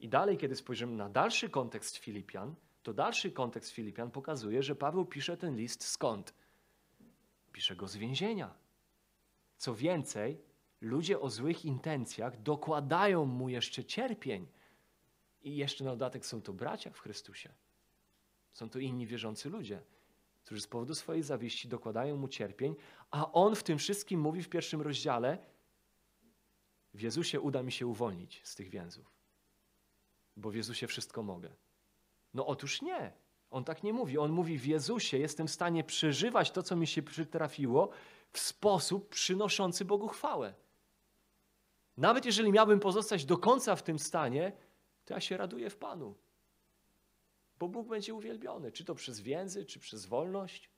I 0.00 0.08
dalej, 0.08 0.36
kiedy 0.36 0.56
spojrzymy 0.56 0.96
na 0.96 1.08
dalszy 1.08 1.48
kontekst 1.48 1.96
Filipian, 1.96 2.54
to 2.82 2.94
dalszy 2.94 3.32
kontekst 3.32 3.70
Filipian 3.70 4.10
pokazuje, 4.10 4.62
że 4.62 4.76
Paweł 4.76 5.04
pisze 5.04 5.36
ten 5.36 5.56
list 5.56 5.84
skąd? 5.84 6.34
Pisze 7.52 7.76
go 7.76 7.88
z 7.88 7.96
więzienia. 7.96 8.54
Co 9.58 9.74
więcej, 9.74 10.40
ludzie 10.80 11.20
o 11.20 11.30
złych 11.30 11.64
intencjach 11.64 12.42
dokładają 12.42 13.24
mu 13.24 13.48
jeszcze 13.48 13.84
cierpień. 13.84 14.46
I 15.42 15.56
jeszcze 15.56 15.84
na 15.84 15.90
dodatek 15.90 16.26
są 16.26 16.42
to 16.42 16.52
bracia 16.52 16.90
w 16.90 16.98
Chrystusie. 16.98 17.50
Są 18.52 18.70
to 18.70 18.78
inni 18.78 19.06
wierzący 19.06 19.50
ludzie, 19.50 19.82
którzy 20.44 20.60
z 20.60 20.66
powodu 20.66 20.94
swojej 20.94 21.22
zawiści 21.22 21.68
dokładają 21.68 22.16
mu 22.16 22.28
cierpień, 22.28 22.76
a 23.10 23.32
on 23.32 23.56
w 23.56 23.62
tym 23.62 23.78
wszystkim 23.78 24.20
mówi 24.20 24.42
w 24.42 24.48
pierwszym 24.48 24.82
rozdziale: 24.82 25.38
W 26.94 27.00
Jezusie 27.00 27.40
uda 27.40 27.62
mi 27.62 27.72
się 27.72 27.86
uwolnić 27.86 28.40
z 28.44 28.54
tych 28.54 28.70
więzów, 28.70 29.10
bo 30.36 30.50
w 30.50 30.54
Jezusie 30.54 30.86
wszystko 30.86 31.22
mogę. 31.22 31.50
No 32.34 32.46
otóż 32.46 32.82
nie. 32.82 33.12
On 33.50 33.64
tak 33.64 33.82
nie 33.82 33.92
mówi. 33.92 34.18
On 34.18 34.32
mówi: 34.32 34.58
W 34.58 34.66
Jezusie 34.66 35.18
jestem 35.18 35.46
w 35.46 35.50
stanie 35.50 35.84
przeżywać 35.84 36.50
to, 36.50 36.62
co 36.62 36.76
mi 36.76 36.86
się 36.86 37.02
przytrafiło, 37.02 37.90
w 38.32 38.38
sposób 38.38 39.08
przynoszący 39.08 39.84
Bogu 39.84 40.08
chwałę. 40.08 40.54
Nawet 41.96 42.24
jeżeli 42.26 42.52
miałbym 42.52 42.80
pozostać 42.80 43.24
do 43.24 43.38
końca 43.38 43.76
w 43.76 43.82
tym 43.82 43.98
stanie, 43.98 44.52
to 45.04 45.14
ja 45.14 45.20
się 45.20 45.36
raduję 45.36 45.70
w 45.70 45.76
Panu. 45.76 46.14
Bo 47.58 47.68
Bóg 47.68 47.88
będzie 47.88 48.14
uwielbiony, 48.14 48.72
czy 48.72 48.84
to 48.84 48.94
przez 48.94 49.20
więzy, 49.20 49.64
czy 49.64 49.78
przez 49.80 50.06
wolność. 50.06 50.70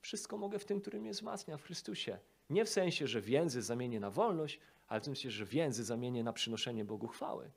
Wszystko 0.00 0.38
mogę 0.38 0.58
w 0.58 0.64
tym, 0.64 0.80
który 0.80 1.00
mnie 1.00 1.10
wzmacnia 1.10 1.56
w 1.56 1.62
Chrystusie. 1.62 2.18
Nie 2.50 2.64
w 2.64 2.68
sensie, 2.68 3.06
że 3.06 3.20
więzy 3.20 3.62
zamienię 3.62 4.00
na 4.00 4.10
wolność, 4.10 4.60
ale 4.88 5.00
w 5.00 5.04
tym 5.04 5.16
sensie, 5.16 5.30
że 5.30 5.44
więzy 5.44 5.84
zamienię 5.84 6.24
na 6.24 6.32
przynoszenie 6.32 6.84
Bogu 6.84 7.08
chwały. 7.08 7.50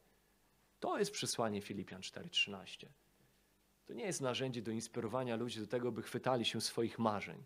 To 0.80 1.00
jest 1.00 1.12
przesłanie 1.12 1.62
Filipian 1.62 2.02
4:13. 2.02 2.88
To 3.86 3.94
nie 3.94 4.06
jest 4.06 4.22
narzędzie 4.22 4.62
do 4.62 4.72
inspirowania 4.72 5.36
ludzi 5.36 5.60
do 5.60 5.68
tego, 5.68 5.92
by 5.92 6.02
chwytali 6.02 6.46
się 6.46 6.62
swoich 6.62 7.00
marzeń. 7.00 7.44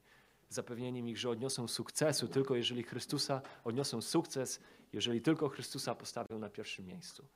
Zapewnieniem 0.50 1.08
ich, 1.08 1.18
że 1.18 1.30
odniosą 1.30 1.68
sukcesu 1.68 2.28
tylko 2.28 2.56
jeżeli 2.56 2.84
Chrystusa 2.84 3.42
odniosą 3.64 4.02
sukces, 4.02 4.60
jeżeli 4.94 5.22
tylko 5.22 5.50
Chrystusa 5.50 5.96
postawią 5.96 6.40
na 6.40 6.50
pierwszym 6.50 6.86
miejscu. 6.86 7.28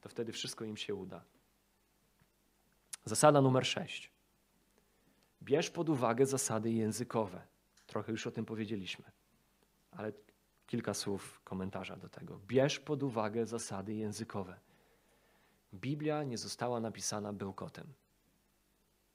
To 0.00 0.08
wtedy 0.08 0.32
wszystko 0.32 0.64
im 0.64 0.76
się 0.76 0.94
uda. 0.94 1.24
Zasada 3.04 3.40
numer 3.40 3.66
6. 3.66 4.10
Bierz 5.42 5.70
pod 5.70 5.88
uwagę 5.88 6.26
zasady 6.26 6.70
językowe. 6.72 7.46
Trochę 7.86 8.12
już 8.12 8.26
o 8.26 8.30
tym 8.30 8.44
powiedzieliśmy, 8.44 9.04
ale 9.90 10.12
kilka 10.68 10.94
słów 10.94 11.40
komentarza 11.44 11.96
do 11.96 12.08
tego. 12.08 12.40
Bierz 12.46 12.80
pod 12.80 13.02
uwagę 13.02 13.46
zasady 13.46 13.94
językowe. 13.94 14.60
Biblia 15.74 16.22
nie 16.24 16.38
została 16.38 16.80
napisana 16.80 17.32
bełkotem. 17.32 17.86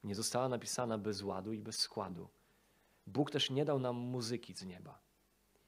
Nie 0.03 0.15
została 0.15 0.49
napisana 0.49 0.97
bez 0.97 1.21
ładu 1.21 1.53
i 1.53 1.59
bez 1.59 1.79
składu. 1.79 2.29
Bóg 3.07 3.31
też 3.31 3.49
nie 3.49 3.65
dał 3.65 3.79
nam 3.79 3.95
muzyki 3.95 4.53
z 4.53 4.65
nieba 4.65 4.99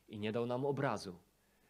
i 0.07 0.19
nie 0.19 0.31
dał 0.31 0.45
nam 0.45 0.65
obrazu, 0.65 1.19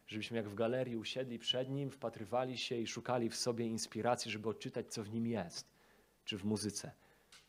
żebyśmy 0.06 0.36
jak 0.36 0.48
w 0.48 0.54
galerii 0.54 0.96
usiedli 0.96 1.38
przed 1.38 1.70
nim, 1.70 1.90
wpatrywali 1.90 2.58
się 2.58 2.76
i 2.76 2.86
szukali 2.86 3.30
w 3.30 3.36
sobie 3.36 3.66
inspiracji, 3.66 4.30
żeby 4.30 4.48
odczytać, 4.48 4.92
co 4.92 5.02
w 5.02 5.10
nim 5.10 5.26
jest, 5.26 5.66
czy 6.24 6.38
w 6.38 6.44
muzyce. 6.44 6.92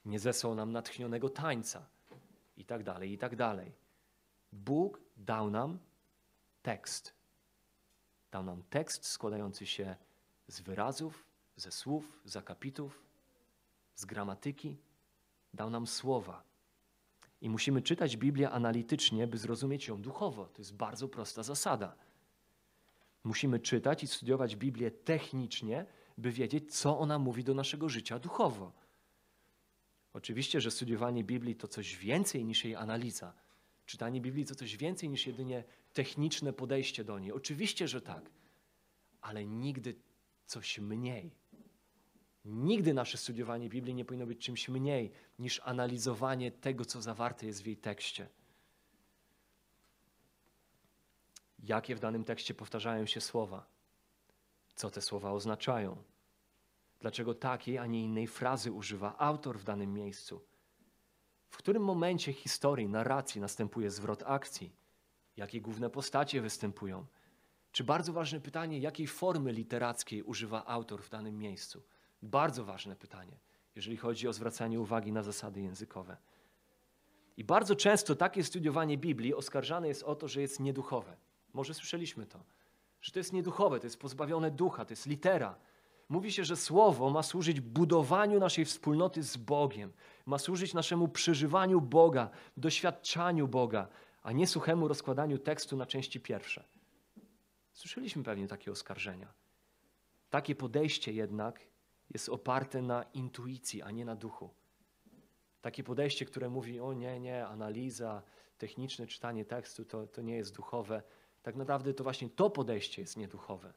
Nie 0.06 0.20
zesłał 0.20 0.56
nam 0.56 0.72
natchnionego 0.72 1.30
tańca 1.30 1.86
i 2.58 2.66
tak 2.66 2.84
dalej, 2.84 3.12
i 3.12 3.18
tak 3.18 3.36
dalej. 3.36 3.72
Bóg 4.52 5.02
dał 5.18 5.50
nam 5.50 5.80
tekst. 6.68 7.14
Dał 8.32 8.44
nam 8.44 8.64
tekst 8.70 9.06
składający 9.06 9.66
się 9.66 9.96
z 10.48 10.62
wyrazów, 10.62 11.26
ze 11.56 11.72
słów, 11.72 12.20
z 12.26 12.36
akapitów, 12.36 13.02
z 13.96 14.06
gramatyki. 14.06 14.78
Dał 15.54 15.70
nam 15.70 15.88
słowa. 15.88 16.44
I 17.42 17.50
musimy 17.50 17.82
czytać 17.82 18.18
Biblię 18.18 18.50
analitycznie, 18.50 19.28
by 19.28 19.38
zrozumieć 19.38 19.88
ją 19.88 20.02
duchowo. 20.02 20.46
To 20.46 20.62
jest 20.62 20.74
bardzo 20.74 21.08
prosta 21.08 21.44
zasada. 21.44 21.96
Musimy 23.24 23.60
czytać 23.60 24.04
i 24.04 24.08
studiować 24.08 24.56
Biblię 24.56 24.92
technicznie, 24.92 25.86
by 26.18 26.32
wiedzieć, 26.32 26.76
co 26.76 27.00
ona 27.00 27.20
mówi 27.20 27.44
do 27.44 27.54
naszego 27.54 27.90
życia 27.90 28.20
duchowo. 28.20 28.72
Oczywiście, 30.14 30.62
że 30.62 30.72
studiowanie 30.72 31.24
Biblii 31.24 31.56
to 31.56 31.68
coś 31.68 31.96
więcej 31.96 32.46
niż 32.46 32.66
jej 32.66 32.76
analiza. 32.76 33.34
Czytanie 33.86 34.22
Biblii 34.22 34.46
to 34.46 34.56
coś 34.56 34.78
więcej 34.78 35.10
niż 35.10 35.28
jedynie 35.28 35.64
techniczne 35.98 36.54
podejście 36.54 37.04
do 37.04 37.20
niej. 37.20 37.32
Oczywiście, 37.32 37.88
że 37.88 38.02
tak, 38.02 38.30
ale 39.22 39.46
nigdy 39.46 39.96
coś 40.46 40.80
mniej. 40.80 41.36
Nigdy 42.46 42.94
nasze 42.94 43.18
studiowanie 43.18 43.70
Biblii 43.70 43.96
nie 43.96 44.06
powinno 44.06 44.26
być 44.26 44.40
czymś 44.46 44.70
mniej 44.70 45.12
niż 45.40 45.62
analizowanie 45.64 46.52
tego, 46.52 46.86
co 46.86 47.02
zawarte 47.02 47.46
jest 47.46 47.64
w 47.64 47.66
jej 47.66 47.78
tekście. 47.78 48.30
Jakie 51.60 51.96
w 51.96 52.00
danym 52.00 52.24
tekście 52.24 52.54
powtarzają 52.54 53.06
się 53.06 53.22
słowa? 53.22 53.68
Co 54.76 54.90
te 54.90 55.02
słowa 55.02 55.32
oznaczają? 55.32 56.04
Dlaczego 57.00 57.34
takiej, 57.34 57.78
a 57.78 57.86
nie 57.86 58.04
innej 58.04 58.28
frazy 58.28 58.72
używa 58.72 59.18
autor 59.18 59.60
w 59.60 59.64
danym 59.64 59.94
miejscu? 59.94 60.42
W 61.48 61.58
którym 61.58 61.84
momencie 61.84 62.34
historii, 62.34 62.88
narracji 62.88 63.42
następuje 63.42 63.92
zwrot 63.92 64.24
akcji? 64.26 64.87
Jakie 65.38 65.62
główne 65.62 65.90
postacie 65.90 66.42
występują? 66.42 67.06
Czy 67.72 67.84
bardzo 67.84 68.14
ważne 68.14 68.40
pytanie, 68.40 68.80
jakiej 68.80 69.08
formy 69.08 69.52
literackiej 69.52 70.24
używa 70.24 70.66
autor 70.66 71.04
w 71.04 71.10
danym 71.10 71.38
miejscu? 71.38 71.84
Bardzo 72.22 72.66
ważne 72.66 72.96
pytanie, 72.96 73.38
jeżeli 73.76 73.98
chodzi 73.98 74.28
o 74.28 74.34
zwracanie 74.34 74.80
uwagi 74.80 75.12
na 75.12 75.24
zasady 75.24 75.62
językowe. 75.62 76.18
I 77.38 77.44
bardzo 77.44 77.76
często 77.76 78.16
takie 78.16 78.44
studiowanie 78.44 78.98
Biblii 78.98 79.34
oskarżane 79.34 79.88
jest 79.88 80.04
o 80.04 80.16
to, 80.16 80.28
że 80.28 80.42
jest 80.42 80.60
nieduchowe. 80.60 81.18
Może 81.54 81.74
słyszeliśmy 81.74 82.26
to, 82.26 82.44
że 83.02 83.12
to 83.12 83.20
jest 83.20 83.34
nieduchowe, 83.34 83.80
to 83.80 83.86
jest 83.86 84.00
pozbawione 84.00 84.52
ducha, 84.52 84.86
to 84.86 84.92
jest 84.92 85.06
litera. 85.06 85.56
Mówi 86.10 86.32
się, 86.32 86.46
że 86.46 86.56
słowo 86.56 87.10
ma 87.10 87.24
służyć 87.24 87.62
budowaniu 87.62 88.40
naszej 88.40 88.66
wspólnoty 88.66 89.24
z 89.24 89.38
Bogiem, 89.38 89.92
ma 90.26 90.38
służyć 90.38 90.74
naszemu 90.74 91.08
przeżywaniu 91.08 91.82
Boga, 91.82 92.30
doświadczaniu 92.58 93.48
Boga, 93.48 93.88
a 94.28 94.32
nie 94.32 94.48
suchemu 94.48 94.88
rozkładaniu 94.88 95.38
tekstu 95.38 95.78
na 95.78 95.86
części 95.86 96.20
pierwsze. 96.20 96.64
Słyszeliśmy 97.74 98.24
pewnie 98.24 98.48
takie 98.48 98.72
oskarżenia. 98.72 99.34
Takie 100.30 100.56
podejście 100.56 101.14
jednak 101.14 101.60
jest 102.10 102.30
oparte 102.30 102.82
na 102.82 103.04
intuicji, 103.14 103.82
a 103.82 103.92
nie 103.92 104.06
na 104.06 104.16
duchu. 104.16 104.50
Takie 105.62 105.84
podejście, 105.84 106.26
które 106.26 106.50
mówi: 106.50 106.80
O 106.80 106.94
nie, 106.94 107.20
nie, 107.20 107.48
analiza, 107.48 108.22
techniczne 108.58 109.08
czytanie 109.08 109.46
tekstu 109.46 109.86
to, 109.86 110.08
to 110.08 110.22
nie 110.22 110.36
jest 110.36 110.56
duchowe. 110.56 111.04
Tak 111.44 111.56
naprawdę 111.56 111.94
to 111.94 112.04
właśnie 112.04 112.30
to 112.30 112.50
podejście 112.50 113.02
jest 113.02 113.18
nieduchowe. 113.18 113.74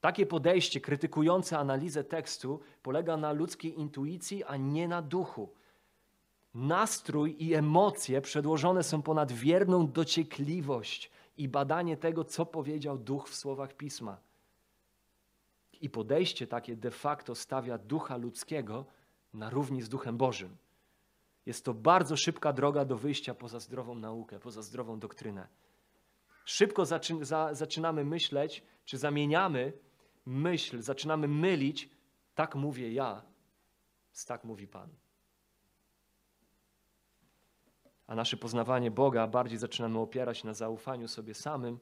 Takie 0.00 0.26
podejście 0.26 0.80
krytykujące 0.80 1.58
analizę 1.58 2.04
tekstu 2.04 2.60
polega 2.82 3.16
na 3.16 3.32
ludzkiej 3.32 3.78
intuicji, 3.80 4.44
a 4.44 4.56
nie 4.56 4.88
na 4.88 5.02
duchu. 5.02 5.54
Nastrój 6.56 7.36
i 7.38 7.54
emocje 7.54 8.20
przedłożone 8.20 8.82
są 8.82 9.02
ponad 9.02 9.32
wierną 9.32 9.92
dociekliwość 9.92 11.10
i 11.36 11.48
badanie 11.48 11.96
tego, 11.96 12.24
co 12.24 12.46
powiedział 12.46 12.98
duch 12.98 13.28
w 13.28 13.34
słowach 13.34 13.74
pisma. 13.74 14.16
I 15.80 15.90
podejście 15.90 16.46
takie 16.46 16.76
de 16.76 16.90
facto 16.90 17.34
stawia 17.34 17.78
ducha 17.78 18.16
ludzkiego 18.16 18.84
na 19.34 19.50
równi 19.50 19.82
z 19.82 19.88
duchem 19.88 20.16
Bożym. 20.16 20.56
Jest 21.46 21.64
to 21.64 21.74
bardzo 21.74 22.16
szybka 22.16 22.52
droga 22.52 22.84
do 22.84 22.96
wyjścia 22.96 23.34
poza 23.34 23.60
zdrową 23.60 23.94
naukę, 23.94 24.38
poza 24.38 24.62
zdrową 24.62 24.98
doktrynę. 24.98 25.48
Szybko 26.44 26.86
za 26.86 27.00
zaczynamy 27.52 28.04
myśleć, 28.04 28.62
czy 28.84 28.98
zamieniamy 28.98 29.72
myśl, 30.26 30.82
zaczynamy 30.82 31.28
mylić, 31.28 31.90
tak 32.34 32.54
mówię 32.54 32.92
ja, 32.92 33.22
z 34.12 34.26
tak 34.26 34.44
mówi 34.44 34.68
Pan. 34.68 35.05
A 38.06 38.14
nasze 38.14 38.36
poznawanie 38.36 38.90
Boga 38.90 39.26
bardziej 39.26 39.58
zaczynamy 39.58 39.98
opierać 39.98 40.44
na 40.44 40.54
zaufaniu 40.54 41.08
sobie 41.08 41.34
samym, 41.34 41.78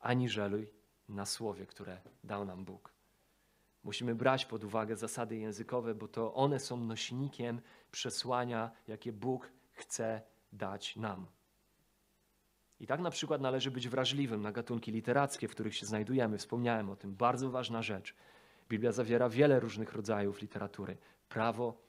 aniżeli 0.00 0.66
na 1.08 1.26
słowie, 1.26 1.66
które 1.66 2.00
dał 2.24 2.44
nam 2.44 2.64
Bóg. 2.64 2.92
Musimy 3.84 4.14
brać 4.14 4.46
pod 4.46 4.64
uwagę 4.64 4.96
zasady 4.96 5.36
językowe, 5.36 5.94
bo 5.94 6.08
to 6.08 6.34
one 6.34 6.60
są 6.60 6.76
nośnikiem 6.76 7.60
przesłania, 7.90 8.70
jakie 8.88 9.12
Bóg 9.12 9.52
chce 9.72 10.22
dać 10.52 10.96
nam. 10.96 11.26
I 12.80 12.86
tak 12.86 13.00
na 13.00 13.10
przykład 13.10 13.40
należy 13.40 13.70
być 13.70 13.88
wrażliwym 13.88 14.42
na 14.42 14.52
gatunki 14.52 14.92
literackie, 14.92 15.48
w 15.48 15.50
których 15.50 15.76
się 15.76 15.86
znajdujemy. 15.86 16.38
Wspomniałem 16.38 16.90
o 16.90 16.96
tym. 16.96 17.16
Bardzo 17.16 17.50
ważna 17.50 17.82
rzecz. 17.82 18.14
Biblia 18.68 18.92
zawiera 18.92 19.28
wiele 19.28 19.60
różnych 19.60 19.92
rodzajów 19.92 20.42
literatury: 20.42 20.96
prawo, 21.28 21.82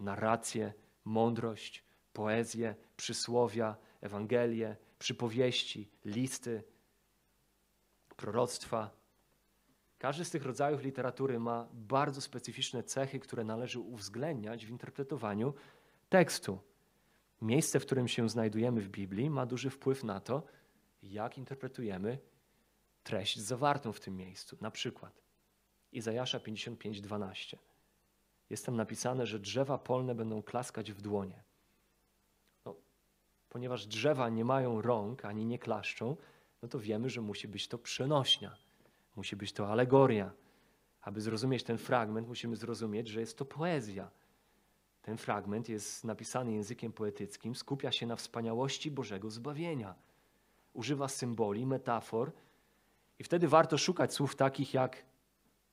narrację, 0.00 0.72
mądrość, 1.04 1.84
poezję, 2.12 2.74
przysłowia, 2.96 3.76
Ewangelie, 4.00 4.76
przypowieści, 4.98 5.90
listy, 6.04 6.62
proroctwa. 8.16 8.90
Każdy 9.98 10.24
z 10.24 10.30
tych 10.30 10.44
rodzajów 10.44 10.82
literatury 10.82 11.40
ma 11.40 11.68
bardzo 11.72 12.20
specyficzne 12.20 12.82
cechy, 12.82 13.20
które 13.20 13.44
należy 13.44 13.80
uwzględniać 13.80 14.66
w 14.66 14.70
interpretowaniu 14.70 15.54
tekstu. 16.08 16.58
Miejsce, 17.42 17.80
w 17.80 17.86
którym 17.86 18.08
się 18.08 18.28
znajdujemy 18.28 18.80
w 18.80 18.88
Biblii, 18.88 19.30
ma 19.30 19.46
duży 19.46 19.70
wpływ 19.70 20.04
na 20.04 20.20
to, 20.20 20.42
jak 21.02 21.38
interpretujemy 21.38 22.18
treść 23.02 23.38
zawartą 23.38 23.92
w 23.92 24.00
tym 24.00 24.16
miejscu. 24.16 24.56
Na 24.60 24.70
przykład 24.70 25.22
Izajasza 25.92 26.38
55:12. 26.38 27.56
Jest 28.50 28.66
tam 28.66 28.76
napisane, 28.76 29.26
że 29.26 29.38
drzewa 29.38 29.78
polne 29.78 30.14
będą 30.14 30.42
klaskać 30.42 30.92
w 30.92 31.00
dłonie. 31.00 31.42
Ponieważ 33.52 33.86
drzewa 33.86 34.28
nie 34.28 34.44
mają 34.44 34.82
rąk 34.82 35.24
ani 35.24 35.46
nie 35.46 35.58
klaszczą, 35.58 36.16
no 36.62 36.68
to 36.68 36.78
wiemy, 36.78 37.10
że 37.10 37.20
musi 37.20 37.48
być 37.48 37.68
to 37.68 37.78
przenośnia, 37.78 38.56
musi 39.16 39.36
być 39.36 39.52
to 39.52 39.68
alegoria. 39.68 40.32
Aby 41.00 41.20
zrozumieć 41.20 41.62
ten 41.62 41.78
fragment, 41.78 42.28
musimy 42.28 42.56
zrozumieć, 42.56 43.08
że 43.08 43.20
jest 43.20 43.38
to 43.38 43.44
poezja. 43.44 44.10
Ten 45.02 45.16
fragment 45.16 45.68
jest 45.68 46.04
napisany 46.04 46.52
językiem 46.52 46.92
poetyckim, 46.92 47.54
skupia 47.54 47.92
się 47.92 48.06
na 48.06 48.16
wspaniałości 48.16 48.90
Bożego 48.90 49.30
zbawienia. 49.30 49.94
Używa 50.72 51.08
symboli, 51.08 51.66
metafor, 51.66 52.32
i 53.18 53.24
wtedy 53.24 53.48
warto 53.48 53.78
szukać 53.78 54.14
słów 54.14 54.36
takich 54.36 54.74
jak 54.74 55.04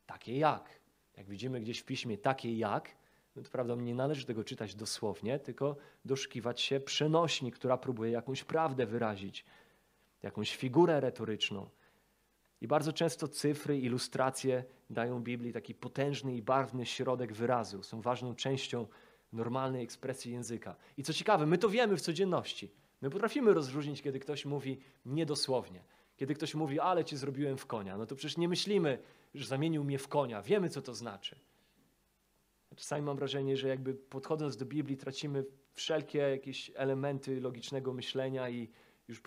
takie 0.06 0.38
jak. 0.38 0.80
Jak 1.18 1.30
widzimy 1.30 1.60
gdzieś 1.62 1.80
w 1.80 1.86
piśmie 1.86 2.18
takie 2.18 2.58
jak, 2.58 2.96
to 3.34 3.42
prawda, 3.52 3.76
nie 3.76 3.96
należy 3.96 4.26
tego 4.26 4.44
czytać 4.44 4.76
dosłownie, 4.76 5.40
tylko 5.40 5.76
doszukiwać 6.06 6.62
się 6.62 6.80
przenośni, 6.80 7.52
która 7.52 7.78
próbuje 7.78 8.12
jakąś 8.12 8.44
prawdę 8.44 8.86
wyrazić, 8.86 9.46
jakąś 10.24 10.56
figurę 10.56 11.00
retoryczną. 11.00 11.70
I 12.62 12.68
bardzo 12.68 12.94
często 12.94 13.28
cyfry, 13.28 13.80
ilustracje 13.80 14.64
dają 14.90 15.24
Biblii 15.24 15.54
taki 15.54 15.76
potężny 15.76 16.36
i 16.36 16.42
barwny 16.42 16.86
środek 16.86 17.34
wyrazu. 17.34 17.84
Są 17.84 18.02
ważną 18.02 18.36
częścią 18.36 18.88
normalnej 19.34 19.84
ekspresji 19.84 20.32
języka. 20.32 20.76
I 20.98 21.04
co 21.04 21.14
ciekawe, 21.14 21.46
my 21.46 21.58
to 21.58 21.70
wiemy 21.70 21.98
w 21.98 22.02
codzienności. 22.02 22.72
My 23.02 23.10
potrafimy 23.10 23.54
rozróżnić, 23.54 24.02
kiedy 24.02 24.20
ktoś 24.20 24.46
mówi 24.46 24.80
niedosłownie. 25.06 25.84
Kiedy 26.18 26.34
ktoś 26.34 26.56
mówi, 26.56 26.80
ale 26.80 27.06
ci 27.06 27.18
zrobiłem 27.18 27.58
w 27.58 27.66
konia. 27.66 27.98
No 27.98 28.06
to 28.06 28.16
przecież 28.16 28.38
nie 28.38 28.48
myślimy, 28.48 28.98
że 29.34 29.46
zamienił 29.46 29.84
mnie 29.84 30.00
w 30.00 30.08
konia. 30.08 30.42
Wiemy, 30.42 30.70
co 30.70 30.82
to 30.82 30.94
znaczy. 30.94 31.40
Czasami 32.76 33.02
mam 33.02 33.18
wrażenie, 33.18 33.58
że 33.58 33.68
jakby 33.68 33.94
podchodząc 33.94 34.58
do 34.58 34.66
Biblii 34.66 34.98
tracimy 34.98 35.46
wszelkie 35.74 36.20
jakieś 36.20 36.72
elementy 36.76 37.42
logicznego 37.42 37.94
myślenia 37.94 38.50
i 38.50 38.70
już 39.08 39.22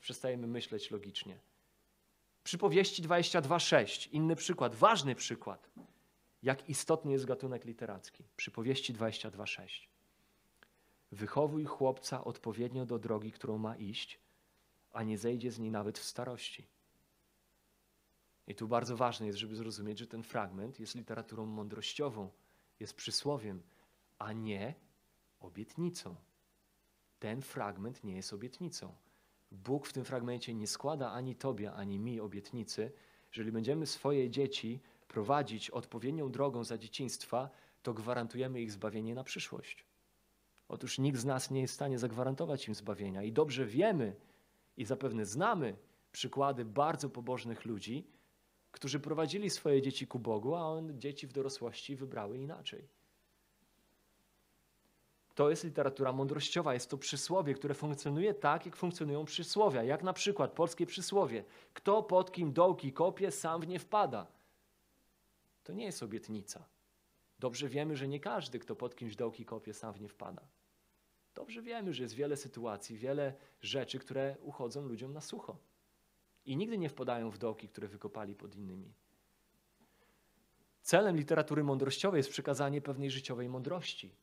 przestajemy 0.00 0.46
myśleć 0.46 0.90
logicznie. 0.90 1.38
Przypowieści 2.44 3.02
22.6, 3.02 4.08
inny 4.12 4.36
przykład, 4.36 4.74
ważny 4.74 5.14
przykład, 5.14 5.70
jak 6.42 6.68
istotny 6.68 7.12
jest 7.12 7.24
gatunek 7.24 7.64
literacki. 7.64 8.24
Przypowieści 8.36 8.94
22.6. 8.94 9.68
Wychowuj 11.12 11.64
chłopca 11.64 12.24
odpowiednio 12.24 12.86
do 12.86 12.98
drogi, 12.98 13.32
którą 13.32 13.58
ma 13.58 13.76
iść, 13.76 14.20
a 14.92 15.02
nie 15.02 15.18
zejdzie 15.18 15.50
z 15.50 15.58
niej 15.58 15.70
nawet 15.70 15.98
w 15.98 16.04
starości. 16.04 16.66
I 18.46 18.54
tu 18.54 18.68
bardzo 18.68 18.96
ważne 18.96 19.26
jest, 19.26 19.38
żeby 19.38 19.56
zrozumieć, 19.56 19.98
że 19.98 20.06
ten 20.06 20.22
fragment 20.22 20.80
jest 20.80 20.94
literaturą 20.94 21.46
mądrościową, 21.46 22.30
jest 22.80 22.94
przysłowiem, 22.94 23.62
a 24.18 24.32
nie 24.32 24.74
obietnicą. 25.40 26.16
Ten 27.18 27.42
fragment 27.42 28.04
nie 28.04 28.16
jest 28.16 28.32
obietnicą. 28.32 28.94
Bóg 29.50 29.86
w 29.86 29.92
tym 29.92 30.04
fragmencie 30.04 30.54
nie 30.54 30.66
składa 30.66 31.12
ani 31.12 31.36
tobie, 31.36 31.72
ani 31.72 31.98
mi 31.98 32.20
obietnicy. 32.20 32.92
Jeżeli 33.28 33.52
będziemy 33.52 33.86
swoje 33.86 34.30
dzieci 34.30 34.80
prowadzić 35.08 35.70
odpowiednią 35.70 36.32
drogą 36.32 36.64
za 36.64 36.78
dzieciństwa, 36.78 37.50
to 37.82 37.94
gwarantujemy 37.94 38.60
ich 38.60 38.72
zbawienie 38.72 39.14
na 39.14 39.24
przyszłość. 39.24 39.84
Otóż 40.68 40.98
nikt 40.98 41.18
z 41.18 41.24
nas 41.24 41.50
nie 41.50 41.60
jest 41.60 41.72
w 41.72 41.74
stanie 41.74 41.98
zagwarantować 41.98 42.68
im 42.68 42.74
zbawienia. 42.74 43.22
I 43.22 43.32
dobrze 43.32 43.66
wiemy 43.66 44.16
i 44.76 44.84
zapewne 44.84 45.26
znamy 45.26 45.76
przykłady 46.12 46.64
bardzo 46.64 47.10
pobożnych 47.10 47.64
ludzi, 47.64 48.06
którzy 48.72 49.00
prowadzili 49.00 49.50
swoje 49.50 49.82
dzieci 49.82 50.06
ku 50.06 50.18
Bogu, 50.18 50.54
a 50.54 50.60
on 50.60 51.00
dzieci 51.00 51.26
w 51.26 51.32
dorosłości 51.32 51.96
wybrały 51.96 52.38
inaczej. 52.38 52.88
To 55.34 55.50
jest 55.50 55.64
literatura 55.64 56.12
mądrościowa, 56.12 56.74
jest 56.74 56.90
to 56.90 56.98
przysłowie, 56.98 57.54
które 57.54 57.74
funkcjonuje 57.74 58.34
tak, 58.34 58.66
jak 58.66 58.76
funkcjonują 58.76 59.24
przysłowia. 59.24 59.82
Jak 59.82 60.02
na 60.02 60.12
przykład 60.12 60.52
polskie 60.52 60.86
przysłowie: 60.86 61.44
Kto 61.74 62.02
pod 62.02 62.32
kim 62.32 62.52
dołki 62.52 62.92
kopie, 62.92 63.30
sam 63.30 63.60
w 63.60 63.68
nie 63.68 63.78
wpada. 63.78 64.26
To 65.64 65.72
nie 65.72 65.84
jest 65.84 66.02
obietnica. 66.02 66.64
Dobrze 67.38 67.68
wiemy, 67.68 67.96
że 67.96 68.08
nie 68.08 68.20
każdy, 68.20 68.58
kto 68.58 68.76
pod 68.76 68.96
kimś 68.96 69.16
dołki 69.16 69.44
kopie, 69.44 69.74
sam 69.74 69.94
w 69.94 70.00
nie 70.00 70.08
wpada. 70.08 70.42
Dobrze 71.34 71.62
wiemy, 71.62 71.92
że 71.94 72.02
jest 72.02 72.14
wiele 72.14 72.36
sytuacji, 72.36 72.96
wiele 72.96 73.34
rzeczy, 73.60 73.98
które 73.98 74.36
uchodzą 74.42 74.86
ludziom 74.86 75.12
na 75.12 75.20
sucho. 75.20 75.56
I 76.44 76.56
nigdy 76.56 76.78
nie 76.78 76.88
wpadają 76.88 77.30
w 77.30 77.38
dołki, 77.38 77.68
które 77.68 77.88
wykopali 77.88 78.34
pod 78.34 78.54
innymi. 78.54 78.92
Celem 80.82 81.16
literatury 81.16 81.64
mądrościowej 81.64 82.18
jest 82.18 82.30
przekazanie 82.30 82.80
pewnej 82.80 83.10
życiowej 83.10 83.48
mądrości, 83.48 84.14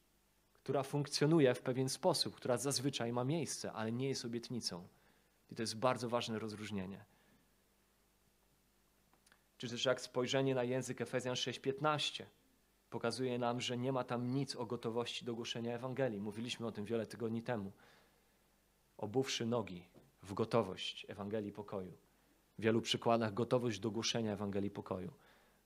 która 0.53 0.83
funkcjonuje 0.83 1.53
w 1.53 1.61
pewien 1.61 1.89
sposób, 1.89 2.35
która 2.35 2.57
zazwyczaj 2.57 3.13
ma 3.13 3.23
miejsce, 3.23 3.73
ale 3.73 3.91
nie 3.91 4.09
jest 4.09 4.25
obietnicą. 4.25 4.87
I 5.51 5.55
to 5.55 5.63
jest 5.63 5.77
bardzo 5.77 6.09
ważne 6.09 6.39
rozróżnienie. 6.39 7.05
Czy 9.57 9.69
też 9.69 9.85
jak 9.85 10.01
spojrzenie 10.01 10.55
na 10.55 10.63
język 10.63 11.01
Efezjan 11.01 11.35
6:15 11.35 12.25
pokazuje 12.89 13.39
nam, 13.39 13.61
że 13.61 13.77
nie 13.77 13.91
ma 13.91 14.03
tam 14.03 14.31
nic 14.31 14.55
o 14.55 14.65
gotowości 14.65 15.25
do 15.25 15.35
głoszenia 15.35 15.75
Ewangelii. 15.75 16.21
Mówiliśmy 16.21 16.67
o 16.67 16.71
tym 16.71 16.85
wiele 16.85 17.07
tygodni 17.07 17.41
temu. 17.43 17.71
Obuwszy 18.97 19.45
nogi 19.45 19.89
w 20.23 20.33
gotowość 20.33 21.05
Ewangelii 21.09 21.51
pokoju. 21.51 21.97
W 22.59 22.61
wielu 22.61 22.81
przykładach 22.81 23.33
gotowość 23.33 23.79
do 23.79 23.91
głoszenia 23.91 24.33
Ewangelii 24.33 24.69
pokoju. 24.69 25.11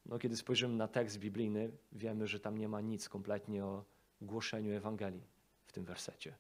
No, 0.06 0.20
kiedy 0.20 0.38
spojrzymy 0.38 0.76
na 0.76 0.88
tekst 0.88 1.20
biblijny, 1.20 1.72
wiemy, 1.92 2.28
że 2.28 2.40
tam 2.40 2.58
nie 2.58 2.68
ma 2.70 2.82
nic 2.82 3.10
kompletnie 3.10 3.66
o 3.66 3.84
głoszeniu 4.22 4.74
Ewangelii 4.74 5.24
w 5.66 5.72
tym 5.72 5.86
wersecie. 5.86 6.36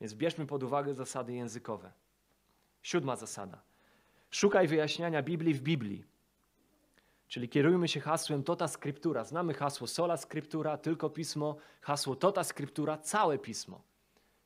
Więc 0.00 0.14
bierzmy 0.14 0.46
pod 0.46 0.62
uwagę 0.62 0.94
zasady 0.94 1.32
językowe. 1.32 1.92
Siódma 2.82 3.16
zasada. 3.16 3.62
Szukaj 4.30 4.68
wyjaśniania 4.68 5.22
Biblii 5.22 5.54
w 5.54 5.62
Biblii. 5.62 6.04
Czyli 7.28 7.48
kierujmy 7.48 7.88
się 7.88 8.00
hasłem 8.00 8.42
tota 8.42 8.68
scriptura. 8.68 9.24
Znamy 9.24 9.54
hasło 9.54 9.86
sola 9.86 10.16
scriptura, 10.16 10.76
tylko 10.76 11.10
pismo, 11.10 11.56
hasło 11.80 12.16
tota 12.16 12.44
scriptura, 12.44 12.98
całe 12.98 13.38
pismo. 13.38 13.89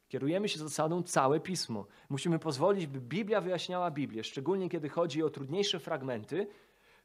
Kierujemy 0.09 0.49
się 0.49 0.59
zasadą 0.59 1.03
całe 1.03 1.41
pismo. 1.41 1.87
Musimy 2.09 2.39
pozwolić, 2.39 2.87
by 2.87 3.01
Biblia 3.01 3.41
wyjaśniała 3.41 3.91
Biblię, 3.91 4.25
szczególnie 4.25 4.69
kiedy 4.69 4.89
chodzi 4.89 5.23
o 5.23 5.31
trudniejsze 5.31 5.81
fragmenty, 5.81 6.47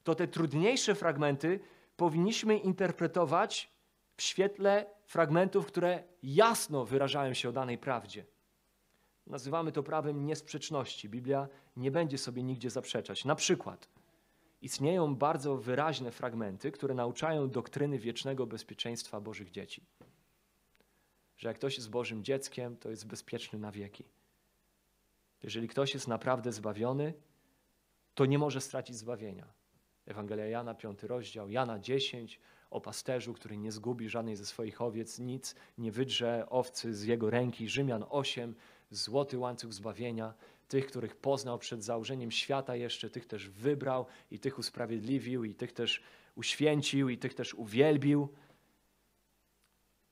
to 0.03 0.15
te 0.15 0.27
trudniejsze 0.27 0.95
fragmenty 0.95 1.59
powinniśmy 1.97 2.57
interpretować 2.57 3.71
w 4.15 4.21
świetle 4.21 4.85
fragmentów, 5.05 5.65
które 5.65 6.03
jasno 6.23 6.85
wyrażają 6.85 7.33
się 7.33 7.49
o 7.49 7.51
danej 7.51 7.77
prawdzie. 7.77 8.25
Nazywamy 9.27 9.71
to 9.71 9.83
prawem 9.83 10.25
niesprzeczności. 10.25 11.09
Biblia 11.09 11.47
nie 11.77 11.91
będzie 11.91 12.17
sobie 12.17 12.43
nigdzie 12.43 12.69
zaprzeczać. 12.69 13.25
Na 13.25 13.35
przykład 13.35 13.89
istnieją 14.61 15.15
bardzo 15.15 15.57
wyraźne 15.57 16.11
fragmenty, 16.11 16.71
które 16.71 16.93
nauczają 16.93 17.49
doktryny 17.49 17.99
wiecznego 17.99 18.47
bezpieczeństwa 18.47 19.21
Bożych 19.21 19.51
dzieci. 19.51 19.85
Że 21.39 21.47
jak 21.47 21.57
ktoś 21.57 21.77
jest 21.77 21.89
Bożym 21.89 22.23
dzieckiem, 22.23 22.77
to 22.77 22.89
jest 22.89 23.07
bezpieczny 23.07 23.59
na 23.59 23.71
wieki. 23.71 24.03
Jeżeli 25.43 25.67
ktoś 25.67 25.93
jest 25.93 26.07
naprawdę 26.07 26.51
zbawiony, 26.51 27.13
to 28.15 28.25
nie 28.25 28.37
może 28.37 28.61
stracić 28.61 28.95
zbawienia. 28.95 29.47
Ewangelia 30.05 30.45
Jana, 30.45 30.75
5 30.75 31.03
rozdział, 31.03 31.49
Jana 31.49 31.79
10, 31.79 32.39
o 32.69 32.81
pasterzu, 32.81 33.33
który 33.33 33.57
nie 33.57 33.71
zgubi 33.71 34.09
żadnej 34.09 34.35
ze 34.35 34.45
swoich 34.45 34.81
owiec, 34.81 35.19
nic 35.19 35.55
nie 35.77 35.91
wydrze 35.91 36.45
owcy 36.49 36.93
z 36.93 37.03
jego 37.03 37.29
ręki. 37.29 37.69
Rzymian 37.69 38.05
8, 38.09 38.55
złoty 38.91 39.37
łańcuch 39.37 39.73
zbawienia. 39.73 40.33
tych, 40.67 40.87
których 40.87 41.15
poznał 41.15 41.59
przed 41.59 41.83
założeniem 41.83 42.31
świata 42.31 42.75
jeszcze, 42.75 43.09
tych 43.09 43.25
też 43.25 43.49
wybrał 43.49 44.05
i 44.31 44.39
tych 44.39 44.59
usprawiedliwił 44.59 45.43
i 45.43 45.55
tych 45.55 45.73
też 45.73 46.03
uświęcił 46.35 47.09
i 47.09 47.17
tych 47.17 47.33
też 47.33 47.53
uwielbił. 47.53 48.29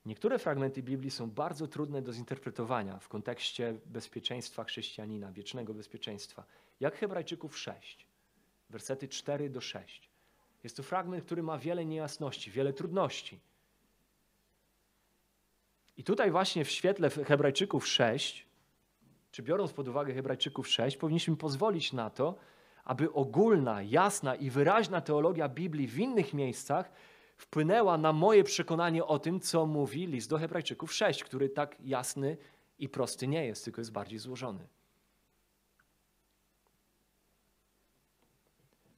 Niektóre 0.08 0.38
fragmenty 0.38 0.82
Biblii 0.82 1.10
są 1.10 1.30
bardzo 1.30 1.66
trudne 1.66 2.02
do 2.02 2.12
zinterpretowania 2.12 2.98
w 2.98 3.08
kontekście 3.08 3.78
bezpieczeństwa 3.86 4.64
chrześcijanina, 4.64 5.32
wiecznego 5.32 5.74
bezpieczeństwa. 5.74 6.44
Jak 6.80 6.96
Hebrajczyków 6.96 7.58
6, 7.58 8.06
wersety 8.70 9.08
4 9.08 9.50
do 9.50 9.60
6. 9.60 10.10
Jest 10.64 10.76
to 10.76 10.82
fragment, 10.82 11.24
który 11.24 11.42
ma 11.42 11.58
wiele 11.58 11.84
niejasności, 11.84 12.50
wiele 12.50 12.72
trudności. 12.72 13.40
I 15.96 16.04
tutaj 16.04 16.30
właśnie 16.30 16.64
w 16.64 16.70
świetle 16.70 17.10
Hebrajczyków 17.10 17.86
6, 17.86 18.46
czy 19.30 19.42
biorąc 19.42 19.72
pod 19.72 19.88
uwagę 19.88 20.14
Hebrajczyków 20.14 20.68
6, 20.68 20.96
powinniśmy 20.96 21.36
pozwolić 21.36 21.92
na 21.92 22.10
to, 22.10 22.34
aby 22.84 23.12
ogólna, 23.12 23.82
jasna 23.82 24.34
i 24.34 24.50
wyraźna 24.50 25.00
teologia 25.00 25.48
Biblii 25.48 25.88
w 25.88 25.98
innych 25.98 26.34
miejscach 26.34 26.90
wpłynęła 27.38 27.98
na 27.98 28.12
moje 28.12 28.44
przekonanie 28.44 29.04
o 29.04 29.18
tym, 29.18 29.40
co 29.40 29.66
mówi 29.66 30.06
list 30.06 30.30
do 30.30 30.38
Hebrajczyków 30.38 30.92
6, 30.92 31.24
który 31.24 31.48
tak 31.48 31.76
jasny 31.80 32.36
i 32.78 32.88
prosty 32.88 33.28
nie 33.28 33.46
jest, 33.46 33.64
tylko 33.64 33.80
jest 33.80 33.92
bardziej 33.92 34.18
złożony. 34.18 34.68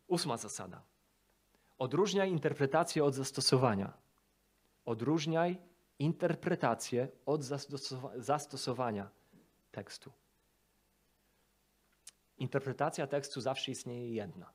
Ósma 0.06 0.36
zasada. 0.36 0.82
Odróżniaj 1.78 2.30
interpretację 2.30 3.04
od 3.04 3.14
zastosowania. 3.14 3.92
Odróżniaj 4.84 5.58
interpretację 5.98 7.08
od 7.26 7.42
zastosowania 8.16 9.10
tekstu. 9.72 10.12
Interpretacja 12.38 13.06
tekstu 13.06 13.40
zawsze 13.40 13.70
istnieje 13.70 14.14
jedna. 14.14 14.52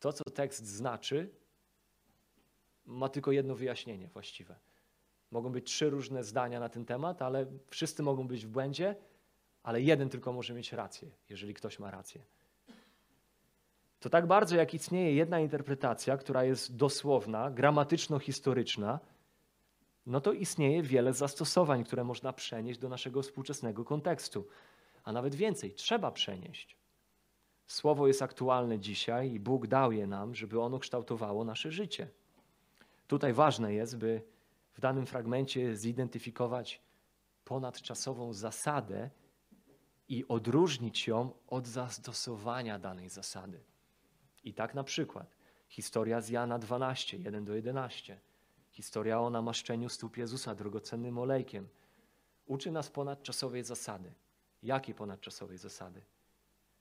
To, 0.00 0.12
co 0.12 0.24
tekst 0.24 0.66
znaczy, 0.66 1.30
ma 2.86 3.08
tylko 3.08 3.32
jedno 3.32 3.54
wyjaśnienie 3.54 4.08
właściwe. 4.08 4.56
Mogą 5.30 5.52
być 5.52 5.66
trzy 5.66 5.90
różne 5.90 6.24
zdania 6.24 6.60
na 6.60 6.68
ten 6.68 6.84
temat, 6.84 7.22
ale 7.22 7.46
wszyscy 7.68 8.02
mogą 8.02 8.28
być 8.28 8.46
w 8.46 8.48
błędzie, 8.48 8.96
ale 9.62 9.82
jeden 9.82 10.08
tylko 10.08 10.32
może 10.32 10.54
mieć 10.54 10.72
rację, 10.72 11.10
jeżeli 11.28 11.54
ktoś 11.54 11.78
ma 11.78 11.90
rację. 11.90 12.22
To 14.00 14.10
tak 14.10 14.26
bardzo, 14.26 14.56
jak 14.56 14.74
istnieje 14.74 15.14
jedna 15.14 15.40
interpretacja, 15.40 16.16
która 16.16 16.44
jest 16.44 16.76
dosłowna, 16.76 17.50
gramatyczno-historyczna, 17.50 19.00
no 20.06 20.20
to 20.20 20.32
istnieje 20.32 20.82
wiele 20.82 21.12
zastosowań, 21.12 21.84
które 21.84 22.04
można 22.04 22.32
przenieść 22.32 22.80
do 22.80 22.88
naszego 22.88 23.22
współczesnego 23.22 23.84
kontekstu. 23.84 24.48
A 25.04 25.12
nawet 25.12 25.34
więcej, 25.34 25.74
trzeba 25.74 26.10
przenieść. 26.10 26.76
Słowo 27.66 28.06
jest 28.06 28.22
aktualne 28.22 28.78
dzisiaj 28.78 29.32
i 29.32 29.40
Bóg 29.40 29.66
dał 29.66 29.92
je 29.92 30.06
nam, 30.06 30.34
żeby 30.34 30.60
ono 30.60 30.78
kształtowało 30.78 31.44
nasze 31.44 31.72
życie. 31.72 32.08
Tutaj 33.06 33.32
ważne 33.32 33.74
jest, 33.74 33.96
by 33.96 34.22
w 34.72 34.80
danym 34.80 35.06
fragmencie 35.06 35.76
zidentyfikować 35.76 36.82
ponadczasową 37.44 38.32
zasadę 38.32 39.10
i 40.08 40.28
odróżnić 40.28 41.06
ją 41.06 41.30
od 41.46 41.66
zastosowania 41.66 42.78
danej 42.78 43.08
zasady. 43.08 43.60
I 44.44 44.54
tak 44.54 44.74
na 44.74 44.84
przykład 44.84 45.36
historia 45.68 46.20
z 46.20 46.28
Jana 46.28 46.58
12, 46.58 47.16
1 47.16 47.44
do 47.44 47.54
11, 47.54 48.20
historia 48.70 49.20
o 49.20 49.30
namaszczeniu 49.30 49.88
stóp 49.88 50.16
Jezusa 50.16 50.54
drogocennym 50.54 51.18
olejkiem, 51.18 51.68
uczy 52.46 52.70
nas 52.70 52.90
ponadczasowej 52.90 53.64
zasady. 53.64 54.12
Jakiej 54.62 54.94
ponadczasowej 54.94 55.58
zasady? 55.58 56.02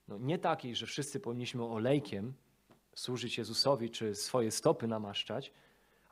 No 0.08 0.18
nie 0.18 0.40
takiej, 0.40 0.76
że 0.76 0.86
wszyscy 0.86 1.20
powinniśmy 1.20 1.64
olejkiem 1.64 2.34
służyć 2.96 3.38
Jezusowi 3.38 3.90
czy 3.90 4.16
swoje 4.16 4.52
stopy 4.52 4.88
namaszczać, 4.88 5.52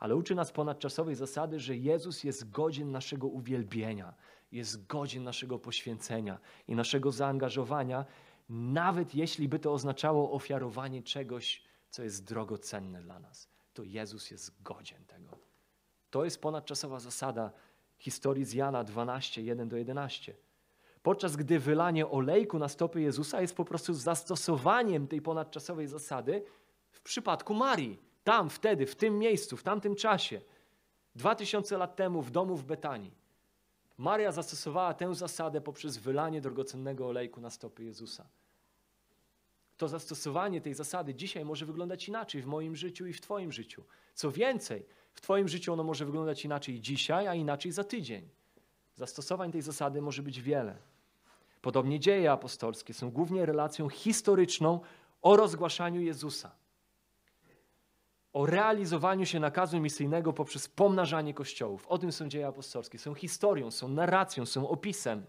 ale 0.04 0.16
uczy 0.16 0.34
nas 0.34 0.52
ponadczasowej 0.52 1.14
zasady, 1.14 1.60
że 1.60 1.76
Jezus 1.76 2.24
jest 2.24 2.50
godzien 2.50 2.90
naszego 2.90 3.26
uwielbienia, 3.26 4.14
jest 4.52 4.86
godzien 4.86 5.24
naszego 5.24 5.58
poświęcenia 5.58 6.38
i 6.68 6.74
naszego 6.74 7.12
zaangażowania, 7.12 8.04
nawet 8.48 9.14
jeśli 9.14 9.48
by 9.48 9.58
to 9.58 9.72
oznaczało 9.72 10.32
ofiarowanie 10.32 11.02
czegoś, 11.02 11.62
co 11.90 12.02
jest 12.02 12.24
drogocenne 12.24 13.02
dla 13.02 13.18
nas. 13.18 13.48
To 13.74 13.82
Jezus 13.82 14.30
jest 14.30 14.62
godzien 14.62 15.04
tego. 15.06 15.38
To 16.10 16.24
jest 16.24 16.40
ponadczasowa 16.40 17.00
zasada 17.00 17.52
historii 17.98 18.44
z 18.44 18.52
Jana 18.52 18.84
12, 18.84 19.42
1 19.42 19.68
do 19.68 19.76
11. 19.76 20.36
Podczas 21.02 21.36
gdy 21.36 21.58
wylanie 21.58 22.08
olejku 22.08 22.58
na 22.58 22.68
stopy 22.68 23.00
Jezusa 23.00 23.40
jest 23.40 23.56
po 23.56 23.64
prostu 23.64 23.94
zastosowaniem 23.94 25.08
tej 25.08 25.22
ponadczasowej 25.22 25.86
zasady 25.86 26.44
w 26.90 27.02
przypadku 27.02 27.54
Marii 27.54 28.13
tam, 28.24 28.50
wtedy, 28.50 28.86
w 28.86 28.96
tym 28.96 29.18
miejscu, 29.18 29.56
w 29.56 29.62
tamtym 29.62 29.96
czasie, 29.96 30.40
dwa 31.16 31.34
tysiące 31.34 31.78
lat 31.78 31.96
temu 31.96 32.22
w 32.22 32.30
domu 32.30 32.56
w 32.56 32.64
Betanii, 32.64 33.24
Maria 33.98 34.32
zastosowała 34.32 34.94
tę 34.94 35.14
zasadę 35.14 35.60
poprzez 35.60 35.98
wylanie 35.98 36.40
drogocennego 36.40 37.08
olejku 37.08 37.40
na 37.40 37.50
stopy 37.50 37.84
Jezusa. 37.84 38.26
To 39.76 39.88
zastosowanie 39.88 40.60
tej 40.60 40.74
zasady 40.74 41.14
dzisiaj 41.14 41.44
może 41.44 41.66
wyglądać 41.66 42.08
inaczej 42.08 42.42
w 42.42 42.46
moim 42.46 42.76
życiu 42.76 43.06
i 43.06 43.12
w 43.12 43.20
Twoim 43.20 43.52
życiu. 43.52 43.84
Co 44.14 44.30
więcej, 44.30 44.86
w 45.12 45.20
Twoim 45.20 45.48
życiu 45.48 45.72
ono 45.72 45.84
może 45.84 46.04
wyglądać 46.04 46.44
inaczej 46.44 46.80
dzisiaj, 46.80 47.26
a 47.26 47.34
inaczej 47.34 47.72
za 47.72 47.84
tydzień. 47.84 48.28
Zastosowań 48.94 49.52
tej 49.52 49.62
zasady 49.62 50.02
może 50.02 50.22
być 50.22 50.40
wiele. 50.40 50.76
Podobnie 51.62 52.00
dzieje 52.00 52.32
apostolskie 52.32 52.94
są 52.94 53.10
głównie 53.10 53.46
relacją 53.46 53.88
historyczną 53.88 54.80
o 55.22 55.36
rozgłaszaniu 55.36 56.00
Jezusa 56.00 56.63
o 58.34 58.46
realizowaniu 58.46 59.26
się 59.26 59.40
nakazu 59.40 59.80
misyjnego 59.80 60.32
poprzez 60.32 60.68
pomnażanie 60.68 61.34
kościołów. 61.34 61.86
O 61.86 61.98
tym 61.98 62.12
są 62.12 62.28
dzieje 62.28 62.46
apostolskie. 62.46 62.98
Są 62.98 63.14
historią, 63.14 63.70
są 63.70 63.88
narracją, 63.88 64.46
są 64.46 64.68
opisem. 64.68 65.26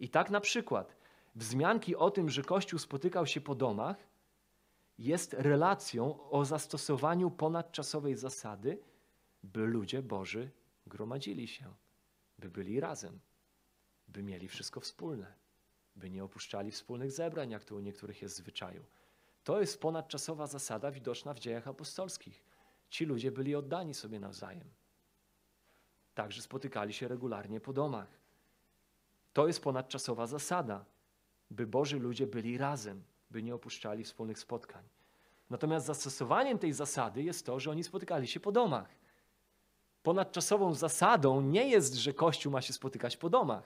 I 0.00 0.08
tak 0.08 0.30
na 0.30 0.40
przykład 0.40 0.96
wzmianki 1.34 1.96
o 1.96 2.10
tym, 2.10 2.30
że 2.30 2.42
Kościół 2.42 2.78
spotykał 2.78 3.26
się 3.26 3.40
po 3.40 3.54
domach, 3.54 3.96
jest 4.98 5.32
relacją 5.32 6.30
o 6.30 6.44
zastosowaniu 6.44 7.30
ponadczasowej 7.30 8.16
zasady, 8.16 8.78
by 9.42 9.66
ludzie 9.66 10.02
Boży 10.02 10.50
gromadzili 10.86 11.48
się, 11.48 11.74
by 12.38 12.50
byli 12.50 12.80
razem, 12.80 13.20
by 14.08 14.22
mieli 14.22 14.48
wszystko 14.48 14.80
wspólne, 14.80 15.34
by 15.96 16.10
nie 16.10 16.24
opuszczali 16.24 16.70
wspólnych 16.70 17.12
zebrań, 17.12 17.50
jak 17.50 17.64
to 17.64 17.74
u 17.74 17.80
niektórych 17.80 18.22
jest 18.22 18.36
zwyczaju 18.36 18.84
to 19.44 19.60
jest 19.60 19.80
ponadczasowa 19.80 20.46
zasada 20.46 20.90
widoczna 20.90 21.34
w 21.34 21.38
dziejach 21.38 21.68
apostolskich. 21.68 22.44
Ci 22.90 23.04
ludzie 23.04 23.32
byli 23.32 23.54
oddani 23.54 23.94
sobie 23.94 24.20
nawzajem. 24.20 24.70
Także 26.14 26.42
spotykali 26.42 26.92
się 26.92 27.08
regularnie 27.08 27.60
po 27.60 27.72
domach. 27.72 28.08
To 29.32 29.46
jest 29.46 29.62
ponadczasowa 29.62 30.26
zasada, 30.26 30.84
by 31.50 31.66
Boży 31.66 31.98
ludzie 31.98 32.26
byli 32.26 32.58
razem, 32.58 33.02
by 33.30 33.42
nie 33.42 33.54
opuszczali 33.54 34.04
wspólnych 34.04 34.38
spotkań. 34.38 34.84
Natomiast 35.50 35.86
zastosowaniem 35.86 36.58
tej 36.58 36.72
zasady 36.72 37.22
jest 37.22 37.46
to, 37.46 37.60
że 37.60 37.70
oni 37.70 37.84
spotykali 37.84 38.26
się 38.26 38.40
po 38.40 38.52
domach. 38.52 38.88
Ponadczasową 40.02 40.74
zasadą 40.74 41.40
nie 41.40 41.68
jest, 41.68 41.94
że 41.94 42.12
Kościół 42.12 42.52
ma 42.52 42.62
się 42.62 42.72
spotykać 42.72 43.16
po 43.16 43.30
domach. 43.30 43.64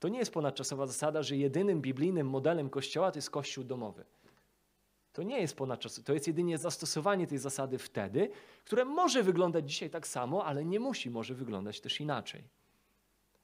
To 0.00 0.08
nie 0.08 0.18
jest 0.18 0.32
ponadczasowa 0.32 0.86
zasada, 0.86 1.22
że 1.22 1.36
jedynym 1.36 1.80
biblijnym 1.80 2.28
modelem 2.28 2.70
Kościoła 2.70 3.10
to 3.10 3.18
jest 3.18 3.30
Kościół 3.30 3.64
domowy. 3.64 4.04
To 5.16 5.22
nie 5.22 5.40
jest 5.40 5.56
ponadczas, 5.56 6.00
to 6.04 6.14
jest 6.14 6.26
jedynie 6.26 6.58
zastosowanie 6.58 7.26
tej 7.26 7.38
zasady 7.38 7.78
wtedy, 7.78 8.30
które 8.64 8.84
może 8.84 9.22
wyglądać 9.22 9.68
dzisiaj 9.70 9.90
tak 9.90 10.06
samo, 10.06 10.44
ale 10.44 10.64
nie 10.64 10.80
musi, 10.80 11.10
może 11.10 11.34
wyglądać 11.34 11.80
też 11.80 12.00
inaczej. 12.00 12.44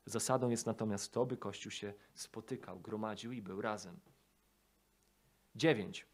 Zasadą 0.06 0.50
jest 0.50 0.66
natomiast 0.66 1.12
to, 1.12 1.26
by 1.26 1.36
Kościół 1.36 1.72
się 1.72 1.94
spotykał, 2.14 2.80
gromadził 2.80 3.32
i 3.32 3.42
był 3.42 3.60
razem. 3.60 3.96
Dziewięć. 5.54 6.06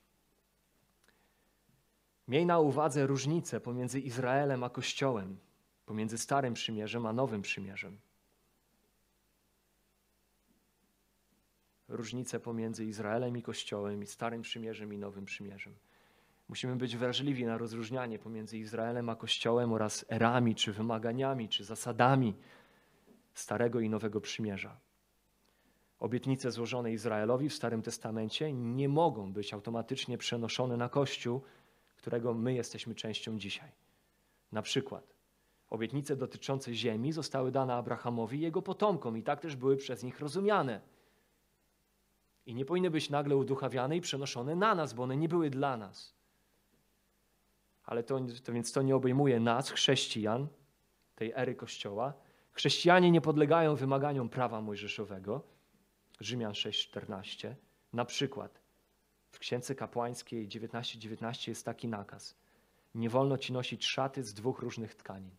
Miej 2.29 2.47
na 2.47 2.59
uwadze 2.59 3.07
różnicę 3.07 3.61
pomiędzy 3.61 4.01
Izraelem 4.01 4.65
a 4.65 4.71
Kościołem, 4.71 5.39
pomiędzy 5.87 6.19
Starym 6.19 6.55
Przymierzem 6.55 7.07
a 7.07 7.13
Nowym 7.13 7.43
Przymierzem. 7.43 7.99
Różnicę 11.89 12.41
pomiędzy 12.41 12.85
Izraelem 12.85 13.37
i 13.37 13.43
Kościołem, 13.43 14.03
i 14.03 14.07
Starym 14.07 14.43
Przymierzem 14.43 14.93
i 14.93 14.99
Nowym 14.99 15.25
Przymierzem. 15.25 15.75
Musimy 16.49 16.77
być 16.77 16.97
wrażliwi 16.97 17.45
na 17.45 17.59
rozróżnianie 17.59 18.19
pomiędzy 18.19 18.59
Izraelem 18.59 19.09
a 19.09 19.17
Kościołem 19.17 19.73
oraz 19.73 20.05
erami, 20.11 20.55
czy 20.55 20.73
wymaganiami, 20.73 21.49
czy 21.49 21.65
zasadami 21.65 22.35
Starego 23.35 23.81
i 23.81 23.89
Nowego 23.89 24.21
Przymierza. 24.21 24.81
Obietnice 25.99 26.51
złożone 26.51 26.93
Izraelowi 26.93 27.49
w 27.49 27.55
Starym 27.55 27.83
Testamencie 27.83 28.53
nie 28.53 28.89
mogą 28.89 29.33
być 29.33 29.55
automatycznie 29.55 30.19
przenoszone 30.19 30.77
na 30.77 30.89
Kościół, 30.89 31.43
którego 31.97 32.35
my 32.35 32.55
jesteśmy 32.55 32.95
częścią 32.95 33.39
dzisiaj. 33.39 33.73
Na 34.53 34.63
przykład 34.63 35.15
obietnice 35.71 36.17
dotyczące 36.17 36.75
ziemi 36.75 37.13
zostały 37.13 37.53
dane 37.53 37.75
Abrahamowi 37.75 38.39
i 38.39 38.41
jego 38.41 38.63
potomkom 38.63 39.19
i 39.19 39.23
tak 39.23 39.41
też 39.41 39.57
były 39.57 39.77
przez 39.77 40.03
nich 40.03 40.21
rozumiane. 40.21 40.81
I 42.49 42.55
nie 42.55 42.65
powinny 42.65 42.91
być 42.91 43.11
nagle 43.11 43.37
uduchawiane 43.37 43.97
i 43.97 44.01
przenoszone 44.01 44.57
na 44.57 44.75
nas, 44.75 44.93
bo 44.93 45.03
one 45.03 45.17
nie 45.17 45.29
były 45.29 45.51
dla 45.51 45.77
nas. 45.77 46.15
Ale 47.85 48.03
to, 48.03 48.21
to 48.45 48.53
więc 48.53 48.73
to 48.73 48.83
nie 48.83 48.97
obejmuje 48.97 49.41
nas, 49.41 49.71
chrześcijan, 49.71 50.49
tej 51.15 51.33
ery 51.37 51.55
Kościoła. 51.55 52.15
Chrześcijanie 52.53 53.11
nie 53.11 53.21
podlegają 53.21 53.77
wymaganiom 53.77 54.29
prawa 54.29 54.61
mojżeszowego. 54.61 55.43
Rzymian 56.21 56.53
6:14. 56.53 57.55
Na 57.93 58.05
przykład 58.05 58.61
w 59.31 59.39
Księdze 59.39 59.75
Kapłańskiej 59.75 60.49
19:19 60.49 60.99
19 60.99 61.51
jest 61.51 61.65
taki 61.65 61.89
nakaz. 61.89 62.37
Nie 62.95 63.11
wolno 63.11 63.39
ci 63.39 63.53
nosić 63.53 63.87
szaty 63.87 64.25
z 64.25 64.35
dwóch 64.35 64.59
różnych 64.59 64.95
tkanin. 64.95 65.37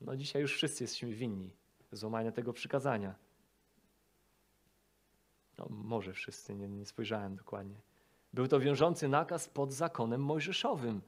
No 0.00 0.16
dzisiaj 0.16 0.42
już 0.42 0.54
wszyscy 0.54 0.84
jesteśmy 0.84 1.12
winni 1.12 1.56
złamania 1.92 2.32
tego 2.32 2.52
przykazania. 2.52 3.25
No, 5.58 5.66
może 5.70 6.12
wszyscy, 6.12 6.54
nie, 6.54 6.68
nie 6.68 6.86
spojrzałem 6.86 7.36
dokładnie. 7.36 7.80
Był 8.32 8.48
to 8.48 8.60
wiążący 8.60 9.08
nakaz 9.08 9.48
pod 9.48 9.72
zakonem 9.72 10.20
mojżeszowym 10.20 11.02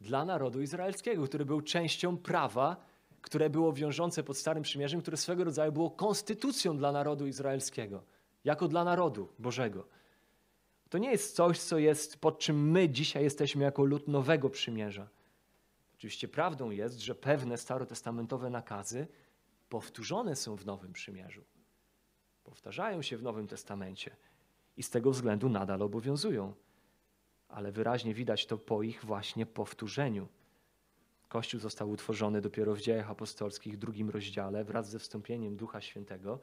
dla 0.00 0.24
narodu 0.24 0.62
izraelskiego, 0.62 1.24
który 1.24 1.44
był 1.44 1.60
częścią 1.60 2.16
prawa, 2.16 2.76
które 3.22 3.50
było 3.50 3.72
wiążące 3.72 4.22
pod 4.22 4.38
Starym 4.38 4.62
Przymierzem, 4.62 5.00
które 5.00 5.16
swego 5.16 5.44
rodzaju 5.44 5.72
było 5.72 5.90
konstytucją 5.90 6.76
dla 6.76 6.92
narodu 6.92 7.26
izraelskiego, 7.26 8.02
jako 8.44 8.68
dla 8.68 8.84
narodu 8.84 9.28
Bożego. 9.38 9.86
To 10.90 10.98
nie 10.98 11.10
jest 11.10 11.36
coś, 11.36 11.58
co 11.58 11.78
jest, 11.78 12.20
pod 12.20 12.38
czym 12.38 12.70
my 12.70 12.88
dzisiaj 12.88 13.22
jesteśmy 13.22 13.64
jako 13.64 13.84
lud 13.84 14.08
nowego 14.08 14.50
przymierza. 14.50 15.08
Oczywiście 15.94 16.28
prawdą 16.28 16.70
jest, 16.70 16.98
że 16.98 17.14
pewne 17.14 17.58
starotestamentowe 17.58 18.50
nakazy 18.50 19.06
powtórzone 19.68 20.36
są 20.36 20.56
w 20.56 20.66
Nowym 20.66 20.92
Przymierzu. 20.92 21.44
Powtarzają 22.46 23.02
się 23.02 23.16
w 23.16 23.22
Nowym 23.22 23.46
Testamencie 23.46 24.16
i 24.76 24.82
z 24.82 24.90
tego 24.90 25.10
względu 25.10 25.48
nadal 25.48 25.82
obowiązują. 25.82 26.54
Ale 27.48 27.72
wyraźnie 27.72 28.14
widać 28.14 28.46
to 28.46 28.58
po 28.58 28.82
ich 28.82 29.04
właśnie 29.04 29.46
powtórzeniu. 29.46 30.28
Kościół 31.28 31.60
został 31.60 31.90
utworzony 31.90 32.40
dopiero 32.40 32.74
w 32.74 32.80
dziejach 32.80 33.10
apostolskich, 33.10 33.74
w 33.74 33.76
drugim 33.76 34.10
rozdziale, 34.10 34.64
wraz 34.64 34.90
ze 34.90 34.98
wstąpieniem 34.98 35.56
Ducha 35.56 35.80
Świętego. 35.80 36.40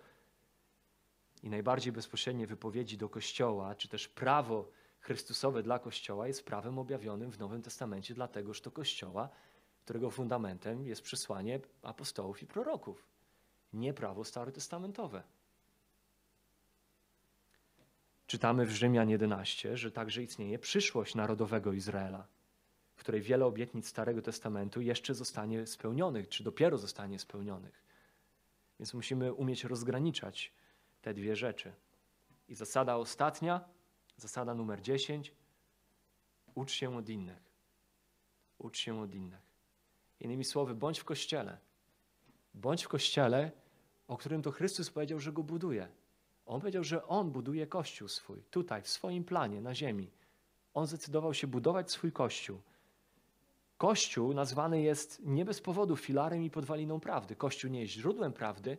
I 1.43 1.49
najbardziej 1.49 1.93
bezpośrednie 1.93 2.47
wypowiedzi 2.47 2.97
do 2.97 3.10
Kościoła, 3.10 3.76
czy 3.76 3.88
też 3.88 4.08
prawo 4.08 4.70
Chrystusowe 4.99 5.64
dla 5.64 5.80
Kościoła 5.80 6.28
jest 6.28 6.45
prawem 6.45 6.80
objawionym 6.80 7.32
w 7.32 7.39
Nowym 7.39 7.62
Testamencie 7.62 8.14
dla 8.14 8.28
tegoż 8.28 8.62
to 8.62 8.72
Kościoła, 8.72 9.30
którego 9.86 10.12
fundamentem 10.12 10.86
jest 10.86 11.01
przesłanie 11.01 11.60
apostołów 11.82 12.43
i 12.43 12.47
proroków, 12.47 13.08
nie 13.74 13.93
prawo 13.93 14.24
starotestamentowe. 14.24 15.24
Czytamy 18.34 18.65
w 18.65 18.71
Rzymian 18.71 19.09
11, 19.09 19.77
że 19.77 19.91
także 19.91 20.23
istnieje 20.23 20.59
przyszłość 20.59 21.15
narodowego 21.15 21.73
Izraela, 21.73 22.27
w 22.95 22.99
której 22.99 23.21
wiele 23.21 23.45
obietnic 23.45 23.88
Starego 23.88 24.21
Testamentu 24.21 24.81
jeszcze 24.81 25.13
zostanie 25.13 25.67
spełnionych, 25.67 26.29
czy 26.29 26.43
dopiero 26.43 26.77
zostanie 26.77 27.19
spełnionych. 27.19 27.84
Więc 28.79 28.93
musimy 28.93 29.34
umieć 29.34 29.63
rozgraniczać 29.63 30.53
te 31.01 31.13
dwie 31.13 31.36
rzeczy. 31.36 31.73
I 32.47 32.55
zasada 32.55 32.95
ostatnia, 32.95 33.65
zasada 34.17 34.55
numer 34.55 34.81
10, 34.81 35.34
ucz 36.55 36.71
się 36.71 36.97
od 36.97 37.09
innych. 37.09 37.43
Ucz 38.57 38.77
się 38.77 38.99
od 38.99 39.15
innych. 39.15 39.41
Innymi 40.19 40.43
słowy, 40.43 40.75
bądź 40.75 40.99
w 40.99 41.03
kościele. 41.03 41.57
Bądź 42.53 42.84
w 42.84 42.88
kościele, 42.88 43.51
o 44.07 44.17
którym 44.17 44.41
to 44.41 44.51
Chrystus 44.51 44.89
powiedział, 44.89 45.19
że 45.19 45.31
go 45.31 45.43
buduje. 45.43 46.03
On 46.46 46.60
powiedział, 46.60 46.84
że 46.84 47.08
on 47.08 47.32
buduje 47.32 47.68
kościół 47.68 48.08
swój, 48.08 48.44
tutaj, 48.52 48.82
w 48.82 48.88
swoim 48.88 49.24
planie, 49.24 49.62
na 49.62 49.76
ziemi. 49.76 50.12
On 50.74 50.88
zdecydował 50.88 51.34
się 51.34 51.48
budować 51.48 51.91
swój 51.91 52.12
kościół. 52.12 52.60
Kościół 53.78 54.34
nazwany 54.34 54.82
jest 54.82 55.22
nie 55.26 55.46
bez 55.46 55.62
powodu 55.62 55.96
filarem 55.96 56.44
i 56.44 56.50
podwaliną 56.50 57.00
prawdy. 57.00 57.36
Kościół 57.36 57.72
nie 57.72 57.82
jest 57.82 57.94
źródłem 57.94 58.34
prawdy, 58.34 58.78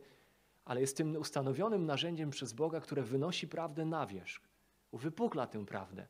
ale 0.65 0.81
jest 0.81 0.97
tym 0.97 1.17
ustanowionym 1.17 1.87
narzędziem 1.87 2.31
przez 2.31 2.53
Boga, 2.53 2.81
które 2.81 3.03
wynosi 3.03 3.49
prawdę 3.49 3.85
na 3.85 4.07
wierzch, 4.07 4.41
uwypukla 4.91 5.47
tę 5.47 5.67
prawdę. 5.67 6.07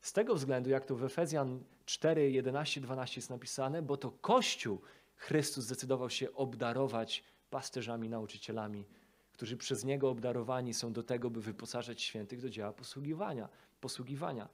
Z 0.00 0.12
tego 0.12 0.34
względu, 0.34 0.70
jak 0.70 0.84
to 0.84 0.96
w 0.96 1.04
Efezjan 1.04 1.64
4, 1.84 2.30
11, 2.30 2.80
12 2.80 3.18
jest 3.18 3.30
napisane, 3.30 3.82
bo 3.82 3.96
to 3.96 4.10
Kościół 4.10 4.80
Chrystus 5.16 5.64
zdecydował 5.64 6.10
się 6.10 6.34
obdarować 6.34 7.24
pasterzami, 7.50 8.08
nauczycielami, 8.08 8.86
którzy 9.34 9.56
przez 9.56 9.84
Niego 9.84 10.10
obdarowani 10.10 10.74
są 10.74 10.92
do 10.92 11.02
tego, 11.02 11.30
by 11.30 11.40
wyposażać 11.40 12.02
świętych 12.02 12.40
do 12.40 12.50
dzieła 12.50 12.72
posługiwania. 12.72 13.48
posługiwania. 13.80 14.48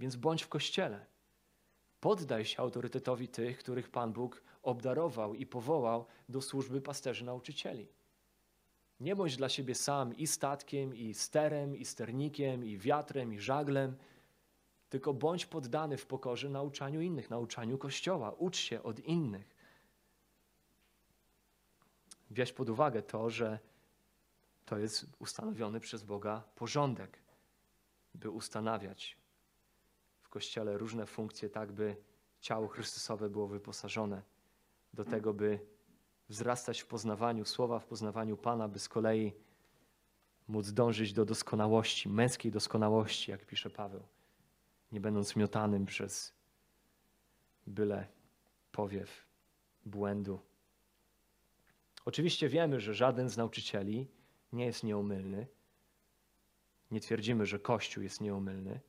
Więc 0.00 0.16
bądź 0.16 0.42
w 0.42 0.48
Kościele. 0.48 1.06
Poddaj 2.00 2.44
się 2.44 2.58
autorytetowi 2.58 3.28
tych, 3.28 3.58
których 3.58 3.90
Pan 3.90 4.12
Bóg 4.12 4.42
obdarował 4.62 5.34
i 5.34 5.46
powołał 5.46 6.06
do 6.28 6.40
służby 6.40 6.80
pasterzy 6.80 7.24
nauczycieli. 7.24 7.88
Nie 9.00 9.16
bądź 9.16 9.36
dla 9.36 9.48
siebie 9.48 9.74
sam 9.74 10.16
i 10.16 10.26
statkiem, 10.26 10.94
i 10.94 11.14
sterem, 11.14 11.76
i 11.76 11.84
sternikiem, 11.84 12.64
i 12.64 12.78
wiatrem, 12.78 13.34
i 13.34 13.38
żaglem, 13.38 13.96
tylko 14.88 15.14
bądź 15.14 15.46
poddany 15.46 15.96
w 15.96 16.06
pokorze 16.06 16.48
nauczaniu 16.48 17.00
innych, 17.00 17.30
nauczaniu 17.30 17.78
Kościoła. 17.78 18.30
Ucz 18.30 18.56
się 18.56 18.82
od 18.82 19.00
innych. 19.00 19.53
Wieź 22.34 22.52
pod 22.52 22.68
uwagę 22.68 23.02
to, 23.02 23.30
że 23.30 23.58
to 24.64 24.78
jest 24.78 25.06
ustanowiony 25.18 25.80
przez 25.80 26.02
Boga 26.02 26.42
porządek, 26.54 27.18
by 28.14 28.30
ustanawiać 28.30 29.16
w 30.20 30.28
Kościele 30.28 30.78
różne 30.78 31.06
funkcje, 31.06 31.48
tak 31.48 31.72
by 31.72 31.96
ciało 32.40 32.68
Chrystusowe 32.68 33.30
było 33.30 33.46
wyposażone 33.46 34.22
do 34.94 35.04
tego, 35.04 35.34
by 35.34 35.60
wzrastać 36.28 36.80
w 36.80 36.86
poznawaniu 36.86 37.44
Słowa, 37.44 37.78
w 37.78 37.86
poznawaniu 37.86 38.36
Pana, 38.36 38.68
by 38.68 38.78
z 38.78 38.88
kolei 38.88 39.32
móc 40.48 40.70
dążyć 40.70 41.12
do 41.12 41.24
doskonałości, 41.24 42.08
męskiej 42.08 42.52
doskonałości, 42.52 43.30
jak 43.30 43.46
pisze 43.46 43.70
Paweł, 43.70 44.02
nie 44.92 45.00
będąc 45.00 45.36
miotanym 45.36 45.86
przez 45.86 46.32
byle 47.66 48.06
powiew 48.72 49.26
błędu. 49.86 50.40
Oczywiście 52.04 52.48
wiemy, 52.48 52.80
że 52.80 52.94
żaden 52.94 53.28
z 53.28 53.36
nauczycieli 53.36 54.08
nie 54.52 54.66
jest 54.66 54.84
nieomylny. 54.84 55.46
Nie 56.90 57.00
twierdzimy, 57.00 57.46
że 57.46 57.58
Kościół 57.58 58.02
jest 58.02 58.20
nieomylny. 58.20 58.80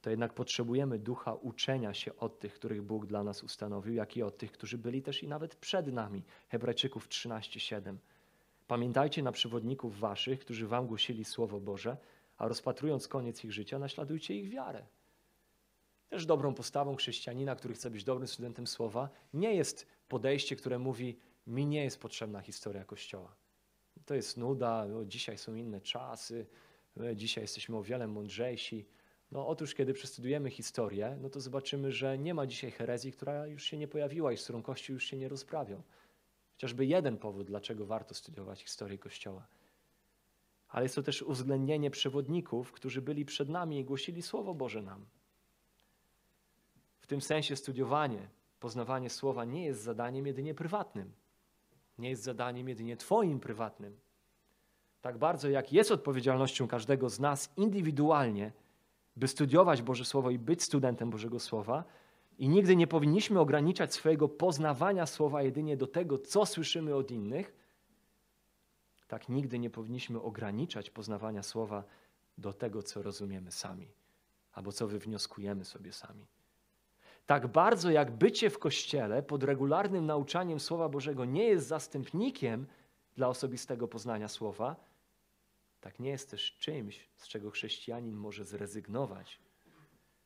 To 0.00 0.10
jednak 0.10 0.34
potrzebujemy 0.34 0.98
ducha 0.98 1.34
uczenia 1.34 1.94
się 1.94 2.16
od 2.16 2.38
tych, 2.38 2.54
których 2.54 2.82
Bóg 2.82 3.06
dla 3.06 3.24
nas 3.24 3.42
ustanowił, 3.42 3.94
jak 3.94 4.16
i 4.16 4.22
od 4.22 4.38
tych, 4.38 4.52
którzy 4.52 4.78
byli 4.78 5.02
też 5.02 5.22
i 5.22 5.28
nawet 5.28 5.56
przed 5.56 5.86
nami. 5.86 6.22
Hebrajczyków 6.48 7.08
13:7. 7.08 7.96
Pamiętajcie 8.66 9.22
na 9.22 9.32
przewodników 9.32 9.98
waszych, 9.98 10.40
którzy 10.40 10.66
wam 10.66 10.86
głosili 10.86 11.24
Słowo 11.24 11.60
Boże, 11.60 11.96
a 12.36 12.48
rozpatrując 12.48 13.08
koniec 13.08 13.44
ich 13.44 13.52
życia, 13.52 13.78
naśladujcie 13.78 14.34
ich 14.34 14.48
wiarę. 14.50 14.86
Też 16.08 16.26
dobrą 16.26 16.54
postawą 16.54 16.96
chrześcijanina, 16.96 17.56
który 17.56 17.74
chce 17.74 17.90
być 17.90 18.04
dobrym 18.04 18.28
studentem 18.28 18.66
Słowa, 18.66 19.08
nie 19.34 19.54
jest 19.54 19.86
podejście, 20.08 20.56
które 20.56 20.78
mówi: 20.78 21.18
Mi 21.46 21.66
nie 21.66 21.84
jest 21.84 22.00
potrzebna 22.00 22.40
historia 22.40 22.84
Kościoła. 22.84 23.36
To 24.04 24.14
jest 24.14 24.36
nuda, 24.36 24.86
no, 24.88 25.04
dzisiaj 25.04 25.38
są 25.38 25.54
inne 25.54 25.80
czasy, 25.80 26.46
dzisiaj 27.14 27.44
jesteśmy 27.44 27.76
o 27.76 27.82
wiele 27.82 28.08
mądrzejsi. 28.08 28.86
No 29.30 29.48
otóż, 29.48 29.74
kiedy 29.74 29.92
przestudujemy 29.92 30.50
historię, 30.50 31.18
no 31.20 31.30
to 31.30 31.40
zobaczymy, 31.40 31.92
że 31.92 32.18
nie 32.18 32.34
ma 32.34 32.46
dzisiaj 32.46 32.70
herezji, 32.70 33.12
która 33.12 33.46
już 33.46 33.64
się 33.64 33.76
nie 33.76 33.88
pojawiła 33.88 34.32
i 34.32 34.36
z 34.36 34.44
którą 34.44 34.62
Kościół 34.62 34.94
już 34.94 35.04
się 35.04 35.16
nie 35.16 35.28
rozprawiał. 35.28 35.82
Chociażby 36.52 36.86
jeden 36.86 37.18
powód, 37.18 37.46
dlaczego 37.46 37.86
warto 37.86 38.14
studiować 38.14 38.62
historię 38.62 38.98
Kościoła. 38.98 39.46
Ale 40.68 40.84
jest 40.84 40.94
to 40.94 41.02
też 41.02 41.22
uwzględnienie 41.22 41.90
przewodników, 41.90 42.72
którzy 42.72 43.02
byli 43.02 43.24
przed 43.24 43.48
nami 43.48 43.78
i 43.78 43.84
głosili 43.84 44.22
Słowo 44.22 44.54
Boże 44.54 44.82
nam. 44.82 45.06
W 47.00 47.06
tym 47.06 47.20
sensie 47.20 47.56
studiowanie, 47.56 48.28
poznawanie 48.60 49.10
Słowa 49.10 49.44
nie 49.44 49.64
jest 49.64 49.82
zadaniem 49.82 50.26
jedynie 50.26 50.54
prywatnym. 50.54 51.12
Nie 52.02 52.10
jest 52.10 52.22
zadaniem 52.22 52.68
jedynie 52.68 52.96
Twoim 52.96 53.40
prywatnym. 53.40 54.00
Tak 55.00 55.18
bardzo 55.18 55.48
jak 55.48 55.72
jest 55.72 55.90
odpowiedzialnością 55.90 56.68
każdego 56.68 57.08
z 57.08 57.20
nas 57.20 57.52
indywidualnie, 57.56 58.52
by 59.16 59.28
studiować 59.28 59.82
Boże 59.82 60.04
Słowo 60.04 60.30
i 60.30 60.38
być 60.38 60.62
studentem 60.62 61.10
Bożego 61.10 61.40
Słowa, 61.40 61.84
i 62.38 62.48
nigdy 62.48 62.76
nie 62.76 62.86
powinniśmy 62.86 63.40
ograniczać 63.40 63.94
swojego 63.94 64.28
poznawania 64.28 65.06
Słowa 65.06 65.42
jedynie 65.42 65.76
do 65.76 65.86
tego, 65.86 66.18
co 66.18 66.46
słyszymy 66.46 66.94
od 66.94 67.10
innych, 67.10 67.52
tak 69.08 69.28
nigdy 69.28 69.58
nie 69.58 69.70
powinniśmy 69.70 70.20
ograniczać 70.20 70.90
poznawania 70.90 71.42
Słowa 71.42 71.84
do 72.38 72.52
tego, 72.52 72.82
co 72.82 73.02
rozumiemy 73.02 73.52
sami, 73.52 73.88
albo 74.52 74.72
co 74.72 74.88
wywnioskujemy 74.88 75.64
sobie 75.64 75.92
sami. 75.92 76.26
Tak 77.26 77.46
bardzo 77.46 77.90
jak 77.90 78.10
bycie 78.10 78.50
w 78.50 78.58
kościele 78.58 79.22
pod 79.22 79.44
regularnym 79.44 80.06
nauczaniem 80.06 80.60
Słowa 80.60 80.88
Bożego 80.88 81.24
nie 81.24 81.44
jest 81.44 81.66
zastępnikiem 81.66 82.66
dla 83.16 83.28
osobistego 83.28 83.88
poznania 83.88 84.28
Słowa, 84.28 84.76
tak 85.80 86.00
nie 86.00 86.10
jest 86.10 86.30
też 86.30 86.56
czymś, 86.58 87.08
z 87.16 87.28
czego 87.28 87.50
chrześcijanin 87.50 88.16
może 88.16 88.44
zrezygnować, 88.44 89.40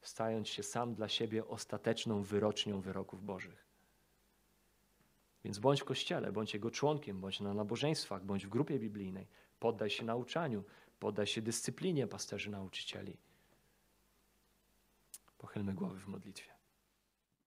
stając 0.01 0.49
się 0.49 0.63
sam 0.63 0.95
dla 0.95 1.09
siebie 1.09 1.49
ostateczną 1.49 2.23
wyrocznią 2.23 2.81
wyroków 2.81 3.25
Bożych. 3.25 3.67
Więc 5.45 5.59
bądź 5.59 5.81
w 5.81 5.85
kościele, 5.85 6.33
bądź 6.33 6.55
jego 6.55 6.71
członkiem, 6.71 7.21
bądź 7.21 7.41
na 7.41 7.55
nabożeństwach, 7.55 8.25
bądź 8.25 8.47
w 8.47 8.49
grupie 8.49 8.79
biblijnej. 8.79 9.27
Poddaj 9.61 9.91
się 9.91 10.05
nauczaniu, 10.05 10.65
poddaj 11.01 11.27
się 11.27 11.43
dyscyplinie 11.43 12.07
pasterzy 12.07 12.51
nauczycieli. 12.51 13.17
Pochylmy 15.39 15.75
głowy 15.75 16.01
w 16.01 16.07
modlitwie. 16.07 16.56